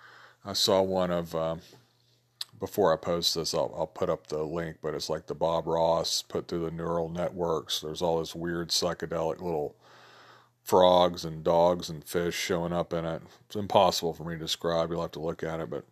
I 0.44 0.54
saw 0.54 0.80
one 0.80 1.10
of 1.10 1.34
um, 1.34 1.60
before 2.58 2.92
I 2.92 2.96
post 2.96 3.34
this, 3.34 3.54
I'll 3.54 3.74
I'll 3.76 3.86
put 3.86 4.10
up 4.10 4.26
the 4.26 4.42
link, 4.42 4.78
but 4.82 4.94
it's 4.94 5.10
like 5.10 5.26
the 5.26 5.34
Bob 5.34 5.66
Ross 5.66 6.22
put 6.22 6.48
through 6.48 6.64
the 6.64 6.70
neural 6.70 7.08
networks. 7.08 7.80
There's 7.80 8.02
all 8.02 8.18
this 8.18 8.34
weird 8.34 8.70
psychedelic 8.70 9.40
little 9.40 9.76
frogs 10.62 11.24
and 11.24 11.44
dogs 11.44 11.88
and 11.88 12.04
fish 12.04 12.34
showing 12.34 12.72
up 12.72 12.92
in 12.92 13.04
it. 13.04 13.22
It's 13.46 13.56
impossible 13.56 14.14
for 14.14 14.24
me 14.24 14.34
to 14.34 14.40
describe. 14.40 14.90
You'll 14.90 15.02
have 15.02 15.12
to 15.12 15.20
look 15.20 15.42
at 15.42 15.60
it, 15.60 15.70
but 15.70 15.84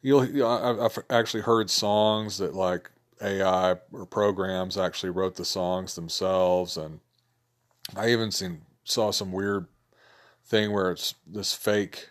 you'll. 0.00 0.44
I've 0.44 0.98
actually 1.10 1.42
heard 1.42 1.70
songs 1.70 2.38
that 2.38 2.54
like 2.54 2.90
AI 3.20 3.76
or 3.92 4.06
programs 4.06 4.76
actually 4.76 5.10
wrote 5.10 5.36
the 5.36 5.44
songs 5.44 5.94
themselves, 5.94 6.76
and 6.76 7.00
I 7.96 8.10
even 8.10 8.30
seen 8.30 8.62
saw 8.84 9.10
some 9.10 9.32
weird 9.32 9.66
thing 10.44 10.72
where 10.72 10.90
it's 10.90 11.14
this 11.26 11.52
fake 11.52 12.10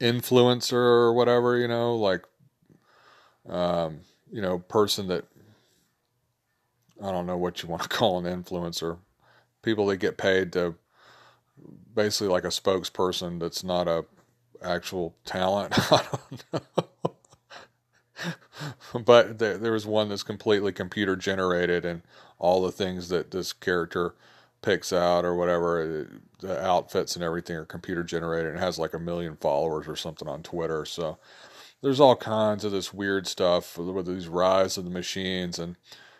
influencer 0.00 0.72
or 0.72 1.12
whatever, 1.14 1.56
you 1.56 1.68
know, 1.68 1.96
like 1.96 2.24
um, 3.48 4.00
you 4.30 4.40
know, 4.42 4.58
person 4.58 5.08
that 5.08 5.24
I 7.02 7.10
don't 7.10 7.26
know 7.26 7.36
what 7.36 7.62
you 7.62 7.68
want 7.68 7.82
to 7.82 7.88
call 7.96 8.24
an 8.24 8.42
influencer. 8.42 8.98
People 9.62 9.86
that 9.86 9.98
get 9.98 10.16
paid 10.16 10.52
to 10.54 10.74
basically 11.94 12.28
like 12.28 12.44
a 12.44 12.48
spokesperson 12.48 13.38
that's 13.40 13.62
not 13.64 13.88
a 13.88 14.04
actual 14.62 15.14
talent. 15.24 15.72
I 15.92 16.04
don't 16.10 16.44
know. 16.52 16.60
but 19.04 19.38
there, 19.38 19.58
there 19.58 19.72
was 19.72 19.86
one 19.86 20.08
that's 20.08 20.22
completely 20.22 20.72
computer 20.72 21.16
generated, 21.16 21.84
and 21.84 22.02
all 22.38 22.62
the 22.62 22.72
things 22.72 23.08
that 23.08 23.30
this 23.30 23.52
character 23.52 24.14
picks 24.62 24.92
out 24.92 25.24
or 25.24 25.34
whatever, 25.34 26.08
the 26.40 26.64
outfits 26.64 27.16
and 27.16 27.24
everything 27.24 27.56
are 27.56 27.64
computer 27.64 28.04
generated. 28.04 28.52
and 28.52 28.60
has 28.60 28.78
like 28.78 28.94
a 28.94 28.98
million 28.98 29.36
followers 29.36 29.88
or 29.88 29.96
something 29.96 30.28
on 30.28 30.42
Twitter. 30.42 30.84
So 30.84 31.18
there's 31.82 32.00
all 32.00 32.16
kinds 32.16 32.64
of 32.64 32.72
this 32.72 32.94
weird 32.94 33.26
stuff 33.26 33.76
with 33.76 34.06
these 34.06 34.28
rise 34.28 34.78
of 34.78 34.84
the 34.84 34.90
machines 34.90 35.58
and 35.58 35.76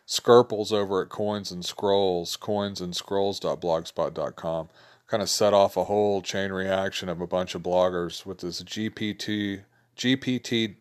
Skerples 0.07 0.73
over 0.73 1.03
at 1.03 1.09
Coins 1.09 1.51
and 1.53 1.65
Scrolls, 1.65 2.37
coinsandscrolls.blogspot.com, 2.37 4.69
kind 5.07 5.23
of 5.23 5.31
set 5.31 5.55
off 5.55 5.77
a 5.77 5.85
whole 5.85 6.21
chain 6.21 6.51
reaction 6.51 7.09
of 7.09 7.21
a 7.21 7.27
bunch 7.27 7.55
of 7.55 7.63
bloggers 7.63 8.27
with 8.27 8.39
this 8.39 8.61
GPT 8.63 9.63
GPT 9.97 10.75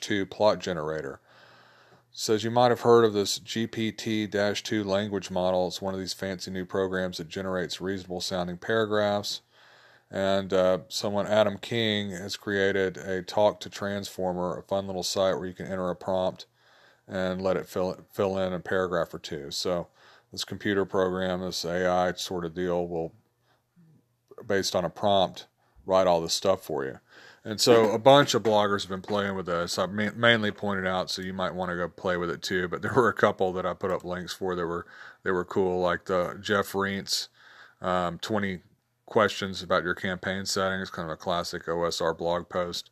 2 0.00 0.26
plot 0.26 0.58
generator. 0.58 1.20
says 2.10 2.44
you 2.44 2.50
might 2.50 2.70
have 2.70 2.80
heard 2.80 3.04
of 3.04 3.12
this 3.12 3.38
GPT 3.38 4.62
2 4.62 4.84
language 4.84 5.30
model. 5.30 5.68
It's 5.68 5.82
one 5.82 5.94
of 5.94 6.00
these 6.00 6.14
fancy 6.14 6.50
new 6.50 6.64
programs 6.64 7.18
that 7.18 7.28
generates 7.28 7.80
reasonable 7.80 8.22
sounding 8.22 8.56
paragraphs. 8.56 9.42
And 10.14 10.52
uh, 10.52 10.78
someone, 10.86 11.26
Adam 11.26 11.58
King, 11.58 12.12
has 12.12 12.36
created 12.36 12.96
a 12.98 13.20
Talk 13.20 13.58
to 13.60 13.68
Transformer, 13.68 14.56
a 14.56 14.62
fun 14.62 14.86
little 14.86 15.02
site 15.02 15.36
where 15.36 15.46
you 15.48 15.54
can 15.54 15.66
enter 15.66 15.90
a 15.90 15.96
prompt 15.96 16.46
and 17.08 17.42
let 17.42 17.56
it 17.56 17.66
fill, 17.66 17.98
fill 18.12 18.38
in 18.38 18.52
a 18.52 18.60
paragraph 18.60 19.12
or 19.12 19.18
two. 19.18 19.50
So, 19.50 19.88
this 20.30 20.44
computer 20.44 20.84
program, 20.84 21.40
this 21.40 21.64
AI 21.64 22.12
sort 22.12 22.44
of 22.44 22.54
deal, 22.54 22.86
will, 22.86 23.12
based 24.46 24.76
on 24.76 24.84
a 24.84 24.90
prompt, 24.90 25.48
write 25.84 26.06
all 26.06 26.20
this 26.20 26.32
stuff 26.32 26.62
for 26.62 26.84
you. 26.84 27.00
And 27.44 27.60
so 27.60 27.90
a 27.90 27.98
bunch 27.98 28.34
of 28.34 28.44
bloggers 28.44 28.82
have 28.82 28.90
been 28.90 29.02
playing 29.02 29.34
with 29.34 29.46
this. 29.46 29.78
I 29.78 29.86
mainly 29.86 30.52
pointed 30.52 30.86
out, 30.86 31.10
so 31.10 31.22
you 31.22 31.34
might 31.34 31.54
want 31.54 31.70
to 31.70 31.76
go 31.76 31.88
play 31.88 32.16
with 32.16 32.30
it 32.30 32.40
too. 32.40 32.68
But 32.68 32.82
there 32.82 32.94
were 32.94 33.08
a 33.08 33.14
couple 33.14 33.52
that 33.54 33.66
I 33.66 33.74
put 33.74 33.90
up 33.90 34.04
links 34.04 34.32
for 34.32 34.54
that 34.54 34.64
were 34.64 34.86
they 35.24 35.32
were 35.32 35.44
cool, 35.44 35.80
like 35.80 36.04
the 36.04 36.38
Jeff 36.40 36.72
Rients, 36.72 37.30
um, 37.82 38.18
20 38.20 38.60
questions 39.14 39.62
about 39.62 39.84
your 39.84 39.94
campaign 39.94 40.44
settings, 40.44 40.90
kind 40.90 41.08
of 41.08 41.12
a 41.12 41.16
classic 41.16 41.66
OSR 41.66 42.18
blog 42.18 42.48
post 42.48 42.90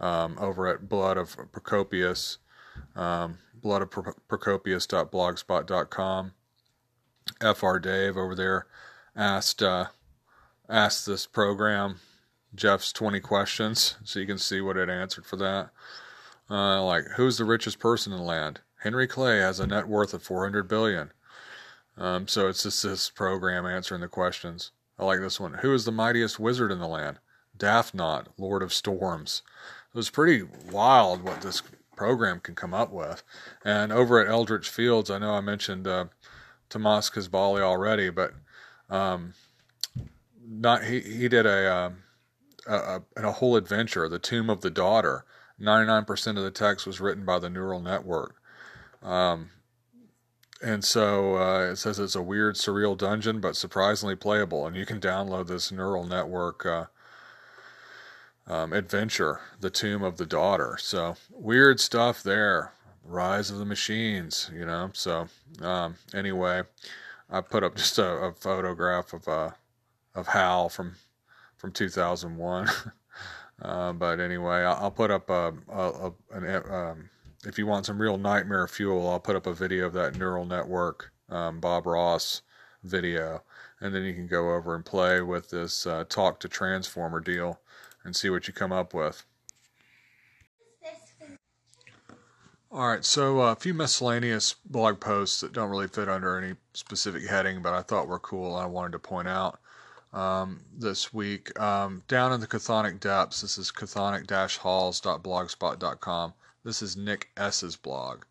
um, 0.00 0.36
over 0.40 0.66
at 0.66 0.88
Blood 0.88 1.16
of 1.16 1.36
Procopius, 1.52 2.38
um, 2.96 3.38
blood 3.54 3.80
of 3.80 3.90
Procopius.blogspot.com. 3.90 6.32
Fr 7.54 7.78
Dave 7.78 8.16
over 8.16 8.34
there 8.34 8.66
asked 9.14 9.62
uh, 9.62 9.84
asked 10.68 11.06
this 11.06 11.28
program 11.28 12.00
Jeff's 12.52 12.92
20 12.92 13.20
questions 13.20 13.94
so 14.02 14.18
you 14.18 14.26
can 14.26 14.38
see 14.38 14.60
what 14.60 14.76
it 14.76 14.90
answered 14.90 15.24
for 15.24 15.36
that. 15.36 15.70
Uh, 16.50 16.82
like, 16.82 17.04
who's 17.14 17.38
the 17.38 17.44
richest 17.44 17.78
person 17.78 18.12
in 18.12 18.18
the 18.18 18.24
land? 18.24 18.58
Henry 18.82 19.06
Clay 19.06 19.38
has 19.38 19.60
a 19.60 19.68
net 19.68 19.86
worth 19.86 20.14
of 20.14 20.24
400 20.24 20.66
billion. 20.66 21.12
Um, 21.96 22.26
so 22.26 22.48
it's 22.48 22.64
just 22.64 22.82
this 22.82 23.08
program 23.08 23.66
answering 23.66 24.00
the 24.00 24.08
questions. 24.08 24.72
I 25.00 25.04
like 25.04 25.20
this 25.20 25.40
one. 25.40 25.54
Who 25.54 25.72
is 25.72 25.86
the 25.86 25.92
mightiest 25.92 26.38
wizard 26.38 26.70
in 26.70 26.78
the 26.78 26.86
land? 26.86 27.20
Daphnot, 27.56 28.26
Lord 28.36 28.62
of 28.62 28.74
Storms. 28.74 29.40
It 29.94 29.96
was 29.96 30.10
pretty 30.10 30.46
wild 30.70 31.22
what 31.22 31.40
this 31.40 31.62
program 31.96 32.38
can 32.40 32.54
come 32.54 32.74
up 32.74 32.92
with. 32.92 33.22
And 33.64 33.92
over 33.92 34.20
at 34.20 34.28
Eldritch 34.28 34.68
Fields, 34.68 35.10
I 35.10 35.16
know 35.16 35.32
I 35.32 35.40
mentioned 35.40 35.88
uh, 35.88 36.06
Tomas 36.68 37.08
Kazbali 37.08 37.62
already, 37.62 38.10
but 38.10 38.34
um, 38.90 39.32
not 40.46 40.84
he 40.84 41.00
he 41.00 41.28
did 41.28 41.46
a, 41.46 41.66
uh, 41.66 41.90
a, 42.66 42.76
a 42.76 43.28
a 43.28 43.32
whole 43.32 43.56
adventure, 43.56 44.06
the 44.06 44.18
Tomb 44.18 44.50
of 44.50 44.60
the 44.60 44.70
Daughter. 44.70 45.24
Ninety 45.58 45.86
nine 45.86 46.04
percent 46.04 46.36
of 46.36 46.44
the 46.44 46.50
text 46.50 46.86
was 46.86 47.00
written 47.00 47.24
by 47.24 47.38
the 47.38 47.50
neural 47.50 47.80
network. 47.80 48.36
Um, 49.02 49.50
and 50.62 50.84
so 50.84 51.36
uh, 51.36 51.70
it 51.72 51.76
says 51.76 51.98
it's 51.98 52.14
a 52.14 52.22
weird, 52.22 52.56
surreal 52.56 52.96
dungeon, 52.96 53.40
but 53.40 53.56
surprisingly 53.56 54.16
playable. 54.16 54.66
And 54.66 54.76
you 54.76 54.84
can 54.84 55.00
download 55.00 55.46
this 55.46 55.72
neural 55.72 56.04
network 56.04 56.66
uh, 56.66 56.86
um, 58.46 58.72
adventure, 58.72 59.40
The 59.60 59.70
Tomb 59.70 60.02
of 60.02 60.16
the 60.16 60.26
Daughter. 60.26 60.76
So 60.80 61.16
weird 61.30 61.80
stuff 61.80 62.22
there. 62.22 62.72
Rise 63.04 63.50
of 63.50 63.58
the 63.58 63.64
Machines, 63.64 64.50
you 64.54 64.66
know. 64.66 64.90
So 64.92 65.28
um, 65.62 65.96
anyway, 66.14 66.62
I 67.30 67.40
put 67.40 67.64
up 67.64 67.74
just 67.76 67.98
a, 67.98 68.06
a 68.06 68.32
photograph 68.32 69.12
of 69.12 69.26
uh, 69.26 69.50
of 70.14 70.28
Hal 70.28 70.68
from 70.68 70.96
from 71.56 71.72
2001. 71.72 72.68
uh, 73.62 73.92
but 73.92 74.20
anyway, 74.20 74.62
I'll, 74.62 74.90
put 74.90 75.10
up 75.10 75.28
a, 75.28 75.52
a, 75.68 75.78
a 75.78 76.12
an, 76.32 76.72
um, 76.72 77.10
if 77.46 77.58
you 77.58 77.66
want 77.66 77.86
some 77.86 78.00
real 78.00 78.18
nightmare 78.18 78.66
fuel, 78.66 79.08
I'll 79.08 79.20
put 79.20 79.36
up 79.36 79.46
a 79.46 79.54
video 79.54 79.86
of 79.86 79.92
that 79.94 80.16
neural 80.16 80.44
network 80.44 81.12
um, 81.28 81.60
Bob 81.60 81.86
Ross 81.86 82.42
video, 82.82 83.42
and 83.80 83.94
then 83.94 84.02
you 84.02 84.14
can 84.14 84.26
go 84.26 84.54
over 84.54 84.74
and 84.74 84.84
play 84.84 85.20
with 85.20 85.50
this 85.50 85.86
uh, 85.86 86.04
talk 86.08 86.40
to 86.40 86.48
transformer 86.48 87.20
deal 87.20 87.60
and 88.04 88.16
see 88.16 88.30
what 88.30 88.48
you 88.48 88.54
come 88.54 88.72
up 88.72 88.94
with. 88.94 89.24
All 92.72 92.86
right, 92.86 93.04
so 93.04 93.42
uh, 93.42 93.50
a 93.50 93.56
few 93.56 93.74
miscellaneous 93.74 94.54
blog 94.64 95.00
posts 95.00 95.40
that 95.40 95.52
don't 95.52 95.70
really 95.70 95.88
fit 95.88 96.08
under 96.08 96.38
any 96.38 96.54
specific 96.72 97.26
heading, 97.26 97.62
but 97.62 97.72
I 97.72 97.82
thought 97.82 98.06
were 98.06 98.20
cool 98.20 98.56
and 98.56 98.62
I 98.62 98.66
wanted 98.66 98.92
to 98.92 99.00
point 99.00 99.26
out 99.26 99.58
um, 100.12 100.60
this 100.72 101.12
week. 101.12 101.58
Um, 101.58 102.04
down 102.06 102.32
in 102.32 102.40
the 102.40 102.46
Chthonic 102.46 103.00
depths, 103.00 103.40
this 103.40 103.58
is 103.58 103.72
chthonic-halls.blogspot.com. 103.72 106.34
This 106.62 106.82
is 106.82 106.94
Nick 106.94 107.30
S.'s 107.38 107.76
blog. 107.76 108.24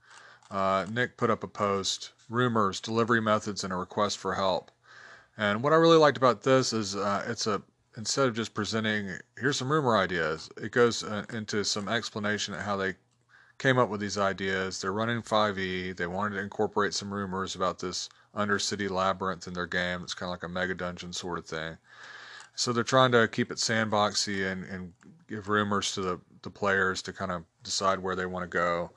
Uh, 0.51 0.85
Nick 0.87 1.17
put 1.17 1.31
up 1.31 1.43
a 1.43 1.47
post, 1.47 2.11
rumors, 2.29 2.79
delivery 2.79 3.19
methods, 3.19 3.63
and 3.63 3.73
a 3.73 3.75
request 3.75 4.19
for 4.19 4.35
help. 4.35 4.69
And 5.35 5.63
what 5.63 5.73
I 5.73 5.77
really 5.77 5.97
liked 5.97 6.17
about 6.17 6.43
this 6.43 6.71
is 6.71 6.95
uh, 6.95 7.25
it's 7.27 7.47
a 7.47 7.63
instead 7.97 8.27
of 8.27 8.35
just 8.35 8.53
presenting 8.53 9.17
here's 9.37 9.57
some 9.57 9.71
rumor 9.71 9.97
ideas, 9.97 10.47
it 10.57 10.71
goes 10.71 11.03
uh, 11.03 11.25
into 11.33 11.63
some 11.63 11.89
explanation 11.89 12.53
of 12.53 12.61
how 12.61 12.77
they 12.77 12.95
came 13.57 13.79
up 13.79 13.89
with 13.89 13.99
these 13.99 14.17
ideas. 14.17 14.79
They're 14.79 14.93
running 14.93 15.23
5e. 15.23 15.97
They 15.97 16.07
wanted 16.07 16.35
to 16.35 16.41
incorporate 16.41 16.93
some 16.93 17.11
rumors 17.11 17.55
about 17.55 17.79
this 17.79 18.09
Undercity 18.35 18.91
labyrinth 18.91 19.47
in 19.47 19.53
their 19.53 19.65
game. 19.65 20.03
It's 20.03 20.13
kind 20.13 20.29
of 20.29 20.33
like 20.33 20.43
a 20.43 20.47
mega 20.47 20.75
dungeon 20.75 21.13
sort 21.13 21.39
of 21.39 21.45
thing. 21.47 21.77
So 22.53 22.73
they're 22.73 22.83
trying 22.83 23.11
to 23.13 23.27
keep 23.27 23.51
it 23.51 23.57
sandboxy 23.57 24.51
and, 24.51 24.65
and 24.65 24.93
give 25.27 25.49
rumors 25.49 25.93
to 25.93 26.01
the, 26.01 26.19
the 26.43 26.49
players 26.51 27.01
to 27.03 27.13
kind 27.13 27.31
of 27.31 27.43
decide 27.63 27.99
where 27.99 28.15
they 28.15 28.25
want 28.25 28.43
to 28.43 28.57
go. 28.57 28.91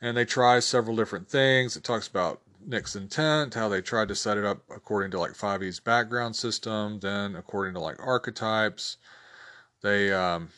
And 0.00 0.16
they 0.16 0.24
try 0.24 0.60
several 0.60 0.96
different 0.96 1.28
things. 1.28 1.76
It 1.76 1.84
talks 1.84 2.08
about 2.08 2.40
Nick's 2.64 2.96
intent, 2.96 3.54
how 3.54 3.68
they 3.68 3.80
tried 3.80 4.08
to 4.08 4.14
set 4.14 4.38
it 4.38 4.44
up 4.44 4.62
according 4.74 5.10
to 5.12 5.20
like 5.20 5.32
5e's 5.32 5.80
background 5.80 6.36
system, 6.36 7.00
then 7.00 7.36
according 7.36 7.74
to 7.74 7.80
like 7.80 7.96
archetypes. 7.98 8.96
They 9.82 10.12
um, 10.12 10.50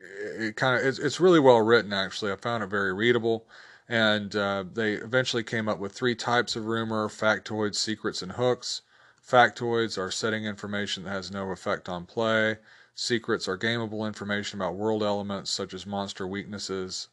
it 0.00 0.56
kind 0.56 0.78
of 0.78 0.86
it's, 0.86 0.98
it's 0.98 1.20
really 1.20 1.40
well 1.40 1.60
written 1.60 1.92
actually. 1.92 2.32
I 2.32 2.36
found 2.36 2.62
it 2.62 2.68
very 2.68 2.92
readable, 2.92 3.46
and 3.88 4.34
uh, 4.34 4.64
they 4.72 4.94
eventually 4.94 5.42
came 5.42 5.68
up 5.68 5.78
with 5.78 5.92
three 5.92 6.14
types 6.14 6.56
of 6.56 6.66
rumor: 6.66 7.08
factoids, 7.08 7.76
secrets, 7.76 8.22
and 8.22 8.32
hooks. 8.32 8.82
Factoids 9.26 9.98
are 9.98 10.10
setting 10.10 10.44
information 10.44 11.04
that 11.04 11.10
has 11.10 11.30
no 11.30 11.50
effect 11.50 11.88
on 11.88 12.06
play. 12.06 12.58
Secrets 13.02 13.48
are 13.48 13.56
gameable 13.56 14.06
information 14.06 14.60
about 14.60 14.74
world 14.74 15.02
elements 15.02 15.50
such 15.50 15.72
as 15.72 15.86
monster 15.86 16.26
weaknesses 16.26 17.08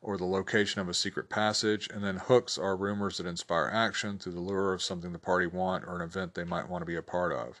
or 0.00 0.16
the 0.16 0.24
location 0.24 0.80
of 0.80 0.88
a 0.88 0.94
secret 0.94 1.28
passage. 1.28 1.86
And 1.92 2.02
then 2.02 2.16
hooks 2.16 2.56
are 2.56 2.74
rumors 2.74 3.18
that 3.18 3.26
inspire 3.26 3.68
action 3.70 4.18
through 4.18 4.32
the 4.32 4.40
lure 4.40 4.72
of 4.72 4.80
something 4.80 5.12
the 5.12 5.18
party 5.18 5.46
want 5.46 5.84
or 5.84 5.96
an 5.96 6.00
event 6.00 6.32
they 6.32 6.44
might 6.44 6.66
want 6.66 6.80
to 6.80 6.86
be 6.86 6.96
a 6.96 7.02
part 7.02 7.34
of. 7.34 7.60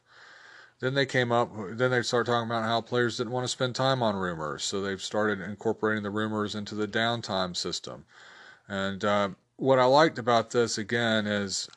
Then 0.80 0.94
they 0.94 1.04
came 1.04 1.30
up, 1.30 1.52
then 1.72 1.90
they 1.90 2.00
started 2.00 2.32
talking 2.32 2.48
about 2.48 2.64
how 2.64 2.80
players 2.80 3.18
didn't 3.18 3.34
want 3.34 3.44
to 3.44 3.48
spend 3.48 3.74
time 3.74 4.02
on 4.02 4.16
rumors. 4.16 4.64
So 4.64 4.80
they've 4.80 5.02
started 5.02 5.42
incorporating 5.42 6.02
the 6.02 6.10
rumors 6.10 6.54
into 6.54 6.74
the 6.74 6.88
downtime 6.88 7.54
system. 7.54 8.06
And 8.66 9.04
uh, 9.04 9.28
what 9.56 9.78
I 9.78 9.84
liked 9.84 10.18
about 10.18 10.52
this, 10.52 10.78
again, 10.78 11.26
is 11.26 11.68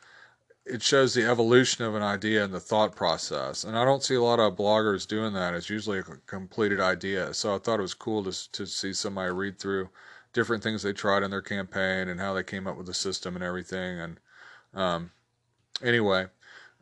it 0.65 0.81
shows 0.81 1.13
the 1.13 1.25
evolution 1.25 1.83
of 1.83 1.95
an 1.95 2.03
idea 2.03 2.43
and 2.43 2.53
the 2.53 2.59
thought 2.59 2.95
process. 2.95 3.63
And 3.63 3.77
I 3.77 3.83
don't 3.83 4.03
see 4.03 4.15
a 4.15 4.21
lot 4.21 4.39
of 4.39 4.55
bloggers 4.55 5.07
doing 5.07 5.33
that. 5.33 5.53
It's 5.53 5.69
usually 5.69 5.99
a 5.99 6.03
completed 6.03 6.79
idea. 6.79 7.33
So 7.33 7.55
I 7.55 7.57
thought 7.57 7.79
it 7.79 7.83
was 7.83 7.93
cool 7.93 8.23
to, 8.23 8.51
to 8.51 8.65
see 8.65 8.93
somebody 8.93 9.31
read 9.31 9.59
through 9.59 9.89
different 10.33 10.63
things 10.63 10.83
they 10.83 10.93
tried 10.93 11.23
in 11.23 11.31
their 11.31 11.41
campaign 11.41 12.09
and 12.09 12.19
how 12.19 12.33
they 12.33 12.43
came 12.43 12.67
up 12.67 12.77
with 12.77 12.85
the 12.85 12.93
system 12.93 13.35
and 13.35 13.43
everything. 13.43 13.99
And 13.99 14.19
um, 14.73 15.11
anyway, 15.83 16.27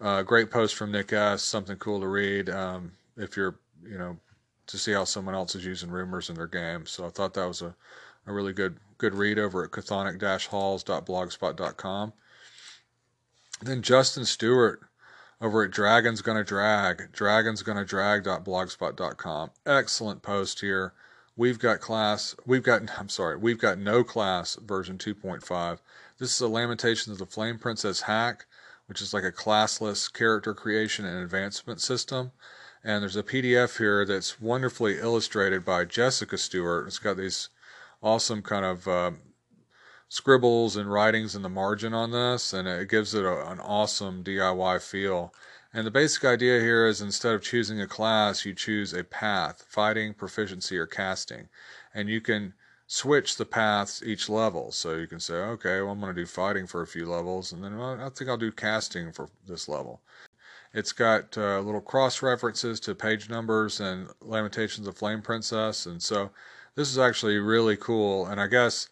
uh, 0.02 0.24
great 0.24 0.52
post 0.52 0.76
from 0.76 0.92
Nick 0.92 1.14
S. 1.14 1.42
Something 1.42 1.78
cool 1.78 2.02
to 2.02 2.08
read 2.08 2.50
um, 2.50 2.92
if 3.18 3.38
you're, 3.38 3.58
you 3.84 3.98
know, 3.98 4.18
to 4.68 4.78
see 4.78 4.92
how 4.92 5.06
someone 5.06 5.36
else 5.36 5.56
is 5.56 5.66
using 5.66 5.90
rumors 5.90 6.30
in 6.30 6.36
their 6.36 6.48
game. 6.48 6.86
So 6.86 7.06
I 7.06 7.10
thought 7.10 7.34
that 7.34 7.48
was 7.48 7.62
a, 7.62 7.74
a 8.28 8.34
really 8.34 8.54
good 8.54 8.78
good 8.98 9.16
read 9.16 9.40
over 9.40 9.64
at 9.64 9.72
chthonic-halls.blogspot.com. 9.72 12.14
Then 13.62 13.82
Justin 13.82 14.26
Stewart 14.26 14.82
over 15.42 15.64
at 15.64 15.72
Dragon's 15.72 16.22
Gonna 16.22 16.44
Drag, 16.44 17.12
dragonsgonna 17.12 17.86
drag.blogspot.com. 17.86 19.52
Excellent 19.66 20.22
post 20.22 20.62
here. 20.62 20.94
We've 21.36 21.60
got 21.60 21.80
class, 21.80 22.36
we've 22.46 22.64
got, 22.64 22.82
I'm 23.00 23.10
sorry, 23.10 23.38
we've 23.38 23.60
got 23.60 23.78
no 23.78 24.04
class 24.04 24.56
version 24.56 24.98
2.5. 24.98 25.80
This 26.18 26.36
is 26.36 26.42
a 26.42 26.48
Lamentations 26.48 27.14
of 27.14 27.18
the 27.18 27.26
Flame 27.26 27.58
Princess 27.58 28.02
hack, 28.02 28.46
which 28.88 29.02
is 29.02 29.14
like 29.14 29.24
a 29.24 29.32
classless 29.32 30.12
character 30.12 30.54
creation 30.54 31.06
and 31.06 31.24
advancement 31.24 31.80
system. 31.82 32.32
And 32.84 33.02
there's 33.02 33.16
a 33.16 33.24
PDF 33.24 33.78
here 33.78 34.06
that's 34.06 34.40
wonderfully 34.40 35.00
illustrated 35.00 35.66
by 35.66 35.86
Jessica 35.86 36.38
Stewart. 36.38 36.88
It's 36.88 37.00
got 37.00 37.18
these 37.18 37.50
awesome 38.02 38.42
kind 38.42 38.66
of 38.66 38.88
uh, 38.88 39.12
scribbles 40.10 40.76
and 40.76 40.92
writings 40.92 41.36
in 41.36 41.44
the 41.44 41.50
margin 41.50 41.94
on 41.94 42.12
this, 42.12 42.52
and 42.52 42.68
it 42.68 42.90
gives 42.90 43.14
it 43.14 43.24
a, 43.24 43.50
an 43.50 43.60
awesome 43.60 44.24
DIY 44.24 44.82
feel. 44.82 45.34
And 45.72 45.86
the 45.86 45.92
basic 45.92 46.26
idea 46.26 46.60
here 46.60 46.88
is 46.88 47.00
instead 47.00 47.36
of 47.36 47.44
choosing 47.44 47.80
a 47.80 47.88
class, 47.88 48.44
you 48.44 48.56
choose 48.56 48.92
a 48.92 49.04
path 49.04 49.64
fighting, 49.68 50.16
proficiency, 50.16 50.78
or 50.78 50.88
casting. 50.88 51.48
And 51.94 52.10
you 52.10 52.22
can 52.22 52.56
switch 52.88 53.38
the 53.38 53.46
paths 53.46 54.02
each 54.04 54.28
level. 54.30 54.72
So 54.72 54.96
you 54.96 55.06
can 55.06 55.20
say, 55.20 55.36
okay, 55.36 55.80
well, 55.80 55.92
I'm 55.92 56.00
going 56.00 56.14
to 56.14 56.20
do 56.20 56.26
fighting 56.26 56.66
for 56.66 56.82
a 56.82 56.88
few 56.88 57.06
levels, 57.06 57.54
and 57.54 57.64
then 57.64 57.78
well, 57.78 58.02
I 58.02 58.10
think 58.10 58.30
I'll 58.30 58.38
do 58.38 58.52
casting 58.52 59.12
for 59.12 59.30
this 59.48 59.70
level. 59.70 60.02
It's 60.74 60.92
got 60.92 61.38
uh, 61.38 61.60
little 61.60 61.82
cross 61.82 62.24
references 62.24 62.80
to 62.82 62.96
page 62.96 63.30
numbers 63.30 63.80
and 63.80 64.08
Lamentations 64.22 64.88
of 64.88 64.98
Flame 64.98 65.22
Princess, 65.22 65.86
and 65.86 66.02
so 66.02 66.32
this 66.76 66.90
is 66.90 66.98
actually 66.98 67.38
really 67.38 67.78
cool. 67.78 68.26
And 68.26 68.42
I 68.42 68.48
guess 68.48 68.90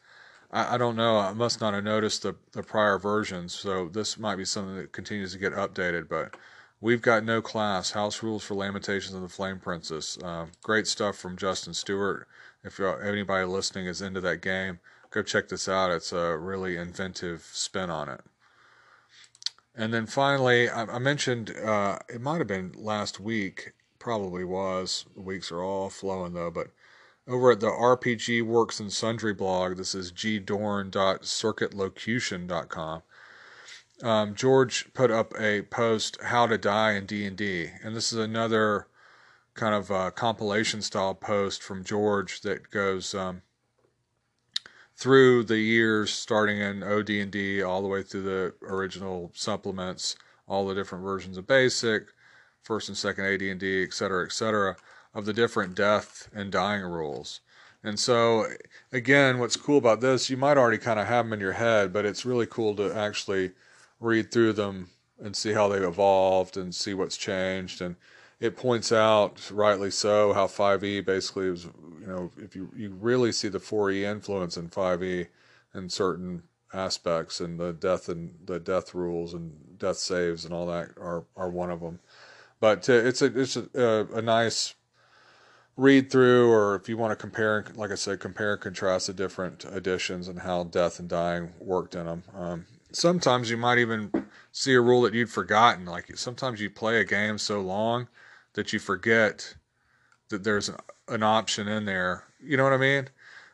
I, 0.51 0.75
I 0.75 0.77
don't 0.77 0.95
know. 0.95 1.17
I 1.17 1.33
must 1.33 1.61
not 1.61 1.73
have 1.73 1.83
noticed 1.83 2.23
the, 2.23 2.35
the 2.51 2.63
prior 2.63 2.97
versions, 2.97 3.53
so 3.53 3.89
this 3.89 4.17
might 4.17 4.35
be 4.35 4.45
something 4.45 4.75
that 4.75 4.91
continues 4.91 5.33
to 5.33 5.39
get 5.39 5.53
updated. 5.53 6.07
But 6.09 6.35
we've 6.81 7.01
got 7.01 7.23
no 7.23 7.41
class. 7.41 7.91
House 7.91 8.23
rules 8.23 8.43
for 8.43 8.55
Lamentations 8.55 9.15
of 9.15 9.21
the 9.21 9.29
Flame 9.29 9.59
Princess. 9.59 10.17
Uh, 10.23 10.47
great 10.61 10.87
stuff 10.87 11.17
from 11.17 11.37
Justin 11.37 11.73
Stewart. 11.73 12.27
If 12.63 12.79
anybody 12.79 13.45
listening 13.45 13.85
is 13.85 14.01
into 14.01 14.21
that 14.21 14.41
game, 14.41 14.79
go 15.11 15.23
check 15.23 15.47
this 15.47 15.69
out. 15.69 15.91
It's 15.91 16.11
a 16.11 16.37
really 16.37 16.77
inventive 16.77 17.47
spin 17.51 17.89
on 17.89 18.09
it. 18.09 18.21
And 19.75 19.93
then 19.93 20.07
finally, 20.07 20.69
I, 20.69 20.83
I 20.83 20.99
mentioned 20.99 21.55
uh, 21.55 21.99
it 22.09 22.19
might 22.19 22.39
have 22.39 22.47
been 22.47 22.73
last 22.75 23.19
week, 23.19 23.73
probably 23.99 24.43
was. 24.43 25.05
The 25.15 25.21
weeks 25.21 25.51
are 25.51 25.61
all 25.61 25.89
flowing 25.89 26.33
though, 26.33 26.51
but 26.51 26.69
over 27.27 27.51
at 27.51 27.59
the 27.59 27.69
RPG 27.69 28.41
Works 28.43 28.79
and 28.79 28.91
Sundry 28.91 29.33
blog, 29.33 29.77
this 29.77 29.93
is 29.93 30.11
gdorn.circuitlocution.com. 30.11 33.03
Um, 34.03 34.35
George 34.35 34.93
put 34.93 35.09
up 35.09 35.33
a 35.39 35.63
post, 35.63 36.21
"How 36.21 36.45
to 36.47 36.57
Die 36.57 36.91
in 36.91 37.05
D&D," 37.05 37.71
and 37.83 37.95
this 37.95 38.13
is 38.13 38.19
another 38.19 38.87
kind 39.55 39.73
of 39.73 39.91
uh, 39.91 40.11
compilation 40.11 40.81
style 40.81 41.15
post 41.15 41.63
from 41.63 41.83
George 41.83 42.41
that 42.41 42.69
goes 42.69 43.15
um, 43.15 43.41
through 44.95 45.43
the 45.43 45.57
years, 45.57 46.11
starting 46.11 46.59
in 46.59 46.83
OD&D 46.83 47.63
all 47.63 47.81
the 47.81 47.87
way 47.87 48.03
through 48.03 48.21
the 48.21 48.53
original 48.61 49.31
supplements, 49.33 50.15
all 50.47 50.67
the 50.67 50.75
different 50.75 51.03
versions 51.03 51.37
of 51.37 51.47
Basic, 51.47 52.07
first 52.61 52.89
and 52.89 52.97
second 52.97 53.25
AD&D, 53.25 53.83
et 53.83 53.93
cetera, 53.93 54.25
et 54.25 54.31
cetera, 54.31 54.75
of 55.17 55.25
the 55.25 55.33
different 55.33 55.73
death 55.73 56.29
and 56.31 56.51
dying 56.51 56.83
rules. 56.83 57.41
And 57.83 57.99
so, 57.99 58.45
again, 58.91 59.39
what's 59.39 59.55
cool 59.55 59.79
about 59.79 59.99
this, 59.99 60.29
you 60.29 60.37
might 60.37 60.57
already 60.57 60.77
kind 60.77 60.99
of 60.99 61.07
have 61.07 61.25
them 61.25 61.33
in 61.33 61.39
your 61.39 61.53
head, 61.53 61.91
but 61.91 62.05
it's 62.05 62.23
really 62.23 62.45
cool 62.45 62.75
to 62.75 62.95
actually 62.95 63.53
read 63.99 64.31
through 64.31 64.53
them 64.53 64.89
and 65.19 65.35
see 65.35 65.53
how 65.53 65.67
they've 65.67 65.81
evolved 65.81 66.55
and 66.55 66.73
see 66.73 66.93
what's 66.93 67.17
changed. 67.17 67.81
And 67.81 67.95
it 68.39 68.55
points 68.55 68.91
out, 68.91 69.49
rightly 69.49 69.89
so, 69.89 70.33
how 70.33 70.45
5e 70.45 71.03
basically 71.03 71.49
was, 71.49 71.65
you 71.65 72.05
know, 72.05 72.31
if 72.37 72.55
you, 72.55 72.69
you 72.75 72.91
really 72.91 73.31
see 73.31 73.47
the 73.47 73.59
4e 73.59 74.03
influence 74.03 74.55
in 74.55 74.69
5e 74.69 75.27
in 75.73 75.89
certain 75.89 76.43
aspects, 76.73 77.39
and 77.39 77.59
the 77.59 77.73
death 77.73 78.07
and 78.07 78.35
the 78.45 78.59
death 78.59 78.93
rules 78.93 79.33
and 79.33 79.79
death 79.79 79.97
saves 79.97 80.45
and 80.45 80.53
all 80.53 80.67
that 80.67 80.91
are, 81.01 81.23
are 81.35 81.49
one 81.49 81.71
of 81.71 81.79
them. 81.79 81.99
But 82.59 82.89
uh, 82.89 82.93
it's 82.93 83.21
a 83.21 83.39
it's 83.39 83.55
a, 83.55 84.07
a 84.13 84.21
nice 84.21 84.73
read 85.77 86.11
through, 86.11 86.51
or 86.51 86.75
if 86.75 86.89
you 86.89 86.97
want 86.97 87.11
to 87.11 87.15
compare, 87.15 87.63
like 87.75 87.91
I 87.91 87.95
said, 87.95 88.19
compare 88.19 88.53
and 88.53 88.61
contrast 88.61 89.07
the 89.07 89.13
different 89.13 89.63
editions 89.65 90.27
and 90.27 90.39
how 90.39 90.63
death 90.63 90.99
and 90.99 91.07
dying 91.07 91.53
worked 91.59 91.95
in 91.95 92.05
them. 92.05 92.23
Um, 92.35 92.65
sometimes 92.91 93.49
you 93.49 93.57
might 93.57 93.77
even 93.77 94.11
see 94.51 94.73
a 94.73 94.81
rule 94.81 95.03
that 95.03 95.13
you'd 95.13 95.29
forgotten. 95.29 95.85
Like 95.85 96.17
sometimes 96.17 96.59
you 96.59 96.69
play 96.69 96.99
a 96.99 97.05
game 97.05 97.37
so 97.37 97.61
long 97.61 98.07
that 98.53 98.73
you 98.73 98.79
forget 98.79 99.55
that 100.29 100.43
there's 100.43 100.71
an 101.07 101.23
option 101.23 101.67
in 101.67 101.85
there. 101.85 102.23
You 102.43 102.57
know 102.57 102.63
what 102.63 102.73
I 102.73 102.77
mean? 102.77 103.09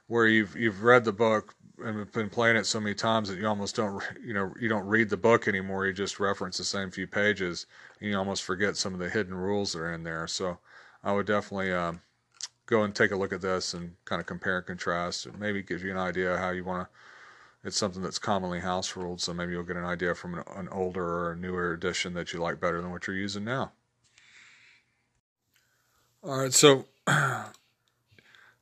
Where 0.08 0.26
you've 0.26 0.56
you've 0.56 0.84
read 0.84 1.04
the 1.04 1.12
book 1.12 1.56
and 1.84 2.10
been 2.12 2.30
playing 2.30 2.56
it 2.56 2.66
so 2.66 2.80
many 2.80 2.96
times 2.96 3.30
that 3.30 3.38
you 3.38 3.48
almost 3.48 3.76
don't 3.76 4.02
you 4.24 4.34
know 4.34 4.54
you 4.60 4.70
don't 4.70 4.86
read 4.86 5.10
the 5.10 5.18
book 5.18 5.48
anymore. 5.48 5.86
You 5.86 5.94
just 5.94 6.20
reference 6.20 6.58
the 6.58 6.64
same 6.64 6.92
few 6.92 7.08
pages, 7.08 7.66
and 8.00 8.10
you 8.10 8.18
almost 8.18 8.44
forget 8.44 8.78
some 8.78 8.94
of 8.94 9.00
the 9.00 9.10
hidden 9.10 9.34
rules 9.34 9.74
that 9.74 9.80
are 9.80 9.94
in 9.94 10.04
there. 10.04 10.28
So 10.28 10.60
I 11.04 11.12
would 11.14 11.26
definitely 11.26 11.74
um, 11.74 12.02
go 12.66 12.84
and 12.84 12.95
take 12.95 13.11
a 13.11 13.16
look 13.16 13.34
at 13.34 13.41
this 13.41 13.74
and 13.74 13.95
kind 14.05 14.20
of 14.20 14.26
compare 14.26 14.57
and 14.57 14.66
contrast. 14.66 15.28
Maybe 15.38 15.61
gives 15.61 15.84
you 15.84 15.91
an 15.91 15.97
idea 15.97 16.38
how 16.38 16.51
you 16.51 16.64
want 16.64 16.88
to. 16.88 17.68
It's 17.68 17.78
something 17.78 18.01
that's 18.01 18.20
commonly 18.20 18.59
house 18.59 18.95
ruled, 18.97 19.22
so 19.22 19.34
maybe 19.34 19.53
you'll 19.53 19.64
get 19.64 19.78
an 19.78 19.86
idea 19.86 20.16
from 20.16 20.34
an, 20.34 20.43
an 20.55 20.68
older 20.70 21.30
or 21.30 21.36
newer 21.36 21.72
edition 21.72 22.14
that 22.16 22.34
you 22.34 22.39
like 22.39 22.59
better 22.59 22.82
than 22.82 22.91
what 22.91 23.07
you're 23.07 23.16
using 23.16 23.45
now. 23.45 23.72
All 26.22 26.39
right, 26.39 26.53
so 26.53 26.86
I 27.07 27.51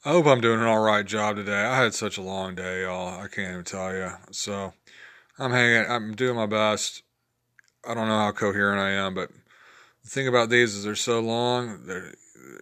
hope 0.04 0.28
I'm 0.28 0.42
doing 0.42 0.60
an 0.60 0.68
all 0.68 0.80
right 0.80 1.06
job 1.06 1.36
today. 1.36 1.64
I 1.64 1.82
had 1.82 1.96
such 1.96 2.18
a 2.18 2.22
long 2.22 2.54
day, 2.54 2.84
y'all. 2.84 3.20
I 3.20 3.28
can't 3.28 3.52
even 3.52 3.64
tell 3.64 3.94
you. 3.94 4.12
So 4.32 4.74
I'm 5.40 5.52
hanging. 5.52 5.90
I'm 5.90 6.16
doing 6.16 6.36
my 6.36 6.46
best. 6.46 7.02
I 7.88 7.96
don't 7.96 8.08
know 8.08 8.18
how 8.18 8.32
coherent 8.32 8.80
I 8.80 8.92
am, 8.92 9.16
but 9.16 9.30
the 10.04 10.10
thing 10.10 10.28
about 10.28 10.50
these 10.50 10.76
is 10.76 10.84
they're 10.84 10.96
so 10.96 11.20
long. 11.20 11.86
They're 11.86 12.14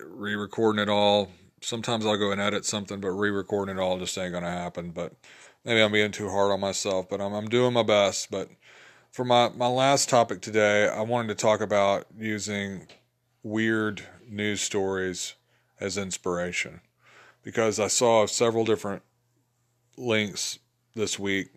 re-recording 0.06 0.82
it 0.82 0.90
all. 0.90 1.32
Sometimes 1.62 2.06
I'll 2.06 2.18
go 2.18 2.32
and 2.32 2.42
edit 2.42 2.66
something, 2.66 3.00
but 3.00 3.10
re-recording 3.10 3.78
it 3.78 3.82
all 3.82 4.00
just 4.00 4.18
ain't 4.18 4.34
gonna 4.34 4.52
happen. 4.52 4.92
But 4.92 5.14
maybe 5.66 5.82
I'm 5.82 5.92
being 5.92 6.12
too 6.12 6.30
hard 6.30 6.52
on 6.52 6.60
myself. 6.60 7.10
But 7.10 7.22
I'm 7.22 7.34
I'm 7.34 7.50
doing 7.50 7.74
my 7.74 7.84
best. 7.84 8.32
But 8.32 8.50
for 9.12 9.26
my 9.26 9.50
my 9.50 9.68
last 9.68 10.10
topic 10.10 10.42
today, 10.42 10.88
I 10.88 11.02
wanted 11.02 11.30
to 11.30 11.36
talk 11.36 11.62
about 11.62 12.06
using 12.18 12.88
weird 13.44 14.04
news 14.28 14.62
stories 14.62 15.36
as 15.80 15.98
inspiration 15.98 16.82
because 17.44 17.80
I 17.80 17.88
saw 17.88 18.26
several 18.26 18.66
different 18.66 19.02
links 19.98 20.60
this 20.96 21.18
week 21.18 21.48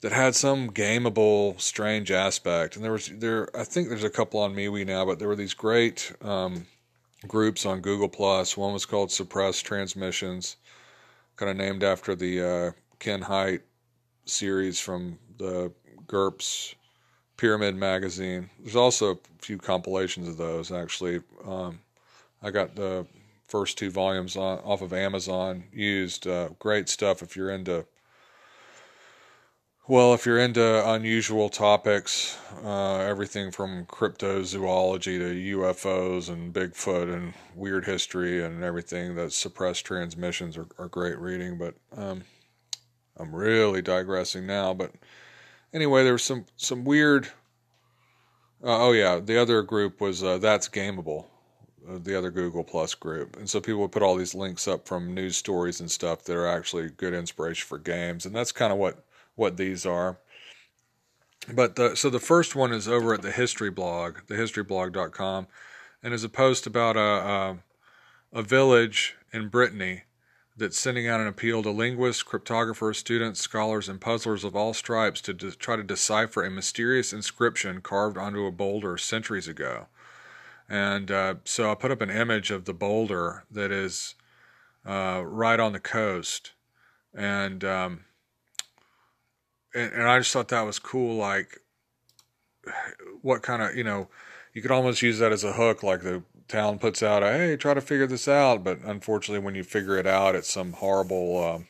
that 0.00 0.12
had 0.12 0.34
some 0.34 0.70
gameable, 0.70 1.60
strange 1.60 2.10
aspect. 2.10 2.76
And 2.76 2.84
there 2.84 2.92
was 2.92 3.08
there 3.08 3.48
I 3.56 3.64
think 3.64 3.88
there's 3.88 4.04
a 4.04 4.10
couple 4.10 4.40
on 4.40 4.54
MeWe 4.54 4.86
now, 4.86 5.04
but 5.04 5.18
there 5.18 5.28
were 5.28 5.36
these 5.36 5.54
great 5.54 6.12
um, 6.22 6.66
groups 7.26 7.66
on 7.66 7.80
Google 7.80 8.08
Plus. 8.08 8.56
One 8.56 8.72
was 8.72 8.86
called 8.86 9.10
Suppressed 9.10 9.64
Transmissions, 9.64 10.56
kind 11.36 11.50
of 11.50 11.56
named 11.56 11.82
after 11.82 12.14
the 12.14 12.42
uh, 12.42 12.70
Ken 12.98 13.22
Hite 13.22 13.62
series 14.24 14.80
from 14.80 15.18
the 15.38 15.72
GURPS 16.06 16.74
Pyramid 17.36 17.76
magazine. 17.76 18.50
There's 18.60 18.76
also 18.76 19.12
a 19.12 19.18
few 19.40 19.58
compilations 19.58 20.28
of 20.28 20.36
those 20.36 20.72
actually. 20.72 21.20
Um, 21.46 21.80
I 22.42 22.50
got 22.50 22.74
the 22.74 23.06
first 23.48 23.78
two 23.78 23.90
volumes 23.90 24.36
on, 24.36 24.58
off 24.58 24.82
of 24.82 24.92
Amazon 24.92 25.64
used. 25.72 26.26
Uh, 26.26 26.50
great 26.58 26.88
stuff 26.88 27.22
if 27.22 27.36
you're 27.36 27.50
into 27.50 27.86
well, 29.88 30.14
if 30.14 30.26
you're 30.26 30.38
into 30.38 30.90
unusual 30.90 31.48
topics, 31.48 32.36
uh, 32.64 32.96
everything 32.98 33.52
from 33.52 33.86
cryptozoology 33.86 35.18
to 35.18 35.58
UFOs 35.58 36.28
and 36.28 36.52
Bigfoot 36.52 37.12
and 37.12 37.34
weird 37.54 37.84
history 37.84 38.42
and 38.44 38.64
everything, 38.64 39.14
that 39.14 39.32
suppressed 39.32 39.84
transmissions 39.84 40.56
are, 40.56 40.66
are 40.78 40.88
great 40.88 41.18
reading. 41.18 41.56
But 41.56 41.74
um, 41.96 42.24
I'm 43.16 43.34
really 43.34 43.80
digressing 43.80 44.44
now. 44.44 44.74
But 44.74 44.92
anyway, 45.72 46.02
there's 46.02 46.24
some 46.24 46.46
some 46.56 46.84
weird. 46.84 47.26
Uh, 48.64 48.86
oh 48.88 48.92
yeah, 48.92 49.20
the 49.20 49.40
other 49.40 49.62
group 49.62 50.00
was 50.00 50.24
uh, 50.24 50.38
that's 50.38 50.68
gameable, 50.68 51.26
uh, 51.88 51.98
the 52.02 52.16
other 52.16 52.30
Google 52.30 52.64
Plus 52.64 52.94
group, 52.94 53.36
and 53.36 53.48
so 53.48 53.60
people 53.60 53.82
would 53.82 53.92
put 53.92 54.02
all 54.02 54.16
these 54.16 54.34
links 54.34 54.66
up 54.66 54.88
from 54.88 55.14
news 55.14 55.36
stories 55.36 55.78
and 55.78 55.90
stuff 55.90 56.24
that 56.24 56.34
are 56.34 56.48
actually 56.48 56.88
good 56.88 57.14
inspiration 57.14 57.66
for 57.68 57.78
games, 57.78 58.26
and 58.26 58.34
that's 58.34 58.50
kind 58.50 58.72
of 58.72 58.78
what 58.78 59.05
what 59.36 59.56
these 59.56 59.86
are. 59.86 60.18
But 61.52 61.76
the, 61.76 61.94
so 61.94 62.10
the 62.10 62.18
first 62.18 62.56
one 62.56 62.72
is 62.72 62.88
over 62.88 63.14
at 63.14 63.22
the 63.22 63.30
history 63.30 63.70
blog, 63.70 64.18
thehistoryblog.com, 64.26 65.46
and 66.02 66.12
is 66.12 66.24
a 66.24 66.28
post 66.28 66.66
about 66.66 66.96
a, 66.96 67.00
a, 67.00 67.58
a 68.32 68.42
village 68.42 69.14
in 69.32 69.48
Brittany 69.48 70.02
that's 70.56 70.78
sending 70.78 71.06
out 71.06 71.20
an 71.20 71.26
appeal 71.26 71.62
to 71.62 71.70
linguists, 71.70 72.24
cryptographers, 72.24 72.96
students, 72.96 73.40
scholars, 73.40 73.88
and 73.88 74.00
puzzlers 74.00 74.42
of 74.42 74.56
all 74.56 74.72
stripes 74.72 75.20
to 75.20 75.34
de- 75.34 75.52
try 75.52 75.76
to 75.76 75.82
decipher 75.82 76.42
a 76.42 76.50
mysterious 76.50 77.12
inscription 77.12 77.80
carved 77.82 78.16
onto 78.16 78.46
a 78.46 78.52
boulder 78.52 78.96
centuries 78.96 79.46
ago. 79.46 79.86
And 80.68 81.10
uh, 81.10 81.34
so 81.44 81.70
I 81.70 81.74
put 81.74 81.90
up 81.90 82.00
an 82.00 82.10
image 82.10 82.50
of 82.50 82.64
the 82.64 82.74
boulder 82.74 83.44
that 83.50 83.70
is 83.70 84.14
uh, 84.84 85.22
right 85.24 85.60
on 85.60 85.72
the 85.72 85.80
coast. 85.80 86.52
And 87.14 87.62
um, 87.62 88.05
and, 89.76 89.92
and 89.92 90.02
I 90.08 90.18
just 90.18 90.32
thought 90.32 90.48
that 90.48 90.62
was 90.62 90.78
cool. 90.78 91.16
Like, 91.16 91.60
what 93.22 93.42
kind 93.42 93.62
of 93.62 93.76
you 93.76 93.84
know, 93.84 94.08
you 94.52 94.62
could 94.62 94.70
almost 94.72 95.02
use 95.02 95.18
that 95.18 95.32
as 95.32 95.44
a 95.44 95.52
hook. 95.52 95.82
Like 95.82 96.02
the 96.02 96.22
town 96.48 96.78
puts 96.78 97.02
out 97.02 97.22
a 97.22 97.32
hey, 97.32 97.56
try 97.56 97.74
to 97.74 97.80
figure 97.80 98.06
this 98.06 98.28
out, 98.28 98.64
but 98.64 98.78
unfortunately, 98.84 99.44
when 99.44 99.54
you 99.54 99.62
figure 99.62 99.98
it 99.98 100.06
out, 100.06 100.34
it's 100.34 100.50
some 100.50 100.72
horrible. 100.72 101.44
Um, 101.44 101.68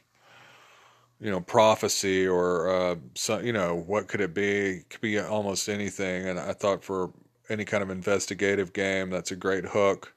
you 1.19 1.31
know, 1.31 1.41
prophecy 1.41 2.27
or 2.27 2.69
uh, 2.69 2.97
some, 3.15 3.45
you 3.45 3.53
know, 3.53 3.75
what 3.75 4.07
could 4.07 4.21
it 4.21 4.35
be? 4.35 4.81
It 4.81 4.91
could 4.91 5.01
be 5.01 5.19
almost 5.19 5.69
anything. 5.69 6.29
And 6.29 6.39
I 6.39 6.53
thought 6.53 6.85
for 6.85 7.11
any 7.49 7.65
kind 7.65 7.83
of 7.83 7.91
investigative 7.91 8.73
game, 8.73 9.11
that's 9.11 9.31
a 9.31 9.37
great 9.37 9.65
hook. 9.65 10.13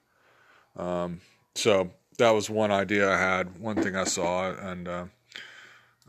Um, 0.76 1.22
so 1.56 1.92
that 2.18 2.32
was 2.32 2.50
one 2.50 2.72
idea 2.72 3.10
I 3.10 3.18
had, 3.18 3.58
one 3.60 3.82
thing 3.82 3.96
I 3.96 4.04
saw, 4.04 4.52
and 4.52 4.88
uh, 4.88 5.06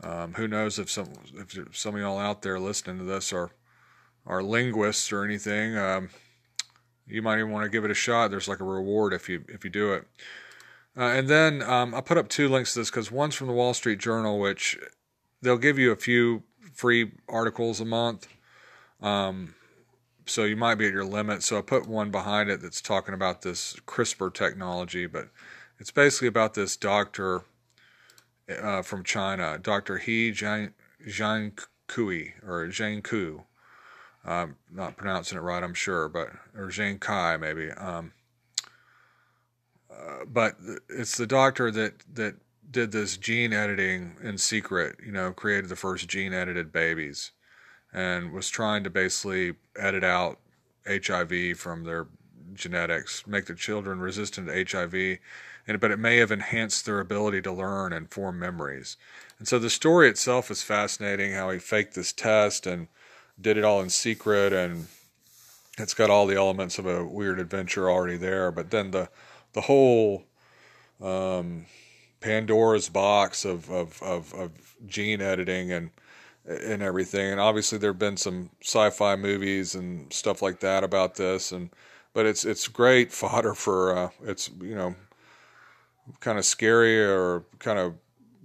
um, 0.03 0.33
who 0.33 0.47
knows 0.47 0.79
if 0.79 0.89
some 0.89 1.09
if 1.35 1.77
some 1.77 1.95
of 1.95 2.01
y'all 2.01 2.17
out 2.17 2.41
there 2.41 2.59
listening 2.59 2.97
to 2.97 3.03
this 3.03 3.31
are 3.31 3.51
are 4.25 4.43
linguists 4.43 5.11
or 5.11 5.23
anything. 5.23 5.77
Um, 5.77 6.09
you 7.07 7.21
might 7.21 7.39
even 7.39 7.51
want 7.51 7.65
to 7.65 7.69
give 7.69 7.85
it 7.85 7.91
a 7.91 7.95
shot. 7.95 8.31
There's 8.31 8.47
like 8.47 8.59
a 8.59 8.65
reward 8.65 9.13
if 9.13 9.29
you 9.29 9.43
if 9.47 9.63
you 9.63 9.69
do 9.69 9.93
it. 9.93 10.07
Uh, 10.97 11.03
and 11.03 11.29
then 11.29 11.61
um, 11.61 11.95
I 11.95 12.01
put 12.01 12.17
up 12.17 12.27
two 12.27 12.49
links 12.49 12.73
to 12.73 12.79
this 12.79 12.89
because 12.89 13.11
one's 13.11 13.35
from 13.35 13.47
the 13.47 13.53
Wall 13.53 13.73
Street 13.73 13.99
Journal, 13.99 14.39
which 14.39 14.77
they'll 15.41 15.57
give 15.57 15.79
you 15.79 15.91
a 15.91 15.95
few 15.95 16.43
free 16.73 17.11
articles 17.29 17.79
a 17.79 17.85
month. 17.85 18.27
Um, 19.01 19.55
so 20.25 20.43
you 20.43 20.55
might 20.55 20.75
be 20.75 20.87
at 20.87 20.93
your 20.93 21.05
limit. 21.05 21.43
So 21.43 21.57
I 21.57 21.61
put 21.61 21.87
one 21.87 22.11
behind 22.11 22.49
it 22.49 22.61
that's 22.61 22.81
talking 22.81 23.13
about 23.13 23.41
this 23.41 23.75
CRISPR 23.87 24.33
technology, 24.33 25.05
but 25.05 25.29
it's 25.79 25.91
basically 25.91 26.27
about 26.27 26.53
this 26.53 26.75
doctor 26.75 27.43
uh, 28.59 28.81
from 28.81 29.03
China, 29.03 29.59
Dr. 29.61 29.97
He 29.97 30.31
Jian, 30.31 30.73
Jian 31.07 31.57
Kui 31.87 32.33
or 32.45 32.67
Zhang 32.67 33.03
Ku. 33.03 33.43
I'm 34.23 34.55
not 34.71 34.97
pronouncing 34.97 35.37
it 35.37 35.41
right, 35.41 35.63
I'm 35.63 35.73
sure, 35.73 36.07
but 36.07 36.29
or 36.55 36.67
Zhang 36.67 36.99
Kai 36.99 37.37
maybe. 37.37 37.71
Um, 37.71 38.13
uh, 39.91 40.25
but 40.25 40.55
it's 40.89 41.17
the 41.17 41.27
doctor 41.27 41.71
that 41.71 41.93
that 42.13 42.35
did 42.69 42.91
this 42.91 43.17
gene 43.17 43.53
editing 43.53 44.15
in 44.23 44.37
secret. 44.37 44.97
You 45.05 45.11
know, 45.11 45.33
created 45.33 45.69
the 45.69 45.75
first 45.75 46.07
gene 46.07 46.33
edited 46.33 46.71
babies, 46.71 47.31
and 47.93 48.31
was 48.31 48.49
trying 48.49 48.83
to 48.83 48.89
basically 48.89 49.55
edit 49.77 50.03
out 50.03 50.39
HIV 50.87 51.57
from 51.57 51.83
their 51.83 52.07
genetics, 52.53 53.25
make 53.27 53.45
the 53.45 53.55
children 53.55 53.99
resistant 53.99 54.47
to 54.47 54.65
HIV, 54.79 55.19
and 55.67 55.79
but 55.79 55.91
it 55.91 55.99
may 55.99 56.17
have 56.17 56.31
enhanced 56.31 56.85
their 56.85 56.99
ability 56.99 57.41
to 57.43 57.51
learn 57.51 57.93
and 57.93 58.11
form 58.11 58.39
memories. 58.39 58.97
And 59.39 59.47
so 59.47 59.59
the 59.59 59.69
story 59.69 60.09
itself 60.09 60.51
is 60.51 60.63
fascinating. 60.63 61.33
How 61.33 61.49
he 61.49 61.59
faked 61.59 61.95
this 61.95 62.11
test 62.11 62.67
and 62.67 62.87
did 63.39 63.57
it 63.57 63.63
all 63.63 63.81
in 63.81 63.89
secret, 63.89 64.53
and 64.53 64.87
it's 65.77 65.93
got 65.93 66.09
all 66.09 66.27
the 66.27 66.35
elements 66.35 66.77
of 66.77 66.85
a 66.85 67.05
weird 67.05 67.39
adventure 67.39 67.89
already 67.89 68.17
there. 68.17 68.51
But 68.51 68.71
then 68.71 68.91
the 68.91 69.09
the 69.53 69.61
whole 69.61 70.25
um, 71.01 71.65
Pandora's 72.21 72.87
box 72.87 73.43
of, 73.43 73.69
of, 73.69 74.01
of, 74.01 74.33
of 74.33 74.51
gene 74.85 75.21
editing 75.21 75.71
and 75.71 75.89
and 76.45 76.81
everything. 76.81 77.31
And 77.31 77.39
obviously, 77.39 77.77
there 77.77 77.91
have 77.91 77.99
been 77.99 78.17
some 78.17 78.49
sci-fi 78.61 79.15
movies 79.15 79.75
and 79.75 80.11
stuff 80.11 80.41
like 80.41 80.59
that 80.61 80.83
about 80.83 81.15
this, 81.15 81.51
and 81.51 81.69
but 82.13 82.25
it's 82.25 82.45
it's 82.45 82.67
great 82.67 83.11
fodder 83.11 83.53
for 83.53 83.97
uh, 83.97 84.09
it's 84.23 84.49
you 84.61 84.75
know 84.75 84.95
kind 86.19 86.37
of 86.37 86.45
scary 86.45 87.03
or 87.03 87.43
kind 87.59 87.79
of 87.79 87.95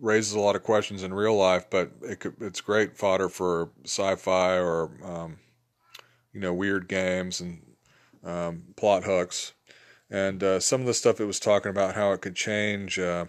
raises 0.01 0.35
a 0.35 0.41
lot 0.41 0.57
of 0.57 0.63
questions 0.63 1.03
in 1.03 1.13
real 1.15 1.37
life, 1.37 1.69
but 1.71 1.91
it 2.03 2.21
could, 2.21 2.35
it's 2.41 2.61
great 2.61 2.97
fodder 2.97 3.29
for 3.29 3.71
sci-fi 3.85 4.59
or 4.59 4.91
um, 5.05 5.39
you 6.33 6.41
know 6.41 6.53
weird 6.53 6.89
games 6.89 7.41
and 7.41 7.63
um, 8.25 8.63
plot 8.77 9.05
hooks. 9.05 9.53
And 10.09 10.43
uh, 10.43 10.61
some 10.61 10.81
of 10.81 10.87
the 10.87 10.95
stuff 10.95 11.21
it 11.21 11.25
was 11.25 11.41
talking 11.41 11.71
about 11.71 11.97
how 11.97 12.13
it 12.13 12.21
could 12.21 12.37
change. 12.37 12.99
Uh, 12.99 13.27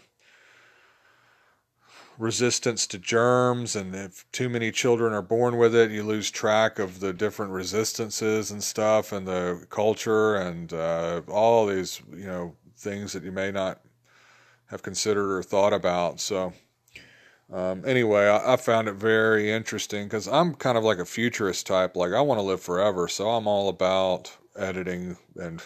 resistance 2.18 2.88
to 2.88 2.98
germs, 2.98 3.76
and 3.76 3.94
if 3.96 4.26
too 4.32 4.50
many 4.50 4.72
children 4.72 5.14
are 5.14 5.22
born 5.22 5.58
with 5.58 5.76
it, 5.76 5.92
you 5.92 6.04
lose 6.04 6.32
track 6.32 6.80
of 6.80 7.00
the 7.00 7.14
different 7.14 7.52
resistances 7.52 8.52
and 8.52 8.64
stuff, 8.64 9.12
and 9.12 9.28
the 9.28 9.66
culture, 9.70 10.36
and 10.36 10.74
uh, 10.74 11.22
all 11.28 11.66
these 11.68 12.02
you 12.12 12.26
know 12.26 12.56
things 12.78 13.14
that 13.14 13.24
you 13.24 13.32
may 13.32 13.52
not 13.52 13.82
have 14.68 14.84
considered 14.84 15.38
or 15.38 15.44
thought 15.44 15.74
about. 15.74 16.20
So. 16.20 16.54
Um, 17.50 17.84
anyway, 17.86 18.26
I, 18.26 18.56
I, 18.56 18.58
found 18.58 18.90
it 18.90 18.96
very 18.96 19.54
interesting 19.54 20.04
because 20.04 20.28
I'm 20.28 20.54
kind 20.54 20.78
of 20.78 20.84
like 20.84 20.98
a 20.98 21.06
futurist 21.06 21.66
type. 21.66 21.96
Like 21.96 22.12
I 22.12 22.20
want 22.20 22.40
to 22.40 22.44
live 22.44 22.60
forever, 22.60 23.08
so 23.08 23.30
I'm 23.30 23.48
all 23.48 23.70
about 23.70 24.36
editing 24.58 25.16
and 25.38 25.64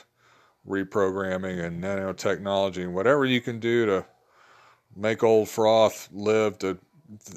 reprogramming 0.68 1.64
and 1.64 1.84
nanotechnology 1.84 2.84
and 2.84 2.94
whatever 2.94 3.26
you 3.26 3.42
can 3.42 3.60
do 3.60 3.86
to 3.88 4.06
make 4.96 5.24
old 5.24 5.50
froth 5.50 6.10
live 6.12 6.58
to 6.60 6.78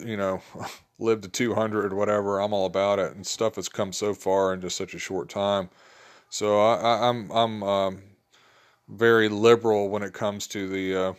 you 0.05 0.17
know 0.17 0.41
live 0.99 1.21
to 1.21 1.29
200 1.29 1.93
or 1.93 1.97
whatever 1.97 2.41
i'm 2.41 2.53
all 2.53 2.67
about 2.67 2.99
it. 2.99 3.15
And 3.15 3.27
stuff 3.27 3.57
has 3.57 3.69
come 3.69 3.93
so 3.93 4.15
far 4.15 4.55
in 4.55 4.61
just 4.61 4.77
such 4.77 4.95
a 4.95 4.99
short 4.99 5.29
time. 5.29 5.69
So 6.31 6.61
I, 6.61 7.09
am 7.09 7.31
I'm, 7.31 7.33
I'm 7.33 7.63
um, 7.63 8.03
very 8.89 9.29
liberal 9.29 9.89
when 9.89 10.03
it 10.03 10.13
comes 10.13 10.47
to 10.49 10.69
the 10.69 10.97
uh, 10.97 11.13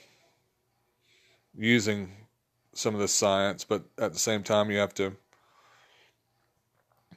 using 1.58 2.12
some 2.74 2.94
of 2.94 3.00
this 3.00 3.14
science. 3.14 3.64
But 3.64 3.84
at 3.98 4.14
the 4.14 4.20
same 4.20 4.44
time 4.44 4.70
you 4.70 4.78
have 4.78 4.94
to 4.96 5.16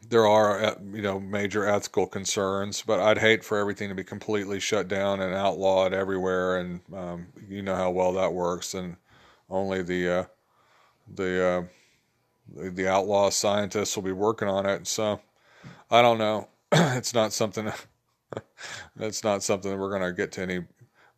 there 0.08 0.26
are 0.26 0.64
uh, 0.64 0.74
you 0.92 1.02
know 1.02 1.20
major 1.20 1.66
ethical 1.66 2.06
concerns, 2.06 2.82
but 2.86 3.00
I'd 3.00 3.18
hate 3.18 3.44
for 3.44 3.58
everything 3.58 3.88
to 3.88 3.94
be 3.94 4.04
completely 4.04 4.60
shut 4.60 4.88
down 4.88 5.20
and 5.20 5.34
outlawed 5.34 5.92
everywhere, 5.92 6.58
and 6.58 6.80
um, 6.94 7.26
you 7.48 7.62
know 7.62 7.74
how 7.74 7.90
well 7.90 8.12
that 8.14 8.32
works, 8.32 8.74
and 8.74 8.96
only 9.50 9.82
the 9.82 10.20
uh, 10.20 10.24
the, 11.14 11.44
uh, 11.44 11.62
the 12.54 12.70
the 12.70 12.88
outlaw 12.88 13.30
scientists 13.30 13.96
will 13.96 14.04
be 14.04 14.12
working 14.12 14.48
on 14.48 14.66
it. 14.66 14.86
So 14.86 15.20
I 15.90 16.02
don't 16.02 16.18
know. 16.18 16.48
it's 16.72 17.14
not 17.14 17.32
something. 17.32 17.70
it's 18.98 19.24
not 19.24 19.42
something 19.42 19.70
that 19.70 19.76
we're 19.78 19.90
going 19.90 20.02
to 20.02 20.12
get 20.12 20.32
to 20.32 20.42
any 20.42 20.60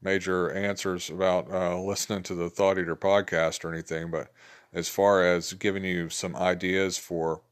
major 0.03 0.53
answers 0.53 1.11
about 1.11 1.51
uh, 1.51 1.79
listening 1.81 2.23
to 2.25 2.35
the 2.35 2.49
Thought 2.49 2.79
Eater 2.79 2.97
podcast 2.97 3.65
or 3.65 3.73
anything. 3.73 4.11
But 4.11 4.33
as 4.73 4.89
far 4.89 5.25
as 5.25 5.53
giving 5.55 5.85
you 5.85 6.09
some 6.09 6.37
ideas 6.37 6.99
for 6.99 7.43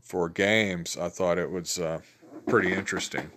for 0.00 0.28
games, 0.28 0.96
I 0.96 1.08
thought 1.08 1.38
it 1.38 1.50
was 1.50 1.78
uh, 1.78 2.00
pretty 2.46 2.72
interesting. 2.72 3.30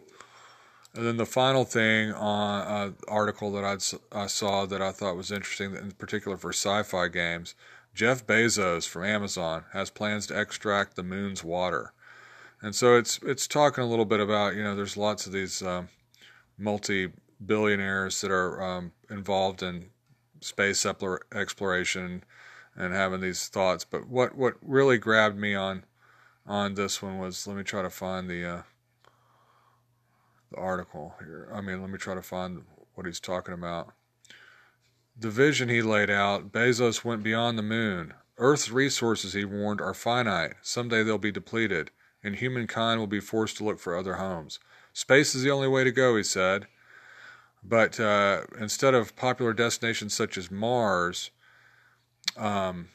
And 0.95 1.05
then 1.05 1.17
the 1.17 1.25
final 1.25 1.65
thing 1.65 2.13
on 2.13 2.61
uh, 2.61 2.91
article 3.09 3.51
that 3.51 3.65
I'd, 3.65 4.17
I 4.17 4.27
saw 4.27 4.65
that 4.65 4.81
I 4.81 4.91
thought 4.91 5.17
was 5.17 5.31
interesting, 5.31 5.75
in 5.75 5.91
particular 5.91 6.37
for 6.37 6.53
sci-fi 6.53 7.09
games, 7.09 7.53
Jeff 7.93 8.25
Bezos 8.25 8.87
from 8.87 9.03
Amazon 9.03 9.65
has 9.73 9.89
plans 9.89 10.27
to 10.27 10.39
extract 10.39 10.95
the 10.95 11.03
moon's 11.03 11.43
water, 11.43 11.93
and 12.61 12.75
so 12.75 12.97
it's 12.97 13.19
it's 13.23 13.47
talking 13.47 13.83
a 13.83 13.87
little 13.87 14.05
bit 14.05 14.19
about 14.19 14.53
you 14.53 14.63
know 14.63 14.75
there's 14.75 14.97
lots 14.97 15.25
of 15.25 15.31
these 15.31 15.61
um, 15.61 15.87
multi 16.57 17.13
billionaires 17.45 18.19
that 18.19 18.31
are 18.31 18.61
um, 18.61 18.91
involved 19.09 19.63
in 19.63 19.89
space 20.41 20.85
exploration 20.85 22.23
and 22.75 22.93
having 22.93 23.21
these 23.21 23.47
thoughts. 23.47 23.85
But 23.85 24.07
what 24.09 24.35
what 24.35 24.55
really 24.61 24.97
grabbed 24.97 25.37
me 25.37 25.55
on 25.55 25.85
on 26.45 26.73
this 26.75 27.01
one 27.01 27.17
was 27.17 27.47
let 27.47 27.55
me 27.55 27.63
try 27.63 27.81
to 27.81 27.89
find 27.89 28.29
the 28.29 28.45
uh, 28.45 28.61
article 30.55 31.15
here. 31.19 31.49
I 31.53 31.61
mean, 31.61 31.81
let 31.81 31.89
me 31.89 31.97
try 31.97 32.15
to 32.15 32.21
find 32.21 32.63
what 32.93 33.05
he's 33.05 33.19
talking 33.19 33.53
about. 33.53 33.93
The 35.17 35.29
vision 35.29 35.69
he 35.69 35.81
laid 35.81 36.09
out, 36.09 36.51
Bezos 36.51 37.05
went 37.05 37.23
beyond 37.23 37.57
the 37.57 37.63
moon. 37.63 38.13
Earth's 38.37 38.69
resources, 38.69 39.33
he 39.33 39.45
warned, 39.45 39.79
are 39.79 39.93
finite. 39.93 40.55
Someday 40.61 41.03
they'll 41.03 41.17
be 41.17 41.31
depleted, 41.31 41.91
and 42.21 42.35
humankind 42.35 42.99
will 42.99 43.07
be 43.07 43.21
forced 43.21 43.57
to 43.57 43.63
look 43.63 43.79
for 43.79 43.95
other 43.95 44.15
homes. 44.15 44.59
Space 44.91 45.35
is 45.35 45.43
the 45.43 45.51
only 45.51 45.67
way 45.67 45.83
to 45.83 45.91
go, 45.91 46.17
he 46.17 46.23
said. 46.23 46.67
But 47.63 47.99
uh, 47.99 48.41
instead 48.59 48.93
of 48.93 49.15
popular 49.15 49.53
destinations 49.53 50.13
such 50.13 50.37
as 50.37 50.51
Mars, 50.51 51.31
um, 52.37 52.89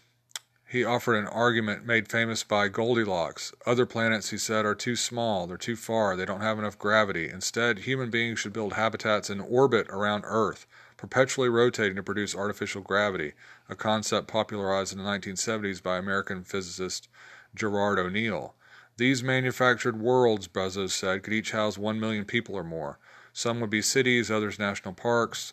he 0.71 0.85
offered 0.85 1.17
an 1.17 1.27
argument 1.27 1.85
made 1.85 2.09
famous 2.09 2.45
by 2.45 2.69
Goldilocks. 2.69 3.53
Other 3.67 3.87
planets, 3.87 4.31
he 4.31 4.39
said, 4.39 4.65
are 4.65 4.77
too 4.77 4.95
small, 4.95 5.49
they're 5.49 5.57
too 5.57 5.75
far, 5.75 6.15
they 6.15 6.25
don't 6.25 6.43
have 6.43 6.61
enough 6.61 6.79
gravity. 6.79 7.29
Instead, 7.29 7.81
human 7.81 8.09
beings 8.09 8.39
should 8.39 8.53
build 8.53 8.75
habitats 8.75 9.29
in 9.29 9.41
orbit 9.41 9.89
around 9.89 10.23
Earth, 10.25 10.69
perpetually 10.97 11.49
rotating 11.49 11.97
to 11.97 12.05
produce 12.05 12.37
artificial 12.37 12.83
gravity, 12.83 13.33
a 13.69 13.75
concept 13.75 14.29
popularized 14.29 14.93
in 14.93 14.99
the 14.99 15.05
1970s 15.05 15.83
by 15.83 15.99
American 15.99 16.45
physicist 16.45 17.09
Gerard 17.53 17.99
O'Neill. 17.99 18.55
These 18.97 19.25
manufactured 19.25 20.01
worlds, 20.01 20.47
Bezos 20.47 20.93
said, 20.93 21.25
could 21.25 21.33
each 21.33 21.51
house 21.51 21.79
1 21.79 21.99
million 21.99 22.25
people 22.25 22.55
or 22.55 22.63
more. 22.63 23.01
Some 23.33 23.59
would 23.59 23.71
be 23.71 23.83
cities, 23.83 24.31
others 24.31 24.61
national 24.61 24.95
parks, 24.95 25.53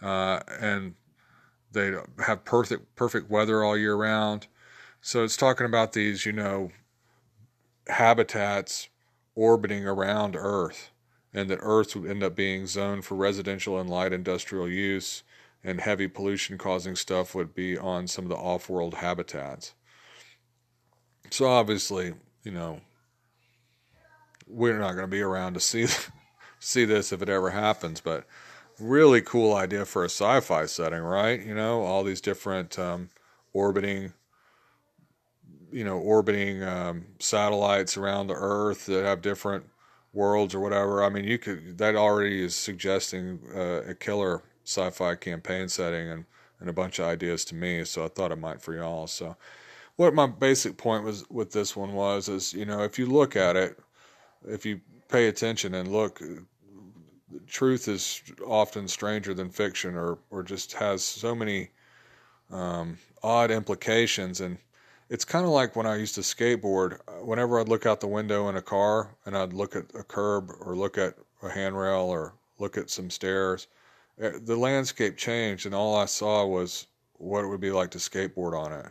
uh, 0.00 0.40
and 0.60 0.94
they 1.74 1.92
have 2.24 2.44
perfect 2.44 2.96
perfect 2.96 3.30
weather 3.30 3.62
all 3.62 3.76
year 3.76 3.96
round. 3.96 4.46
So 5.00 5.22
it's 5.22 5.36
talking 5.36 5.66
about 5.66 5.92
these, 5.92 6.24
you 6.24 6.32
know, 6.32 6.70
habitats 7.88 8.88
orbiting 9.34 9.86
around 9.86 10.34
Earth, 10.36 10.90
and 11.34 11.50
that 11.50 11.58
Earth 11.60 11.94
would 11.94 12.10
end 12.10 12.22
up 12.22 12.34
being 12.34 12.66
zoned 12.66 13.04
for 13.04 13.14
residential 13.14 13.78
and 13.78 13.90
light 13.90 14.12
industrial 14.12 14.68
use, 14.68 15.22
and 15.62 15.80
heavy 15.80 16.08
pollution 16.08 16.56
causing 16.56 16.96
stuff 16.96 17.34
would 17.34 17.54
be 17.54 17.76
on 17.76 18.06
some 18.06 18.24
of 18.24 18.30
the 18.30 18.36
off 18.36 18.70
world 18.70 18.94
habitats. 18.94 19.74
So 21.30 21.46
obviously, 21.46 22.14
you 22.42 22.52
know, 22.52 22.80
we're 24.46 24.78
not 24.78 24.92
going 24.92 25.04
to 25.04 25.08
be 25.08 25.22
around 25.22 25.54
to 25.54 25.60
see 25.60 25.86
see 26.58 26.84
this 26.84 27.12
if 27.12 27.20
it 27.20 27.28
ever 27.28 27.50
happens, 27.50 28.00
but 28.00 28.26
really 28.78 29.20
cool 29.20 29.54
idea 29.54 29.84
for 29.84 30.02
a 30.02 30.10
sci-fi 30.10 30.66
setting, 30.66 31.00
right? 31.00 31.44
You 31.44 31.54
know, 31.54 31.82
all 31.82 32.04
these 32.04 32.20
different 32.20 32.78
um, 32.78 33.10
orbiting, 33.52 34.12
you 35.72 35.84
know, 35.84 35.98
orbiting 35.98 36.62
um, 36.62 37.06
satellites 37.18 37.96
around 37.96 38.26
the 38.26 38.34
Earth 38.34 38.86
that 38.86 39.04
have 39.04 39.22
different 39.22 39.66
worlds 40.12 40.54
or 40.54 40.60
whatever. 40.60 41.02
I 41.02 41.08
mean, 41.08 41.24
you 41.24 41.38
could 41.38 41.78
that 41.78 41.96
already 41.96 42.42
is 42.42 42.54
suggesting 42.54 43.40
uh, 43.54 43.82
a 43.82 43.94
killer 43.94 44.42
sci-fi 44.64 45.14
campaign 45.16 45.68
setting 45.68 46.08
and 46.08 46.24
and 46.60 46.70
a 46.70 46.72
bunch 46.72 46.98
of 46.98 47.06
ideas 47.06 47.44
to 47.46 47.54
me. 47.54 47.84
So 47.84 48.04
I 48.04 48.08
thought 48.08 48.32
it 48.32 48.38
might 48.38 48.62
for 48.62 48.74
y'all. 48.74 49.06
So 49.06 49.36
what 49.96 50.14
my 50.14 50.26
basic 50.26 50.76
point 50.76 51.04
was 51.04 51.28
with 51.30 51.52
this 51.52 51.76
one 51.76 51.92
was 51.92 52.28
is 52.28 52.52
you 52.52 52.64
know 52.64 52.82
if 52.82 52.98
you 52.98 53.06
look 53.06 53.36
at 53.36 53.56
it, 53.56 53.78
if 54.46 54.64
you 54.64 54.80
pay 55.08 55.28
attention 55.28 55.74
and 55.74 55.92
look 55.92 56.22
truth 57.46 57.88
is 57.88 58.22
often 58.46 58.88
stranger 58.88 59.34
than 59.34 59.50
fiction 59.50 59.94
or, 59.94 60.18
or 60.30 60.42
just 60.42 60.72
has 60.74 61.02
so 61.02 61.34
many 61.34 61.70
um, 62.50 62.98
odd 63.22 63.50
implications. 63.50 64.40
And 64.40 64.58
it's 65.08 65.24
kind 65.24 65.44
of 65.44 65.50
like 65.50 65.76
when 65.76 65.86
I 65.86 65.96
used 65.96 66.14
to 66.16 66.20
skateboard, 66.20 66.98
whenever 67.22 67.60
I'd 67.60 67.68
look 67.68 67.86
out 67.86 68.00
the 68.00 68.06
window 68.06 68.48
in 68.48 68.56
a 68.56 68.62
car 68.62 69.16
and 69.24 69.36
I'd 69.36 69.52
look 69.52 69.76
at 69.76 69.86
a 69.94 70.02
curb 70.02 70.50
or 70.60 70.76
look 70.76 70.98
at 70.98 71.14
a 71.42 71.50
handrail 71.50 72.02
or 72.02 72.34
look 72.58 72.76
at 72.76 72.90
some 72.90 73.10
stairs, 73.10 73.66
eh, 74.20 74.32
the 74.42 74.56
landscape 74.56 75.16
changed 75.16 75.66
and 75.66 75.74
all 75.74 75.96
I 75.96 76.06
saw 76.06 76.46
was 76.46 76.86
what 77.14 77.44
it 77.44 77.48
would 77.48 77.60
be 77.60 77.70
like 77.70 77.90
to 77.92 77.98
skateboard 77.98 78.58
on 78.58 78.72
it. 78.72 78.86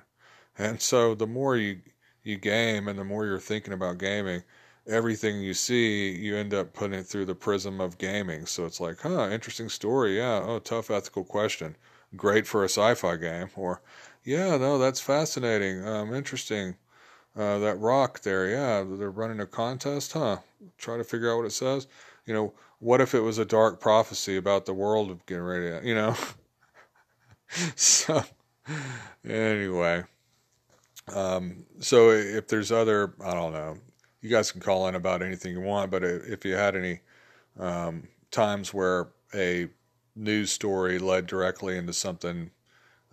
And 0.58 0.82
so 0.82 1.16
the 1.16 1.28
more 1.28 1.58
you, 1.58 1.82
you 2.24 2.38
game 2.38 2.88
and 2.88 2.98
the 2.98 3.04
more 3.04 3.26
you're 3.26 3.40
thinking 3.40 3.74
about 3.74 3.98
gaming, 3.98 4.44
everything 4.88 5.42
you 5.42 5.54
see, 5.54 6.12
you 6.12 6.36
end 6.36 6.54
up 6.54 6.74
putting 6.74 7.00
it 7.00 7.06
through 7.06 7.26
the 7.26 7.36
prism 7.36 7.80
of 7.80 7.98
gaming. 7.98 8.46
So 8.46 8.66
it's 8.66 8.80
like, 8.80 9.02
huh, 9.02 9.30
interesting 9.30 9.70
story. 9.70 10.18
Yeah. 10.18 10.42
Oh, 10.44 10.60
tough 10.60 10.92
ethical 10.92 11.24
question. 11.24 11.76
Great 12.16 12.46
for 12.48 12.64
a 12.64 12.70
sci-fi 12.70 13.16
game. 13.18 13.50
Or, 13.56 13.82
yeah, 14.24 14.58
no, 14.58 14.78
that's 14.78 15.00
fascinating. 15.00 15.86
Um, 15.88 16.14
interesting. 16.14 16.76
Uh, 17.36 17.58
that 17.60 17.80
rock 17.80 18.22
there, 18.22 18.48
yeah, 18.48 18.84
they're 18.88 19.10
running 19.10 19.40
a 19.40 19.48
contest, 19.48 20.14
huh? 20.14 20.38
Try 20.78 20.98
to 20.98 21.04
figure 21.04 21.32
out 21.32 21.38
what 21.38 21.48
it 21.48 21.52
says. 21.52 21.88
You 22.28 22.34
know, 22.34 22.54
what 22.80 23.02
if 23.02 23.16
it 23.16 23.22
was 23.22 23.40
a 23.40 23.46
dark 23.46 23.80
prophecy 23.80 24.38
about 24.38 24.66
the 24.66 24.74
world 24.74 25.10
of 25.10 25.26
getting 25.26 25.44
ready 25.44 25.70
to, 25.70 25.88
you 25.88 25.96
know? 25.96 26.16
so, 27.76 28.24
anyway, 29.28 30.04
um, 31.12 31.66
so 31.80 32.12
if 32.12 32.48
there's 32.48 32.72
other, 32.72 33.14
I 33.24 33.34
don't 33.34 33.54
know, 33.54 33.78
you 34.24 34.30
guys 34.30 34.52
can 34.52 34.62
call 34.62 34.88
in 34.88 34.96
about 34.96 35.22
anything 35.22 35.52
you 35.52 35.60
want, 35.60 35.92
but 35.92 36.02
if 36.04 36.46
you 36.46 36.56
had 36.56 36.78
any 36.78 37.02
um, 37.60 38.08
times 38.32 38.74
where 38.74 39.10
a 39.36 39.68
news 40.16 40.50
story 40.50 40.98
led 40.98 41.28
directly 41.28 41.78
into 41.78 41.92
something 41.92 42.50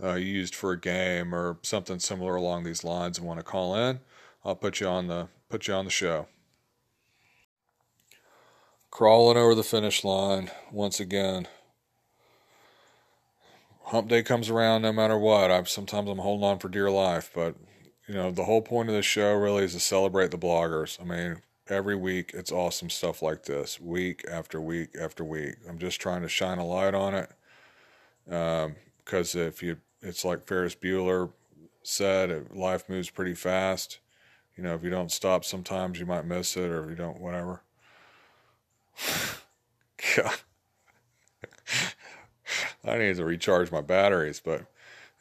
uh, 0.02 0.14
used 0.14 0.54
for 0.54 0.72
a 0.72 0.80
game 0.80 1.34
or 1.34 1.58
something 1.62 1.98
similar 1.98 2.36
along 2.36 2.62
these 2.62 2.84
lines 2.84 3.18
and 3.18 3.26
want 3.26 3.40
to 3.40 3.44
call 3.44 3.74
in, 3.74 3.98
I'll 4.44 4.54
put 4.54 4.78
you 4.78 4.86
on 4.86 5.08
the 5.08 5.28
put 5.48 5.66
you 5.66 5.74
on 5.74 5.84
the 5.84 5.90
show. 5.90 6.28
Crawling 8.92 9.36
over 9.36 9.56
the 9.56 9.64
finish 9.64 10.04
line 10.04 10.50
once 10.70 11.00
again. 11.00 11.48
Hump 13.86 14.08
day 14.08 14.22
comes 14.22 14.48
around 14.48 14.82
no 14.82 14.92
matter 14.92 15.18
what. 15.18 15.50
I 15.50 15.60
sometimes 15.64 16.08
I'm 16.08 16.18
holding 16.18 16.46
on 16.46 16.60
for 16.60 16.68
dear 16.68 16.88
life, 16.88 17.32
but 17.34 17.56
you 18.10 18.16
know 18.16 18.30
the 18.30 18.44
whole 18.44 18.62
point 18.62 18.88
of 18.88 18.94
this 18.94 19.06
show 19.06 19.34
really 19.34 19.64
is 19.64 19.74
to 19.74 19.80
celebrate 19.80 20.30
the 20.30 20.38
bloggers. 20.38 21.00
I 21.00 21.04
mean, 21.04 21.42
every 21.68 21.94
week 21.94 22.32
it's 22.34 22.50
awesome 22.50 22.90
stuff 22.90 23.22
like 23.22 23.44
this, 23.44 23.80
week 23.80 24.24
after 24.30 24.60
week 24.60 24.90
after 25.00 25.24
week. 25.24 25.56
I'm 25.68 25.78
just 25.78 26.00
trying 26.00 26.22
to 26.22 26.28
shine 26.28 26.58
a 26.58 26.66
light 26.66 26.94
on 26.94 27.14
it 27.14 27.30
because 28.24 29.34
um, 29.34 29.40
if 29.40 29.62
you, 29.62 29.76
it's 30.02 30.24
like 30.24 30.46
Ferris 30.46 30.74
Bueller 30.74 31.30
said, 31.82 32.46
life 32.54 32.88
moves 32.88 33.10
pretty 33.10 33.34
fast 33.34 34.00
you 34.60 34.66
know, 34.66 34.74
if 34.74 34.84
you 34.84 34.90
don't 34.90 35.10
stop 35.10 35.42
sometimes 35.42 35.98
you 35.98 36.04
might 36.04 36.26
miss 36.26 36.54
it 36.54 36.70
or 36.70 36.84
if 36.84 36.90
you 36.90 36.96
don't 36.96 37.18
whatever. 37.18 37.62
I 42.84 42.98
need 42.98 43.16
to 43.16 43.24
recharge 43.24 43.72
my 43.72 43.80
batteries, 43.80 44.42
but 44.44 44.66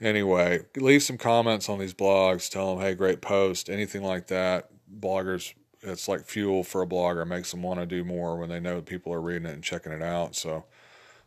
anyway, 0.02 0.62
leave 0.76 1.04
some 1.04 1.18
comments 1.18 1.70
on 1.70 1.80
these 1.80 1.94
blogs. 1.94 2.50
Tell 2.50 2.76
them, 2.76 2.84
hey, 2.84 2.94
great 2.94 3.22
post, 3.22 3.70
anything 3.70 4.04
like 4.04 4.28
that. 4.28 4.70
Bloggers, 5.00 5.54
it's 5.82 6.08
like 6.08 6.26
fuel 6.26 6.64
for 6.64 6.82
a 6.82 6.88
blogger. 6.88 7.28
Makes 7.28 7.52
them 7.52 7.64
want 7.64 7.80
to 7.80 7.86
do 7.86 8.04
more 8.04 8.38
when 8.38 8.50
they 8.50 8.60
know 8.60 8.82
people 8.82 9.14
are 9.14 9.22
reading 9.22 9.48
it 9.48 9.54
and 9.54 9.64
checking 9.64 9.92
it 9.92 10.02
out. 10.02 10.36
So 10.36 10.66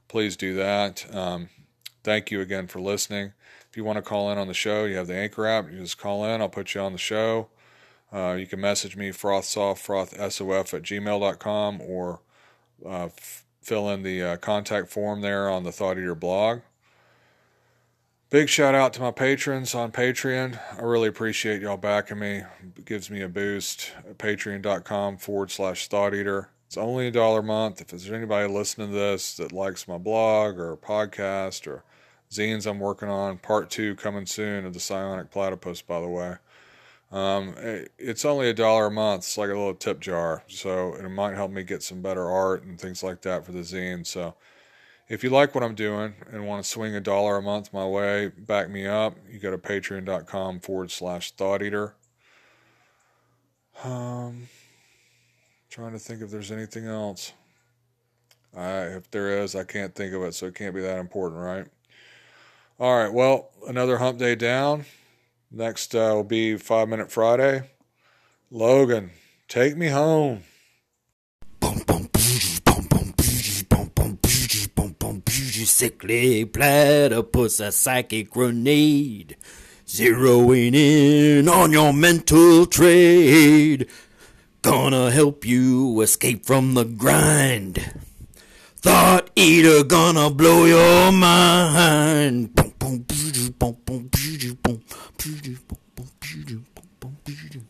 please 0.09 0.37
do 0.37 0.55
that. 0.57 1.07
Um, 1.15 1.49
thank 2.03 2.31
you 2.31 2.41
again 2.41 2.67
for 2.67 2.81
listening. 2.81 3.33
If 3.71 3.77
you 3.77 3.85
want 3.85 3.97
to 3.97 4.03
call 4.03 4.31
in 4.31 4.39
on 4.39 4.49
the 4.49 4.55
show, 4.55 4.85
you 4.85 4.97
have 4.97 5.07
the 5.07 5.17
Anchor 5.17 5.47
app. 5.47 5.71
You 5.71 5.79
just 5.79 5.99
call 5.99 6.25
in. 6.25 6.41
I'll 6.41 6.49
put 6.49 6.75
you 6.75 6.81
on 6.81 6.93
the 6.93 6.99
show. 6.99 7.49
Uh, 8.13 8.37
you 8.39 8.47
can 8.47 8.61
message 8.61 8.95
me 8.95 9.09
frothsoft, 9.09 9.87
frothsof 9.87 10.75
at 10.75 10.83
gmail.com 10.83 11.81
or 11.81 12.21
uh, 12.85 13.07
f- 13.07 13.47
fill 13.63 13.89
in 13.89 14.03
the 14.03 14.23
uh, 14.23 14.37
contact 14.37 14.91
form 14.91 15.23
there 15.23 15.49
on 15.49 15.65
the 15.65 15.73
Thought 15.73 15.97
Eater 15.97 16.15
blog. 16.15 16.61
Big 18.33 18.49
shout 18.49 18.75
out 18.75 18.95
to 18.95 19.01
my 19.03 19.11
patrons 19.11 19.75
on 19.75 19.93
Patreon. 19.93 20.59
I 20.79 20.81
really 20.81 21.09
appreciate 21.09 21.61
y'all 21.61 21.77
backing 21.77 22.19
me. 22.19 22.43
It 22.79 22.87
gives 22.87 23.11
me 23.11 23.21
a 23.21 23.29
boost. 23.29 23.93
Patreon.com 24.17 25.19
forward 25.19 25.51
slash 25.51 25.87
Thought 25.89 26.15
Eater. 26.15 26.49
It's 26.67 26.79
only 26.79 27.09
a 27.09 27.11
dollar 27.11 27.41
a 27.41 27.43
month. 27.43 27.83
If 27.83 27.89
there's 27.89 28.11
anybody 28.11 28.51
listening 28.51 28.89
to 28.89 28.95
this 28.95 29.37
that 29.37 29.53
likes 29.53 29.87
my 29.87 29.99
blog 29.99 30.59
or 30.59 30.79
podcast 30.79 31.67
or 31.67 31.85
zines 32.31 32.67
I'm 32.67 32.79
working 32.79 33.11
on, 33.11 33.37
part 33.37 33.69
two 33.69 33.95
coming 33.97 34.25
soon 34.25 34.65
of 34.65 34.73
the 34.73 34.81
Psionic 34.81 35.31
Platypus, 35.31 35.83
by 35.83 36.01
the 36.01 36.09
way. 36.09 36.37
Um, 37.11 37.55
it's 37.99 38.25
only 38.25 38.49
a 38.49 38.55
dollar 38.55 38.87
a 38.87 38.91
month. 38.91 39.25
It's 39.25 39.37
like 39.37 39.51
a 39.51 39.59
little 39.59 39.75
tip 39.75 40.01
jar. 40.01 40.43
So 40.49 40.95
it 40.95 41.07
might 41.11 41.35
help 41.35 41.51
me 41.51 41.65
get 41.65 41.83
some 41.83 42.01
better 42.01 42.27
art 42.31 42.63
and 42.63 42.81
things 42.81 43.03
like 43.03 43.21
that 43.21 43.45
for 43.45 43.53
the 43.53 43.61
zine. 43.61 44.07
So 44.07 44.37
if 45.13 45.23
you 45.23 45.29
like 45.29 45.55
what 45.55 45.63
I'm 45.63 45.75
doing 45.75 46.15
and 46.31 46.47
want 46.47 46.65
to 46.65 46.69
swing 46.69 46.95
a 46.95 47.01
dollar 47.01 47.37
a 47.37 47.43
month 47.43 47.71
my 47.71 47.85
way, 47.85 48.29
back 48.29 48.71
me 48.71 48.87
up. 48.87 49.15
You 49.31 49.39
go 49.39 49.51
to 49.51 49.59
patreon.com 49.59 50.61
forward 50.61 50.91
slash 50.91 51.33
thought 51.33 51.63
eater. 51.63 51.95
Um, 53.85 54.49
trying 55.69 55.93
to 55.93 55.99
think 55.99 56.23
if 56.23 56.31
there's 56.31 56.51
anything 56.51 56.87
else. 56.87 57.35
I, 58.57 58.85
if 58.85 59.11
there 59.11 59.43
is, 59.43 59.55
I 59.55 59.65
can't 59.65 59.95
think 59.95 60.15
of 60.15 60.23
it, 60.23 60.35
so 60.35 60.47
it 60.47 60.55
can't 60.55 60.75
be 60.75 60.81
that 60.81 60.99
important, 60.99 61.43
right? 61.43 61.67
All 62.81 62.97
right, 62.97 63.13
well, 63.13 63.51
another 63.69 63.99
hump 63.99 64.19
day 64.19 64.35
down. 64.35 64.87
Next 65.51 65.95
uh, 65.95 66.13
will 66.15 66.25
be 66.25 66.57
Five 66.57 66.89
Minute 66.89 67.13
Friday. 67.13 67.69
Logan, 68.51 69.11
take 69.47 69.77
me 69.77 69.89
home. 69.89 70.45
Sickly 75.65 76.45
platypus, 76.45 77.61
a 77.61 77.71
psychic 77.71 78.31
grenade, 78.31 79.37
zeroing 79.87 80.75
in 80.75 81.49
on 81.49 81.73
your 81.73 81.93
mental 81.93 82.67
trade. 82.67 83.89
Gonna 84.63 85.11
help 85.11 85.45
you 85.45 86.01
escape 86.01 86.45
from 86.45 86.75
the 86.75 86.85
grind. 86.85 87.93
Thought 88.77 89.31
eater 89.37 89.85
gonna 89.85 90.31
blow 90.31 90.65
your 90.65 91.13
mind. 91.13 92.55
Boom, 92.55 92.73
boom, 92.79 92.99
boom, 92.99 93.53
boom, 93.59 93.77
boom, 93.87 94.09
boom, 94.09 94.09
boom, 94.63 94.63
boom, 94.63 94.83
boom, 95.17 95.67
boom, 95.97 96.09
boom, 97.01 97.17
boom. 97.21 97.69